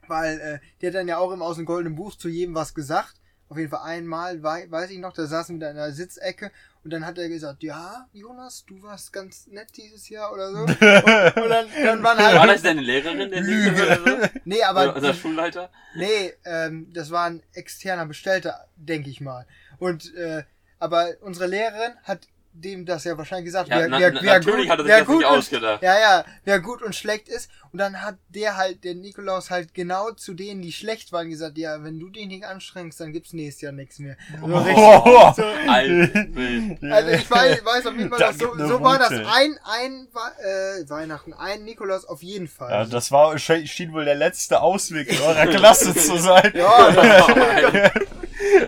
weil 0.08 0.40
äh, 0.40 0.60
der 0.82 0.90
hat 0.90 0.96
dann 0.96 1.08
ja 1.08 1.18
auch 1.18 1.32
immer 1.32 1.46
aus 1.46 1.58
dem 1.58 1.66
goldenen 1.66 1.96
Buch 1.96 2.16
zu 2.16 2.30
jedem 2.30 2.56
was 2.56 2.74
gesagt. 2.74 3.16
Auf 3.52 3.58
jeden 3.58 3.70
Fall 3.70 3.84
einmal, 3.84 4.42
wei 4.44 4.66
weiß 4.72 4.92
ich 4.92 5.00
noch, 5.00 5.12
da 5.12 5.26
saßen 5.26 5.60
wir 5.60 5.66
da 5.66 5.72
in 5.72 5.76
der 5.76 5.92
Sitzecke 5.92 6.52
und 6.86 6.94
dann 6.94 7.06
hat 7.06 7.18
er 7.18 7.28
gesagt, 7.28 7.64
ja, 7.64 8.08
Jonas, 8.14 8.64
du 8.66 8.82
warst 8.82 9.12
ganz 9.12 9.46
nett 9.48 9.68
dieses 9.76 10.08
Jahr 10.08 10.32
oder 10.32 10.52
so. 10.52 10.60
Und, 10.62 10.70
und 10.72 11.50
dann, 11.50 11.68
dann 11.84 12.02
waren 12.02 12.18
War 12.18 12.40
halt, 12.40 12.50
das 12.50 12.62
deine 12.62 12.80
Lehrerin, 12.80 13.30
der 13.30 13.42
Lüge. 13.42 13.84
Oder 13.84 13.96
so? 13.98 14.28
nee, 14.46 14.56
Oder 14.60 14.70
aber, 14.70 14.96
unser 14.96 15.14
Schulleiter? 15.14 15.70
nee, 15.96 16.32
ähm, 16.46 16.88
das 16.94 17.12
war 17.12 17.26
ein 17.26 17.44
externer 17.52 18.06
Bestellter, 18.06 18.70
denke 18.78 19.10
ich 19.10 19.20
mal. 19.20 19.46
Und, 19.80 20.16
äh, 20.16 20.44
aber 20.80 21.10
unsere 21.20 21.48
Lehrerin 21.48 21.92
hat 22.04 22.30
dem 22.54 22.86
das 22.86 23.04
ja 23.06 23.18
wahrscheinlich 23.18 23.46
gesagt, 23.46 23.70
Ja, 23.70 23.80
wer, 23.80 23.88
na- 23.88 24.00
wer, 24.00 24.12
na- 24.12 24.22
wer 24.22 24.34
natürlich 24.40 24.64
gut, 24.64 24.70
hat 24.70 24.80
er 24.80 24.84
sich 24.84 24.90
wer 24.92 24.98
das 25.00 25.08
gut 25.08 25.18
nicht 25.20 25.28
und, 25.30 25.38
ausgedacht. 25.38 25.82
Ja, 25.84 26.00
ja, 26.00 26.26
wer 26.44 26.60
gut 26.60 26.82
und 26.82 26.96
schlecht 26.96 27.28
ist. 27.30 27.50
Und 27.72 27.80
dann 27.80 28.02
hat 28.02 28.18
der 28.28 28.58
halt, 28.58 28.84
der 28.84 28.96
Nikolaus 28.96 29.50
halt 29.50 29.74
genau 29.74 30.12
zu 30.12 30.34
denen, 30.34 30.62
die 30.62 30.74
schlecht 30.74 31.14
waren, 31.14 31.30
gesagt, 31.30 31.58
ja, 31.58 31.82
wenn 31.84 31.98
du 32.00 32.10
dich 32.10 32.28
nicht 32.28 32.44
anstrengst, 32.44 33.00
dann 33.00 33.14
gibt's 33.14 33.32
nächstes 33.32 33.62
Jahr 33.62 33.72
nichts 33.72 33.98
mehr. 34.00 34.18
So 34.42 34.46
richtig, 34.58 34.76
Oh. 34.78 35.34
so, 35.34 35.44
also 35.70 37.10
ich 37.12 37.32
weiß, 37.32 37.66
weiß 37.66 37.88
auf 37.88 37.96
jeden 37.96 38.10
Fall, 38.10 38.20
Da 38.20 38.28
dass 38.28 38.38
so, 38.38 38.54
so 38.58 38.82
war 38.82 39.00
das 39.00 39.12
ein, 39.12 39.58
ein 39.64 40.08
äh, 40.44 40.90
Weihnachten, 40.90 41.34
ein 41.34 41.64
Nikolaus 41.64 42.04
auf 42.06 42.22
jeden 42.22 42.48
Fall. 42.50 42.70
Ja, 42.72 42.86
das 42.86 43.12
war, 43.12 43.38
schien 43.38 43.66
schien 43.68 43.94
wohl 43.94 44.04
der 44.06 44.16
letzte 44.16 44.62
Ausweg 44.62 45.08
in 45.10 45.20
eurer 45.22 45.48
Klasse 45.48 45.94
zu 45.96 46.18
sein. 46.18 46.52
Ja, 46.54 46.92
das- 47.72 47.92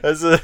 Also, 0.02 0.38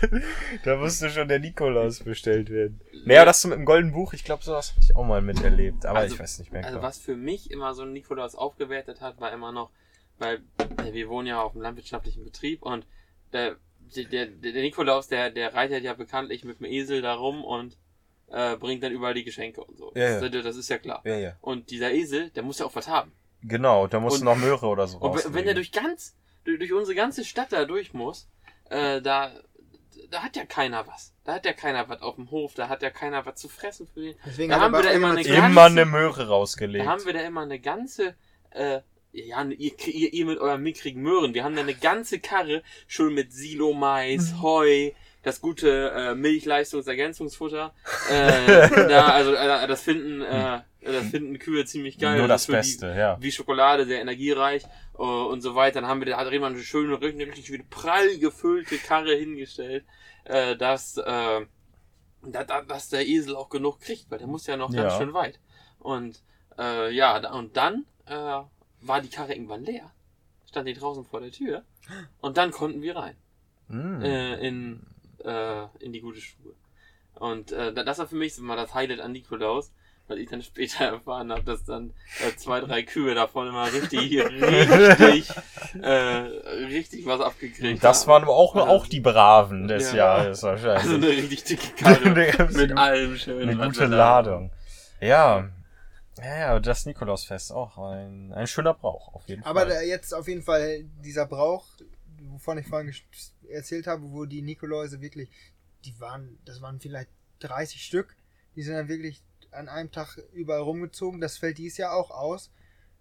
da 0.65 0.75
musste 0.75 1.09
schon 1.09 1.27
der 1.27 1.39
Nikolaus 1.39 1.99
bestellt 1.99 2.49
werden. 2.49 2.81
Naja, 3.05 3.25
das 3.29 3.41
so 3.41 3.47
mit 3.47 3.57
dem 3.57 3.65
goldenen 3.65 3.93
Buch, 3.93 4.13
ich 4.13 4.23
glaube, 4.23 4.43
sowas 4.43 4.71
hatte 4.71 4.81
ich 4.83 4.95
auch 4.95 5.05
mal 5.05 5.21
miterlebt, 5.21 5.85
aber 5.85 5.99
Also- 5.99 6.15
ich 6.15 6.19
weiß 6.21 6.39
nicht 6.39 6.51
mehr. 6.51 6.63
Also 6.63 6.77
genau. 6.77 6.87
was 6.87 6.97
für 6.99 7.15
mich 7.15 7.51
immer 7.51 7.73
so 7.73 7.83
ein 7.83 7.93
Nikolaus 7.93 8.35
aufgewertet 8.35 9.01
hat, 9.01 9.19
war 9.21 9.31
immer 9.31 9.51
noch, 9.51 9.69
weil 10.17 10.41
äh, 10.57 10.93
wir 10.93 11.09
wohnen 11.09 11.27
ja 11.27 11.41
auf 11.41 11.53
einem 11.53 11.61
landwirtschaftlichen 11.61 12.23
Betrieb 12.23 12.61
und 12.63 12.85
der, 13.33 13.55
der, 13.95 14.05
der, 14.05 14.25
der 14.27 14.61
Nikolaus, 14.61 15.07
der, 15.07 15.29
der 15.31 15.53
reitet 15.53 15.83
ja 15.83 15.93
bekanntlich 15.93 16.43
mit 16.43 16.59
dem 16.59 16.65
Esel 16.65 17.01
da 17.01 17.13
rum 17.13 17.43
und 17.43 17.77
äh, 18.31 18.55
bringt 18.57 18.83
dann 18.83 18.91
überall 18.91 19.13
die 19.13 19.23
Geschenke 19.23 19.63
und 19.63 19.77
so. 19.77 19.91
Ja, 19.95 20.19
Das, 20.19 20.43
das 20.43 20.55
ist 20.55 20.69
ja 20.69 20.77
klar. 20.77 21.01
Ja, 21.05 21.17
ja. 21.17 21.35
Und 21.41 21.71
dieser 21.71 21.91
Esel, 21.91 22.29
der 22.31 22.43
muss 22.43 22.59
ja 22.59 22.65
auch 22.65 22.75
was 22.75 22.87
haben. 22.87 23.11
Genau, 23.41 23.87
da 23.87 23.99
musst 23.99 24.15
Und- 24.15 24.21
du 24.21 24.25
noch 24.25 24.35
Möhre 24.37 24.67
oder 24.67 24.87
so 24.87 24.97
Und 24.97 25.03
wenn- 25.03 25.09
wenn 25.11 25.15
rauslegen. 25.23 25.45
der 25.45 25.53
durch 25.55 25.71
ganz, 25.71 26.15
durch, 26.43 26.59
durch 26.59 26.73
unsere 26.73 26.95
ganze 26.95 27.23
Stadt 27.23 27.51
da 27.53 27.65
durch 27.65 27.93
muss, 27.93 28.27
äh, 28.69 29.01
da, 29.01 29.31
da 30.11 30.23
hat 30.23 30.35
ja 30.35 30.45
keiner 30.45 30.85
was. 30.87 31.13
Da 31.23 31.33
hat 31.35 31.45
ja 31.45 31.53
keiner 31.53 31.87
was 31.89 32.01
auf 32.01 32.15
dem 32.15 32.31
Hof, 32.31 32.53
da 32.55 32.69
hat 32.69 32.81
ja 32.81 32.89
keiner 32.89 33.25
was 33.25 33.35
zu 33.35 33.47
fressen 33.49 33.87
für 33.93 34.01
den. 34.01 34.15
Deswegen 34.25 34.49
Da 34.49 34.55
hat 34.55 34.61
haben 34.63 34.73
wir 34.73 34.83
da 34.83 34.89
immer 34.91 35.11
eine 35.11 35.21
immer 35.21 35.47
Immer 35.47 35.63
eine 35.65 35.85
Möhre 35.85 36.27
rausgelegt. 36.27 36.85
Da 36.85 36.89
haben 36.89 37.05
wir 37.05 37.13
da 37.13 37.21
immer 37.21 37.41
eine 37.41 37.59
ganze, 37.59 38.15
äh, 38.51 38.81
ja, 39.11 39.43
ne- 39.43 39.55
ihr, 39.55 39.71
ihr, 39.87 40.13
ihr 40.13 40.25
mit 40.25 40.39
euren 40.39 40.61
mickrigen 40.61 41.01
Möhren, 41.01 41.33
wir 41.33 41.43
haben 41.43 41.55
da 41.55 41.61
eine 41.61 41.73
ganze 41.75 42.19
Karre, 42.19 42.63
schon 42.87 43.13
mit 43.13 43.33
Silo-Mais, 43.33 44.33
Mhm. 44.33 44.41
Heu, 44.41 44.91
das 45.23 45.41
gute 45.41 45.91
äh, 45.95 46.15
Milchleistungsergänzungsfutter. 46.15 47.73
Äh, 48.09 48.69
da, 48.89 49.07
also 49.09 49.33
äh, 49.33 49.67
das 49.67 49.81
finden, 49.81 50.21
äh, 50.21 50.61
das 50.81 51.07
finden 51.07 51.37
Kühe 51.39 51.65
ziemlich 51.65 51.97
geil. 51.97 52.17
Nur 52.19 52.27
das 52.27 52.45
für 52.45 52.53
Beste, 52.53 52.87
ja. 52.97 53.15
Die, 53.15 53.23
wie 53.23 53.31
Schokolade, 53.31 53.85
sehr 53.85 54.01
energiereich 54.01 54.63
äh, 54.97 55.01
und 55.01 55.41
so 55.41 55.55
weiter. 55.55 55.81
Dann 55.81 55.89
haben 55.89 55.99
wir 56.01 56.07
da 56.07 56.17
hat 56.17 56.31
jemand 56.31 56.55
eine 56.55 56.63
schöne, 56.63 56.99
richtig, 57.01 57.37
richtig 57.37 57.69
prall 57.69 58.17
gefüllte 58.17 58.77
Karre 58.77 59.15
hingestellt, 59.15 59.83
äh, 60.25 60.55
dass, 60.55 60.97
äh, 60.97 61.45
da, 62.23 62.43
da, 62.43 62.61
dass 62.61 62.89
der 62.89 63.07
Esel 63.07 63.35
auch 63.35 63.49
genug 63.49 63.79
kriegt, 63.81 64.09
weil 64.09 64.19
der 64.19 64.27
muss 64.27 64.47
ja 64.47 64.57
noch 64.57 64.71
ganz 64.71 64.93
Ja. 64.93 64.97
schön 64.99 65.13
weit. 65.13 65.39
Und 65.79 66.21
äh, 66.57 66.91
ja, 66.93 67.31
und 67.33 67.55
dann 67.57 67.85
äh, 68.05 68.13
war 68.81 69.01
die 69.01 69.09
Karre 69.09 69.33
irgendwann 69.33 69.63
leer. 69.63 69.91
Stand 70.47 70.67
die 70.67 70.73
draußen 70.73 71.05
vor 71.05 71.21
der 71.21 71.31
Tür. 71.31 71.63
Und 72.21 72.37
dann 72.37 72.51
konnten 72.51 72.81
wir 72.81 72.95
rein. 72.95 73.15
Mm. 73.67 74.01
Äh, 74.01 74.35
in, 74.47 74.81
äh, 75.23 75.65
in 75.79 75.93
die 75.93 76.01
gute 76.01 76.19
Stube. 76.21 76.55
Und 77.15 77.51
äh, 77.51 77.71
da- 77.73 77.83
das 77.83 77.99
war 77.99 78.07
für 78.07 78.15
mich 78.15 78.37
mal 78.39 78.55
das 78.55 78.73
Highlight 78.73 78.99
an 79.01 79.11
Nikolaus, 79.11 79.71
weil 80.09 80.19
ich 80.19 80.29
dann 80.29 80.41
später 80.41 80.85
erfahren 80.93 81.31
habe, 81.31 81.43
dass 81.43 81.63
dann 81.65 81.93
äh, 82.27 82.35
zwei, 82.35 82.59
drei 82.61 82.83
Kühe 82.83 83.13
davon 83.15 83.47
immer 83.47 83.71
richtig, 83.71 84.17
richtig, 84.23 85.29
äh, 85.81 85.87
richtig 85.87 87.05
was 87.05 87.21
abgekriegt 87.21 87.83
Das 87.83 88.01
haben. 88.01 88.07
waren 88.09 88.23
aber 88.23 88.33
auch, 88.35 88.55
Also- 88.55 88.67
auch 88.67 88.87
die 88.87 88.99
Braven 88.99 89.67
des 89.67 89.91
Ja. 89.91 89.97
Jahres 90.17 90.43
wahrscheinlich. 90.43 90.83
Also 90.83 90.95
eine 90.95 91.07
richtig 91.07 91.43
dicke 91.43 91.75
Karre 91.75 92.09
mit 92.53 92.71
Eine 92.71 92.77
allem 92.77 93.17
schön. 93.17 93.47
Eine 93.49 93.55
gute 93.67 93.85
Ladung. 93.85 94.51
Ja. 94.99 95.49
Ja, 96.17 96.37
ja, 96.37 96.59
das 96.59 96.85
Nikolausfest 96.85 97.53
auch 97.53 97.77
ein, 97.77 98.33
ein 98.33 98.45
schöner 98.47 98.73
Brauch, 98.73 99.13
auf 99.13 99.25
jeden 99.29 99.43
Aber 99.45 99.61
Fall. 99.61 99.69
da 99.69 99.81
jetzt 99.81 100.13
auf 100.13 100.27
jeden 100.27 100.41
Fall 100.41 100.83
dieser 101.01 101.25
Brauch, 101.25 101.65
wovon 102.23 102.57
ich 102.57 102.67
vorhin 102.67 102.93
erzählt 103.49 103.87
habe, 103.87 104.03
wo 104.11 104.25
die 104.25 104.41
Nikoläuse 104.41 104.99
wirklich, 104.99 105.29
die 105.85 105.97
waren, 106.01 106.37
das 106.43 106.61
waren 106.61 106.77
vielleicht 106.81 107.09
30 107.39 107.81
Stück, 107.85 108.17
die 108.57 108.63
sind 108.63 108.73
dann 108.75 108.89
wirklich 108.89 109.21
an 109.51 109.67
einem 109.69 109.91
Tag 109.91 110.17
überall 110.33 110.61
rumgezogen. 110.61 111.19
Das 111.21 111.37
fällt 111.37 111.57
dies 111.57 111.77
Jahr 111.77 111.93
auch 111.93 112.11
aus, 112.11 112.51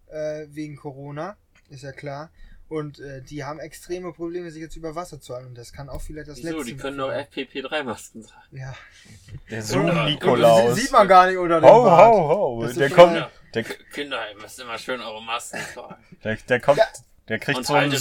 äh, 0.09 0.46
wegen 0.49 0.76
Corona, 0.76 1.36
ist 1.70 1.82
ja 1.82 1.92
klar. 1.92 2.30
Und 2.68 2.99
äh, 3.01 3.22
die 3.22 3.44
haben 3.44 3.61
extreme 3.61 4.12
Probleme, 4.12 4.51
sich 4.51 4.61
jetzt 4.61 4.76
über 4.76 4.94
Wasser 4.94 5.18
zu 5.20 5.34
halten. 5.34 5.49
Und 5.49 5.57
das 5.59 5.72
kann 5.72 5.88
auch 5.88 6.03
vielleicht 6.03 6.28
das 6.28 6.38
Wieso? 6.38 6.59
letzte 6.59 6.72
Die 6.72 6.76
können 6.76 6.99
doch 6.99 7.09
FPP3-Masken 7.11 8.26
tragen. 8.26 8.57
Ja. 8.59 8.74
Der 9.51 9.62
Zoom-Nikolaus. 9.62 10.74
die 10.74 10.80
Sieht 10.82 10.92
man 10.92 11.09
gar 11.09 11.26
nicht 11.28 11.38
unter 11.38 11.61
dem 11.62 11.70
Ho, 11.70 11.82
Bart. 11.84 12.12
ho, 12.12 12.28
ho. 12.28 12.62
Das 12.64 12.74
Der 12.74 12.90
kommt, 12.90 13.12
mal- 13.14 13.30
der, 13.55 13.64
Kinder, 13.64 14.30
ihr 14.30 14.36
müsst 14.42 14.61
immer 14.61 14.76
schön 14.76 15.01
eure 15.01 15.22
Masken 15.22 15.61
tragen. 15.72 15.96
der, 16.22 16.36
der 16.36 16.61
kommt, 16.61 16.76
Ja. 16.78 16.84
Der 17.28 17.38
kriegt 17.38 17.58
Und 17.58 17.66
so 17.66 17.74
einen, 17.74 17.92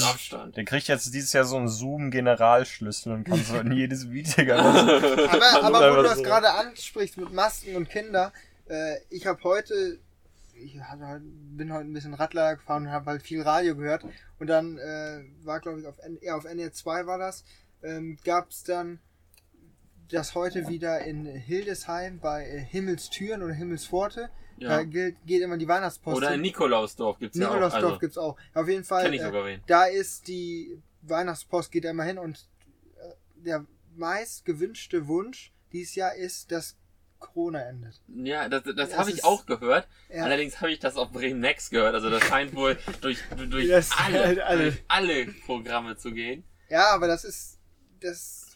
der 0.54 0.66
kriegt 0.66 0.88
jetzt 0.88 1.14
dieses 1.14 1.34
Jahr 1.34 1.44
so 1.44 1.58
einen 1.58 1.68
Zoom-Generalschlüssel 1.68 3.14
und 3.14 3.24
kann 3.26 3.44
so 3.44 3.58
in 3.58 3.72
jedes 3.72 4.06
einfach 4.06 4.38
Aber, 5.34 5.64
aber 5.64 5.92
wo 5.92 5.96
du 5.98 6.04
das 6.04 6.18
so. 6.18 6.24
gerade 6.24 6.52
ansprichst 6.52 7.18
mit 7.18 7.34
Masken 7.34 7.76
und 7.76 7.90
Kinder, 7.90 8.32
äh, 8.70 8.98
ich 9.10 9.26
habe 9.26 9.44
heute, 9.44 10.00
ich 10.54 10.80
hatte 10.80 11.06
halt, 11.06 11.24
bin 11.24 11.74
heute 11.74 11.86
ein 11.86 11.94
bisschen 11.94 12.14
Radler 12.14 12.56
gefahren 12.56 12.84
und 12.84 12.92
habe 12.92 13.08
halt 13.08 13.22
viel 13.22 13.42
Radio 13.42 13.76
gehört 13.76 14.06
und 14.40 14.48
dann 14.48 14.78
äh, 14.78 15.24
war 15.44 15.60
glaube 15.60 15.82
ich 15.82 15.88
auf, 15.88 16.00
N 16.00 16.18
ja, 16.22 16.36
auf 16.36 16.46
NR2 16.46 17.06
war 17.06 17.18
das, 17.18 17.44
ähm, 17.84 18.18
gab 18.24 18.50
es 18.50 18.64
dann 18.64 19.00
das 20.10 20.36
heute 20.36 20.68
wieder 20.70 21.02
in 21.02 21.26
Hildesheim 21.26 22.20
bei 22.20 22.46
äh, 22.46 22.60
Himmelstüren 22.60 23.44
oder 23.44 23.54
Himmelspforte. 23.54 24.30
Da 24.60 24.78
Ja. 24.80 24.84
gilt, 24.84 25.18
geht 25.26 25.42
immer 25.42 25.58
die 25.58 25.68
Weihnachtspost. 25.68 26.18
Oder 26.18 26.34
in 26.34 26.42
Nikolausdorf 26.42 27.20
gibt's 27.20 27.38
ja 27.38 27.48
auch. 27.48 27.52
Nikolausdorf 27.54 27.84
Also, 27.86 28.00
gibt's 28.00 28.18
auch. 28.18 28.38
Auf 28.54 28.68
jeden 28.68 28.84
Fall. 28.84 29.04
kenn 29.04 29.14
ich 29.14 29.22
äh, 29.22 29.26
sogar 29.26 29.46
wen. 29.46 29.62
da 29.68 29.86
ist 29.86 30.28
die 30.28 30.82
Weihnachtspost 31.04 31.72
geht 31.72 31.86
da 31.86 31.90
immer 31.92 32.04
hin 32.04 32.18
und 32.18 32.48
äh, 32.98 33.14
der 33.44 33.66
meist 33.96 34.46
gewünschte 34.46 35.08
Wunsch 35.08 35.52
dieses 35.72 35.96
Jahr 35.96 36.16
ist, 36.16 36.52
dass 36.52 36.76
Corona 37.20 37.62
endet. 37.68 38.00
Ja, 38.08 38.48
das, 38.48 38.64
das, 38.64 38.76
Das 38.76 38.98
habe 38.98 39.10
ich 39.10 39.24
auch 39.24 39.46
gehört. 39.48 39.88
Ja. 40.10 40.24
Allerdings 40.24 40.62
habe 40.62 40.72
ich 40.72 40.80
das 40.80 40.98
auf 40.98 41.12
Bremen 41.12 41.40
Next 41.40 41.72
gehört. 41.72 41.96
Also 41.96 42.10
das 42.12 42.24
scheint 42.24 42.54
wohl 42.56 42.78
durch, 43.02 43.20
durch, 43.50 43.68
Das 43.70 43.90
alle, 43.98 44.24
halt 44.24 44.40
alle. 44.42 44.64
durch 44.72 44.84
alle 44.88 45.26
Programme 45.46 45.98
zu 45.98 46.12
gehen. 46.12 46.44
Ja, 46.70 46.90
aber 46.94 47.08
das 47.08 47.24
ist 47.24 47.60
das 48.02 48.56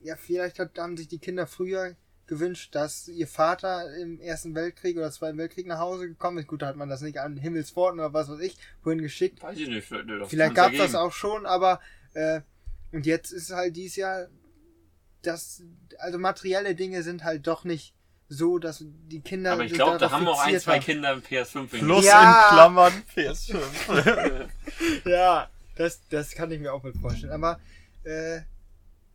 ja 0.00 0.16
vielleicht 0.16 0.58
hat, 0.58 0.76
haben 0.78 0.96
sich 0.98 1.08
die 1.08 1.18
Kinder 1.18 1.46
früher 1.46 1.96
gewünscht, 2.26 2.74
dass 2.74 3.08
ihr 3.08 3.26
Vater 3.26 3.94
im 3.96 4.20
Ersten 4.20 4.54
Weltkrieg 4.54 4.96
oder 4.96 5.10
Zweiten 5.10 5.38
Weltkrieg 5.38 5.66
nach 5.66 5.78
Hause 5.78 6.08
gekommen 6.08 6.38
ist. 6.38 6.46
Gut, 6.46 6.62
da 6.62 6.66
hat 6.66 6.76
man 6.76 6.88
das 6.88 7.00
nicht 7.02 7.18
an 7.18 7.36
Himmelspforten 7.36 8.00
oder 8.00 8.12
was 8.12 8.28
weiß 8.28 8.40
ich 8.40 8.56
wohin 8.82 9.02
geschickt. 9.02 9.42
Weiß 9.42 9.58
ich 9.58 9.68
nicht. 9.68 9.86
Vielleicht, 9.86 10.08
das 10.08 10.28
Vielleicht 10.28 10.54
gab 10.54 10.70
das 10.72 10.78
ja 10.78 10.86
geben. 10.86 10.96
auch 10.96 11.12
schon, 11.12 11.46
aber 11.46 11.80
äh, 12.14 12.40
und 12.92 13.06
jetzt 13.06 13.32
ist 13.32 13.50
halt 13.50 13.76
dieses 13.76 13.96
Jahr 13.96 14.28
das 15.22 15.62
also 15.98 16.18
materielle 16.18 16.74
Dinge 16.74 17.02
sind 17.02 17.24
halt 17.24 17.46
doch 17.46 17.64
nicht 17.64 17.94
so, 18.28 18.58
dass 18.58 18.84
die 18.84 19.20
Kinder 19.20 19.52
Aber 19.52 19.64
ich 19.64 19.72
glaube, 19.72 19.98
da 19.98 20.10
haben 20.10 20.26
auch 20.26 20.40
ein, 20.40 20.58
zwei 20.58 20.76
haben. 20.76 20.82
Kinder 20.82 21.12
im 21.12 21.20
PS5 21.22 21.66
Plus 21.66 22.04
Ja. 22.04 22.48
in 22.48 22.54
Klammern 22.54 22.92
PS5. 23.14 24.48
Ja, 25.04 25.48
das, 25.76 26.00
das 26.08 26.32
kann 26.32 26.50
ich 26.50 26.60
mir 26.60 26.72
auch 26.72 26.82
mit 26.82 26.96
vorstellen. 26.96 27.32
Aber 27.32 27.60
äh, 28.04 28.40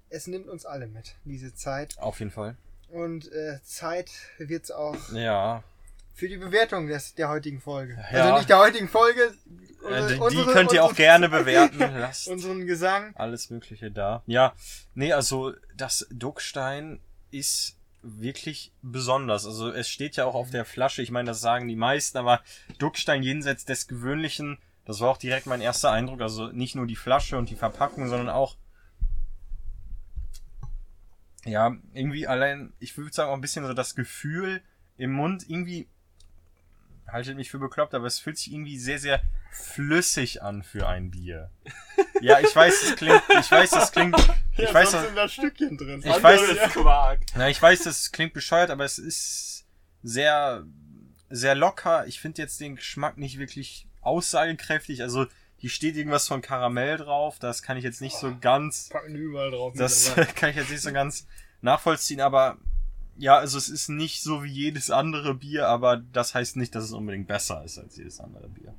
es 0.09 0.27
nimmt 0.27 0.47
uns 0.47 0.65
alle 0.65 0.87
mit, 0.87 1.15
diese 1.25 1.53
Zeit. 1.53 1.97
Auf 1.99 2.19
jeden 2.19 2.31
Fall. 2.31 2.55
Und 2.91 3.31
äh, 3.31 3.59
Zeit 3.63 4.09
wird's 4.37 4.71
auch 4.71 4.95
Ja. 5.13 5.63
für 6.13 6.27
die 6.27 6.37
Bewertung 6.37 6.87
des, 6.87 7.13
der 7.15 7.29
heutigen 7.29 7.61
Folge. 7.61 7.97
Ja. 8.11 8.23
Also 8.23 8.37
nicht 8.37 8.49
der 8.49 8.59
heutigen 8.59 8.87
Folge. 8.89 9.33
Äh, 9.89 10.07
die, 10.07 10.13
die 10.15 10.19
unsere- 10.19 10.51
könnt 10.51 10.73
ihr 10.73 10.83
auch 10.83 10.95
gerne 10.95 11.29
bewerten. 11.39 11.79
Lasst 11.79 12.27
Unseren 12.27 12.65
Gesang. 12.67 13.13
alles 13.15 13.49
Mögliche 13.49 13.91
da. 13.91 14.23
Ja, 14.25 14.53
nee, 14.95 15.13
also 15.13 15.53
das 15.77 16.07
Duckstein 16.11 16.99
ist 17.31 17.75
wirklich 18.01 18.71
besonders. 18.81 19.45
Also 19.45 19.71
es 19.71 19.89
steht 19.89 20.15
ja 20.15 20.25
auch 20.25 20.35
auf 20.35 20.49
der 20.51 20.65
Flasche, 20.65 21.01
ich 21.01 21.11
meine, 21.11 21.27
das 21.27 21.41
sagen 21.41 21.67
die 21.67 21.75
meisten, 21.75 22.17
aber 22.17 22.41
Duckstein 22.77 23.23
jenseits 23.23 23.65
des 23.65 23.87
Gewöhnlichen, 23.87 24.57
das 24.85 24.99
war 25.01 25.09
auch 25.09 25.17
direkt 25.17 25.45
mein 25.47 25.61
erster 25.61 25.91
Eindruck. 25.91 26.21
Also 26.21 26.47
nicht 26.47 26.75
nur 26.75 26.87
die 26.87 26.95
Flasche 26.95 27.37
und 27.37 27.49
die 27.49 27.55
Verpackung, 27.55 28.07
sondern 28.07 28.29
auch 28.29 28.55
ja, 31.45 31.75
irgendwie 31.93 32.27
allein, 32.27 32.73
ich 32.79 32.97
würde 32.97 33.13
sagen, 33.13 33.29
auch 33.29 33.35
ein 33.35 33.41
bisschen 33.41 33.65
so 33.65 33.73
das 33.73 33.95
Gefühl 33.95 34.61
im 34.97 35.11
Mund, 35.11 35.45
irgendwie, 35.47 35.87
haltet 37.07 37.37
mich 37.37 37.49
für 37.49 37.59
bekloppt, 37.59 37.93
aber 37.93 38.07
es 38.07 38.19
fühlt 38.19 38.37
sich 38.37 38.51
irgendwie 38.51 38.77
sehr, 38.77 38.99
sehr 38.99 39.21
flüssig 39.51 40.41
an 40.43 40.63
für 40.63 40.87
ein 40.87 41.11
Bier. 41.11 41.51
Ja, 42.21 42.39
ich 42.41 42.53
weiß, 42.53 42.83
es 42.83 42.95
klingt, 42.97 43.21
ich 43.39 43.49
weiß, 43.49 43.69
das 43.69 43.93
klingt, 43.93 44.17
ich 44.57 44.73
weiß, 44.73 44.91
das, 44.91 45.15
da 45.15 45.29
Stückchen 45.29 45.77
drin. 45.77 46.01
ich 46.03 46.21
weiß, 46.21 46.41
Anderes 46.41 46.73
Quark. 46.73 47.21
na, 47.35 47.47
ich 47.47 47.61
weiß, 47.61 47.83
das 47.83 48.11
klingt 48.11 48.33
bescheuert, 48.33 48.71
aber 48.71 48.83
es 48.83 48.99
ist 48.99 49.65
sehr, 50.03 50.65
sehr 51.29 51.55
locker. 51.55 52.07
Ich 52.07 52.19
finde 52.19 52.41
jetzt 52.41 52.59
den 52.59 52.75
Geschmack 52.75 53.17
nicht 53.17 53.39
wirklich 53.39 53.87
aussagekräftig. 54.01 55.01
Also, 55.01 55.27
hier 55.59 55.69
steht 55.69 55.95
irgendwas 55.97 56.27
von 56.27 56.41
Karamell 56.41 56.97
drauf. 56.97 57.37
Das 57.37 57.61
kann 57.61 57.77
ich 57.77 57.83
jetzt 57.83 58.01
nicht 58.01 58.15
so 58.17 58.35
ganz, 58.39 58.89
Packen 58.89 59.13
die 59.13 59.19
überall 59.19 59.51
drauf. 59.51 59.73
das 59.75 60.15
kann 60.35 60.49
ich 60.51 60.55
jetzt 60.55 60.71
nicht 60.71 60.81
so 60.81 60.93
ganz 60.93 61.27
nachvollziehen, 61.61 62.21
aber 62.21 62.57
ja, 63.17 63.37
also 63.37 63.57
es 63.57 63.67
ist 63.67 63.89
nicht 63.89 64.23
so 64.23 64.43
wie 64.43 64.51
jedes 64.51 64.89
andere 64.89 65.35
Bier, 65.35 65.67
aber 65.67 65.97
das 65.97 66.33
heißt 66.33 66.55
nicht, 66.55 66.73
dass 66.73 66.85
es 66.85 66.93
unbedingt 66.93 67.27
besser 67.27 67.63
ist 67.65 67.77
als 67.77 67.97
jedes 67.97 68.21
andere 68.21 68.47
Bier. 68.47 68.73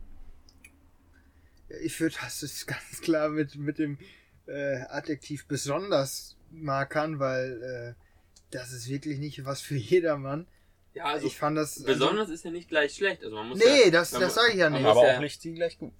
Ich 1.83 2.01
würde 2.01 2.16
das 2.22 2.43
ist 2.43 2.66
ganz 2.66 3.01
klar 3.03 3.28
mit, 3.28 3.57
mit 3.57 3.78
dem 3.78 3.99
äh, 4.47 4.81
Adjektiv 4.89 5.47
besonders 5.47 6.37
markern, 6.51 7.18
weil 7.18 7.95
äh, 7.97 8.03
das 8.51 8.72
ist 8.72 8.89
wirklich 8.89 9.18
nicht 9.18 9.45
was 9.45 9.61
für 9.61 9.76
jedermann. 9.76 10.47
Ja, 10.95 11.05
also 11.05 11.26
ich 11.26 11.37
fand 11.37 11.57
das. 11.57 11.83
besonders 11.85 12.31
ist 12.31 12.45
ja 12.45 12.51
nicht 12.51 12.68
gleich 12.68 12.95
schlecht. 12.95 13.22
Also 13.22 13.37
man 13.37 13.51
muss 13.51 13.59
nee, 13.59 13.85
ja, 13.85 13.91
das, 13.91 14.11
das 14.11 14.35
sage 14.35 14.53
ich 14.53 14.57
ja 14.59 14.70
nicht. 14.70 14.85
aber 14.85 15.07
ja- 15.07 15.16
auch 15.16 15.20
nicht 15.20 15.45
die 15.45 15.53
gleich 15.53 15.78
gut. 15.78 15.93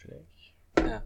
Ja. 0.79 1.03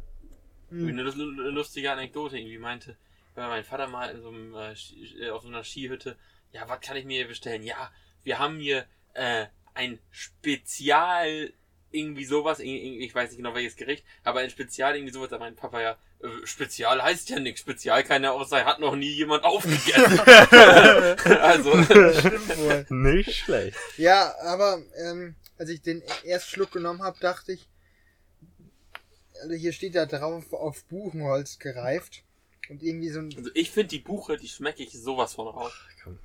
Hm. 0.70 0.88
Eine 0.88 1.02
lus- 1.02 1.14
eine 1.14 1.50
lustige 1.50 1.90
Anekdote 1.92 2.38
irgendwie 2.38 2.58
meinte, 2.58 2.96
weil 3.34 3.48
mein 3.48 3.64
Vater 3.64 3.86
mal 3.88 4.10
in 4.10 4.22
so 4.22 4.28
einem, 4.28 4.54
äh, 4.54 4.72
äh, 5.20 5.30
auf 5.30 5.42
so 5.42 5.48
einer 5.48 5.64
Skihütte, 5.64 6.16
ja, 6.52 6.68
was 6.68 6.80
kann 6.80 6.96
ich 6.96 7.04
mir 7.04 7.18
hier 7.18 7.28
bestellen? 7.28 7.62
Ja, 7.62 7.90
wir 8.22 8.38
haben 8.38 8.58
hier 8.58 8.86
äh, 9.14 9.46
ein 9.74 9.98
Spezial, 10.10 11.52
irgendwie 11.90 12.24
sowas, 12.24 12.58
ich, 12.60 13.14
weiß 13.14 13.30
nicht 13.30 13.36
genau 13.38 13.54
welches 13.54 13.76
Gericht, 13.76 14.04
aber 14.24 14.40
ein 14.40 14.50
Spezial, 14.50 14.96
irgendwie 14.96 15.12
sowas, 15.12 15.28
da 15.30 15.38
mein 15.38 15.54
Papa 15.54 15.80
ja, 15.80 15.96
äh, 16.22 16.44
Spezial 16.46 17.02
heißt 17.02 17.30
ja 17.30 17.38
nichts, 17.38 17.60
Spezial 17.60 18.02
kann 18.02 18.24
ja 18.24 18.32
auch 18.32 18.46
sein, 18.46 18.64
hat 18.64 18.80
noch 18.80 18.96
nie 18.96 19.12
jemand 19.12 19.44
aufgegessen. 19.44 20.20
also, 21.40 21.82
Stimmt 21.84 22.58
wohl. 22.58 22.86
Nicht 22.88 23.34
schlecht. 23.36 23.76
Ja, 23.96 24.34
aber 24.42 24.82
ähm, 24.96 25.36
als 25.58 25.68
ich 25.70 25.82
den 25.82 26.02
ersten 26.24 26.50
Schluck 26.50 26.72
genommen 26.72 27.02
habe, 27.02 27.18
dachte 27.20 27.52
ich, 27.52 27.68
also 29.42 29.54
hier 29.54 29.72
steht 29.72 29.94
da 29.94 30.06
drauf 30.06 30.52
auf 30.52 30.84
Buchenholz 30.84 31.58
gereift. 31.58 32.22
Und 32.70 32.82
irgendwie 32.82 33.10
so 33.10 33.18
ein. 33.20 33.30
also 33.36 33.50
ich 33.52 33.70
finde 33.70 33.88
die 33.88 33.98
Buche, 33.98 34.38
die 34.38 34.48
schmecke 34.48 34.82
ich 34.82 34.92
sowas 34.92 35.34
von 35.34 35.48
raus. 35.48 35.72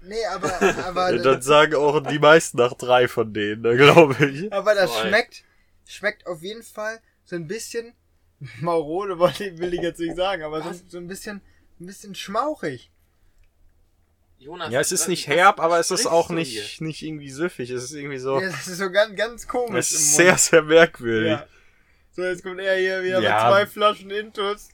Nee, 0.01 0.23
aber, 0.25 0.61
aber, 0.85 1.17
Dann 1.17 1.41
sagen 1.41 1.75
auch 1.75 1.99
die 2.01 2.19
meisten 2.19 2.57
nach 2.57 2.73
drei 2.75 3.07
von 3.09 3.33
denen, 3.33 3.61
ne, 3.61 3.75
glaube 3.75 4.25
ich. 4.29 4.51
aber 4.53 4.73
das 4.73 4.89
Voll. 4.91 5.07
schmeckt, 5.07 5.43
schmeckt 5.85 6.27
auf 6.27 6.41
jeden 6.41 6.63
Fall 6.63 7.01
so 7.25 7.35
ein 7.35 7.47
bisschen, 7.47 7.93
marode 8.61 9.19
wollte- 9.19 9.57
will 9.57 9.73
ich 9.73 9.81
jetzt 9.81 9.99
nicht 9.99 10.15
sagen, 10.15 10.43
aber 10.43 10.63
so, 10.63 10.71
so 10.87 10.97
ein 10.97 11.07
bisschen, 11.07 11.41
ein 11.81 11.85
bisschen 11.87 12.15
schmauchig. 12.15 12.89
Jonas, 14.37 14.71
Ja, 14.71 14.79
es 14.79 14.93
ist 14.93 15.09
nicht 15.09 15.27
herb, 15.27 15.59
aber 15.59 15.79
es 15.79 15.91
ist 15.91 16.07
auch 16.07 16.29
nicht, 16.29 16.51
hier? 16.77 16.87
nicht 16.87 17.01
irgendwie 17.03 17.29
süffig. 17.29 17.69
Es 17.69 17.83
ist 17.83 17.91
irgendwie 17.93 18.17
so. 18.19 18.39
Ja, 18.39 18.47
das 18.49 18.67
ist 18.69 18.77
so 18.77 18.89
ganz, 18.89 19.13
ganz 19.17 19.45
komisch. 19.47 19.77
Es 19.79 19.91
im 19.91 19.97
ist 19.97 20.03
Mund. 20.05 20.15
sehr, 20.15 20.37
sehr 20.37 20.61
merkwürdig. 20.61 21.31
Ja. 21.31 21.47
So, 22.19 22.25
jetzt 22.25 22.43
kommt 22.43 22.59
er 22.59 22.75
hier 22.77 23.01
wieder 23.01 23.21
Ja. 23.21 23.31
mit 23.31 23.53
zwei 23.53 23.65
Flaschen 23.65 24.11
Intus. 24.11 24.67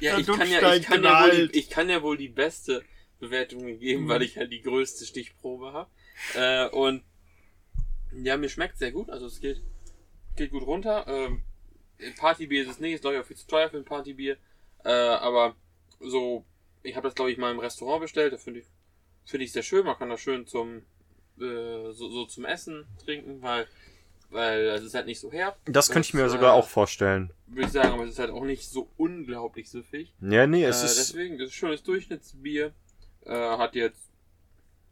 Ja, 0.00 0.18
ich 0.18 0.26
kann 0.26 0.50
ja, 0.50 0.74
ich 0.74 0.84
kann 0.86 1.04
ja, 1.04 1.22
wohl 1.24 1.48
die, 1.48 1.58
ich 1.58 1.70
kann 1.70 1.88
ja 1.88 2.02
wohl 2.02 2.16
die 2.16 2.28
beste 2.28 2.82
Bewertung 3.20 3.78
geben, 3.78 4.04
Mhm. 4.04 4.08
weil 4.08 4.22
ich 4.22 4.36
halt 4.36 4.50
die 4.52 4.60
größte 4.60 5.04
Stichprobe 5.06 5.72
habe. 5.72 5.88
Äh, 6.34 6.66
und 6.70 7.04
ja, 8.12 8.36
mir 8.36 8.48
schmeckt 8.48 8.78
sehr 8.78 8.90
gut. 8.90 9.08
Also 9.08 9.26
es 9.26 9.40
geht, 9.40 9.62
geht 10.34 10.50
gut 10.50 10.66
runter. 10.66 11.04
Ähm, 11.06 11.42
Partybier 12.18 12.62
ist 12.62 12.68
es 12.70 12.80
nicht, 12.80 12.94
ist 12.94 13.00
glaube 13.02 13.14
ich 13.16 13.22
auch 13.22 13.26
viel 13.26 13.36
zu 13.36 13.46
teuer 13.46 13.70
für 13.70 13.76
ein 13.76 13.84
Partybier. 13.84 14.38
Äh, 14.84 14.90
aber 14.90 15.54
so, 16.00 16.44
ich 16.82 16.96
habe 16.96 17.06
das 17.06 17.14
glaube 17.14 17.30
ich 17.30 17.38
mal 17.38 17.52
im 17.52 17.60
Restaurant 17.60 18.00
bestellt. 18.02 18.32
Da 18.32 18.36
finde 18.36 18.60
ich, 18.60 18.66
finde 19.24 19.44
ich 19.44 19.52
sehr 19.52 19.62
schön. 19.62 19.84
Man 19.86 19.96
kann 19.96 20.10
das 20.10 20.20
schön 20.20 20.44
zum, 20.48 20.78
äh, 21.38 21.92
so, 21.92 22.08
so 22.10 22.24
zum 22.26 22.44
Essen 22.44 22.84
trinken, 23.04 23.42
weil, 23.42 23.68
weil 24.30 24.60
es 24.68 24.82
ist 24.82 24.94
halt 24.94 25.06
nicht 25.06 25.20
so 25.20 25.30
herb. 25.32 25.56
Das 25.66 25.90
könnte 25.90 26.08
ich 26.08 26.14
mir 26.14 26.22
Das, 26.24 26.32
sogar 26.32 26.54
äh, 26.54 26.58
auch 26.58 26.68
vorstellen. 26.68 27.30
Würde 27.46 27.66
ich 27.66 27.72
sagen, 27.72 27.92
aber 27.92 28.04
es 28.04 28.10
ist 28.10 28.18
halt 28.18 28.30
auch 28.30 28.44
nicht 28.44 28.68
so 28.68 28.88
unglaublich 28.96 29.70
süffig. 29.70 30.12
Ja, 30.20 30.46
nee, 30.46 30.64
Äh, 30.64 30.68
es 30.68 30.82
ist. 30.82 30.98
deswegen, 30.98 31.38
das 31.38 31.48
ist 31.48 31.54
schönes 31.54 31.82
Durchschnittsbier. 31.82 32.72
Äh, 33.24 33.30
hat 33.32 33.74
jetzt. 33.74 34.02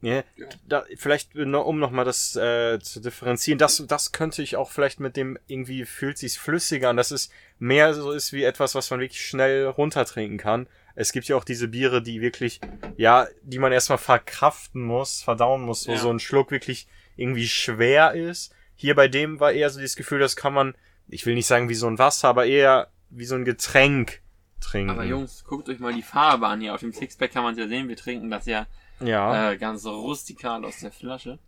Ja, 0.03 0.23
Ja. 0.37 0.47
da, 0.69 0.85
vielleicht, 0.97 1.35
noch, 1.35 1.65
um 1.65 1.79
nochmal 1.79 2.05
das 2.05 2.37
äh, 2.37 2.79
zu 2.79 3.01
differenzieren, 3.01 3.59
das, 3.59 3.83
das 3.87 4.13
könnte 4.13 4.43
ich 4.43 4.57
auch 4.57 4.71
vielleicht 4.71 5.01
mit 5.01 5.17
dem 5.17 5.39
irgendwie 5.47 5.87
fühlt 5.87 6.19
sich's 6.19 6.37
flüssiger 6.37 6.91
an, 6.91 6.99
dass 6.99 7.11
es 7.11 7.31
mehr 7.59 7.95
so 7.95 8.13
ist 8.13 8.33
wie 8.35 8.43
etwas, 8.45 8.75
was 8.75 8.91
man 8.91 9.01
wirklich 9.01 9.25
schnell 9.27 9.67
runtertrinken 9.67 10.37
kann. 10.37 10.67
Es 10.95 11.13
gibt 11.13 11.27
ja 11.27 11.37
auch 11.37 11.45
diese 11.45 11.69
Biere, 11.69 12.03
die 12.03 12.21
wirklich, 12.21 12.61
ja, 12.99 13.27
die 13.43 13.59
man 13.59 13.73
erstmal 13.73 13.97
verkraften 13.99 14.83
muss, 14.83 15.23
verdauen 15.23 15.63
muss, 15.63 15.89
wo 15.89 15.93
Ja. 15.93 15.99
so 15.99 16.11
ein 16.11 16.21
Schluck 16.21 16.51
wirklich 16.51 16.87
irgendwie 17.17 17.49
schwer 17.49 18.13
ist. 18.13 18.53
Hier 18.77 18.95
bei 18.95 19.09
dem 19.09 19.41
war 19.41 19.53
eher 19.53 19.71
so 19.71 19.79
dieses 19.81 19.97
Gefühl, 19.97 20.19
das 20.19 20.37
kann 20.37 20.53
man, 20.53 20.75
ich 21.09 21.27
will 21.27 21.35
nicht 21.35 21.47
sagen 21.47 21.69
wie 21.69 21.75
so 21.75 21.87
ein 21.87 21.99
Wasser, 21.99 22.29
aber 22.29 22.47
eher 22.47 22.89
wie 23.11 23.25
so 23.25 23.35
ein 23.35 23.45
Getränk 23.45 24.21
trinken. 24.61 24.91
Aber 24.91 25.05
Jungs, 25.05 25.45
guckt 25.45 25.69
euch 25.69 25.79
mal 25.79 25.93
die 25.95 26.03
Farbe 26.03 26.47
an 26.49 26.61
hier. 26.61 26.75
Auf 26.75 26.81
dem 26.81 26.93
Sixpack 26.93 27.33
kann 27.33 27.45
man 27.45 27.57
ja 27.57 27.69
sehen, 27.69 27.89
wir 27.89 27.97
trinken 27.97 28.31
das 28.31 28.47
ja 28.47 28.67
ja. 29.01 29.51
äh, 29.53 29.57
ganz 29.59 29.85
rustikal 29.87 30.65
aus 30.65 30.81
der 30.81 30.91
Flasche. 30.93 31.39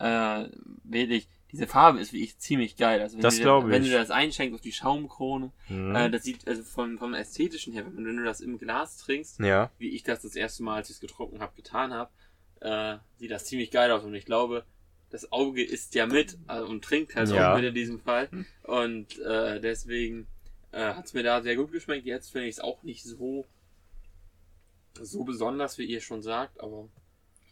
Äh, 0.00 0.46
wirklich, 0.84 1.28
diese 1.52 1.66
Farbe 1.66 2.00
ist 2.00 2.12
wirklich 2.14 2.38
ziemlich 2.38 2.76
geil. 2.76 3.00
Also 3.02 3.16
wenn 3.16 3.22
Das 3.22 3.34
du 3.34 3.40
dir- 3.40 3.44
glaub 3.44 3.68
Wenn 3.68 3.82
du 3.82 3.88
ich. 3.88 3.94
das 3.94 4.10
einschenkst 4.10 4.54
auf 4.54 4.60
die 4.62 4.72
Schaumkrone, 4.72 5.52
Mhm. 5.68 5.94
äh, 5.94 6.10
das 6.10 6.22
sieht 6.22 6.48
also 6.48 6.62
vom, 6.64 6.98
vom 6.98 7.12
ästhetischen 7.14 7.74
her, 7.74 7.84
wenn 7.94 8.16
du 8.16 8.24
das 8.24 8.40
im 8.40 8.58
Glas 8.58 8.96
trinkst, 8.96 9.38
ja. 9.40 9.70
wie 9.78 9.90
ich 9.90 10.02
das 10.02 10.22
das 10.22 10.34
erste 10.34 10.62
Mal, 10.62 10.76
als 10.76 10.88
ich 10.88 10.94
es 10.96 11.00
getrunken 11.00 11.40
habe, 11.40 11.52
getan 11.54 11.92
habe, 11.92 12.10
äh, 12.60 12.96
sieht 13.18 13.30
das 13.30 13.44
ziemlich 13.44 13.70
geil 13.70 13.90
aus. 13.92 14.02
Und 14.04 14.14
ich 14.14 14.24
glaube, 14.24 14.64
das 15.12 15.30
Auge 15.30 15.62
isst 15.62 15.94
ja 15.94 16.06
mit 16.06 16.38
also, 16.48 16.66
und 16.68 16.82
trinkt 16.84 17.14
halt 17.14 17.28
Ja. 17.28 17.52
auch 17.52 17.56
mit 17.56 17.64
in 17.66 17.74
diesem 17.74 18.00
Fall. 18.00 18.28
Und 18.64 19.18
äh, 19.20 19.60
deswegen 19.60 20.26
äh, 20.72 20.94
hat 20.94 21.04
es 21.04 21.12
mir 21.14 21.22
da 21.22 21.42
sehr 21.42 21.54
gut 21.54 21.70
geschmeckt. 21.70 22.04
Jetzt 22.06 22.32
finde 22.32 22.48
ich 22.48 22.56
es 22.56 22.60
auch 22.60 22.82
nicht 22.82 23.04
so 23.04 23.46
so 25.00 25.24
besonders, 25.24 25.78
wie 25.78 25.84
ihr 25.84 26.00
schon 26.00 26.22
sagt, 26.22 26.60
aber 26.60 26.88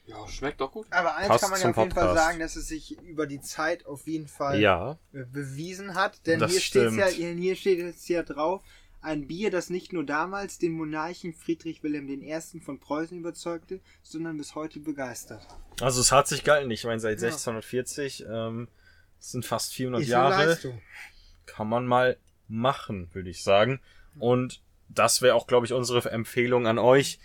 ja, 0.07 0.27
schmeckt 0.29 0.61
doch 0.61 0.73
gut. 0.73 0.87
Aber 0.91 1.17
eins 1.17 1.29
Passt 1.29 1.43
kann 1.43 1.51
man 1.53 1.61
ja 1.61 1.71
auf 1.71 1.77
jeden 1.77 1.91
Fall 1.93 2.09
Podcast. 2.09 2.27
sagen, 2.27 2.39
dass 2.41 2.57
es 2.57 2.69
sich 2.69 3.01
über 3.03 3.27
die 3.27 3.41
Zeit 3.41 3.87
auf 3.87 4.07
jeden 4.07 4.27
Fall 4.29 4.61
Ja. 4.61 4.99
bewiesen 5.13 5.95
hat. 5.95 6.27
Denn 6.27 6.41
Das 6.41 6.51
hier 6.51 6.61
steht 6.61 6.93
ja, 6.93 7.07
hier 7.07 7.57
steht 7.57 7.79
jetzt 7.79 8.09
ja 8.09 8.23
drauf, 8.23 8.63
ein 9.03 9.27
Bier, 9.27 9.51
das 9.51 9.71
nicht 9.71 9.93
nur 9.93 10.05
damals 10.05 10.59
den 10.59 10.73
Monarchen 10.73 11.33
Friedrich 11.33 11.83
Wilhelm 11.83 12.09
I. 12.09 12.61
von 12.61 12.79
Preußen 12.79 13.19
überzeugte, 13.19 13.81
sondern 14.03 14.37
bis 14.37 14.55
heute 14.55 14.81
begeistert. 14.81 15.47
Also 15.81 16.01
es 16.01 16.13
hat 16.13 16.29
sich 16.29 16.45
gehalten. 16.45 16.71
Ich 16.71 16.85
meine, 16.85 17.01
seit 17.01 17.21
Ja. 17.21 17.29
1640 17.29 18.25
ähm, 18.29 18.69
es 19.19 19.33
sind 19.33 19.45
fast 19.45 19.73
400 19.75 20.03
Ist 20.03 20.09
Jahre. 20.09 20.47
Leistung. 20.47 20.81
Kann 21.47 21.69
man 21.69 21.87
mal 21.87 22.17
machen, 22.49 23.09
würde 23.13 23.31
ich 23.31 23.43
sagen. 23.43 23.81
Und 24.19 24.63
das 24.89 25.23
wäre 25.23 25.35
auch, 25.35 25.47
glaube 25.47 25.67
ich, 25.67 25.73
unsere 25.73 26.11
Empfehlung 26.11 26.67
an 26.67 26.79
euch. 26.79 27.19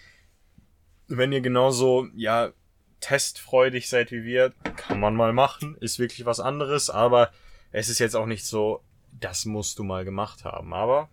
Wenn 1.08 1.32
ihr 1.32 1.42
genauso, 1.42 2.08
ja, 2.16 2.52
testfreudig 3.00 3.88
seid 3.90 4.12
wie 4.12 4.24
wir, 4.24 4.54
kann 4.78 5.00
man 5.00 5.16
mal 5.16 5.34
machen. 5.34 5.76
Ist 5.80 6.00
wirklich 6.00 6.26
was 6.26 6.40
anderes, 6.40 6.90
aber 6.90 7.32
es 7.72 7.90
ist 7.90 8.00
jetzt 8.00 8.16
auch 8.16 8.26
nicht 8.26 8.46
so, 8.46 8.82
das 9.12 9.46
musst 9.46 9.80
du 9.80 9.84
mal 9.84 10.06
gemacht 10.06 10.44
haben. 10.44 10.74
Aber 10.74 11.10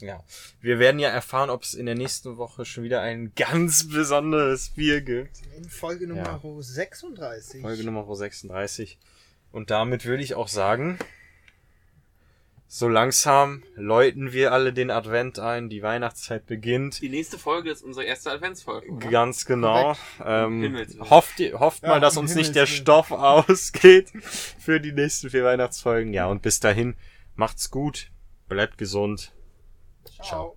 ja, 0.00 0.22
wir 0.60 0.78
werden 0.78 0.98
ja 0.98 1.08
erfahren, 1.08 1.50
ob 1.50 1.62
es 1.62 1.74
in 1.74 1.86
der 1.86 1.94
nächsten 1.94 2.36
Woche 2.36 2.64
schon 2.64 2.84
wieder 2.84 3.00
ein 3.00 3.32
ganz 3.34 3.88
besonderes 3.88 4.70
Bier 4.70 5.00
gibt. 5.00 5.30
In 5.56 5.68
Folge 5.68 6.06
Nummer 6.06 6.40
36. 6.60 7.62
Folge 7.62 7.84
Nummer 7.84 8.14
36. 8.14 8.98
Und 9.52 9.70
damit 9.70 10.04
würde 10.04 10.22
ich 10.22 10.34
auch 10.34 10.48
sagen, 10.48 10.98
so 12.68 12.88
langsam 12.88 13.62
läuten 13.74 14.32
wir 14.32 14.52
alle 14.52 14.72
den 14.72 14.90
Advent 14.90 15.38
ein, 15.38 15.70
die 15.70 15.82
Weihnachtszeit 15.82 16.46
beginnt. 16.46 17.00
Die 17.00 17.08
nächste 17.08 17.38
Folge 17.38 17.70
ist 17.70 17.82
unsere 17.82 18.04
erste 18.04 18.32
Adventsfolge. 18.32 18.90
oder? 18.90 19.08
Ganz 19.08 19.46
genau. 19.46 19.96
Ähm, 20.22 20.76
hofft, 20.98 21.38
hofft 21.54 21.84
Ja, 21.84 21.90
mal, 21.90 22.00
dass 22.00 22.16
uns 22.16 22.32
Himmels 22.32 22.48
nicht 22.48 22.56
der. 22.56 22.66
Stoff 22.66 23.10
ausgeht 23.12 24.12
für 24.58 24.80
die 24.80 24.92
nächsten 24.92 25.30
vier 25.30 25.44
Weihnachtsfolgen. 25.44 26.12
Ja, 26.12 26.26
und 26.26 26.42
bis 26.42 26.58
dahin, 26.58 26.96
macht's 27.36 27.70
gut, 27.70 28.10
bleibt 28.48 28.78
gesund. 28.78 29.32
好。 30.18 30.56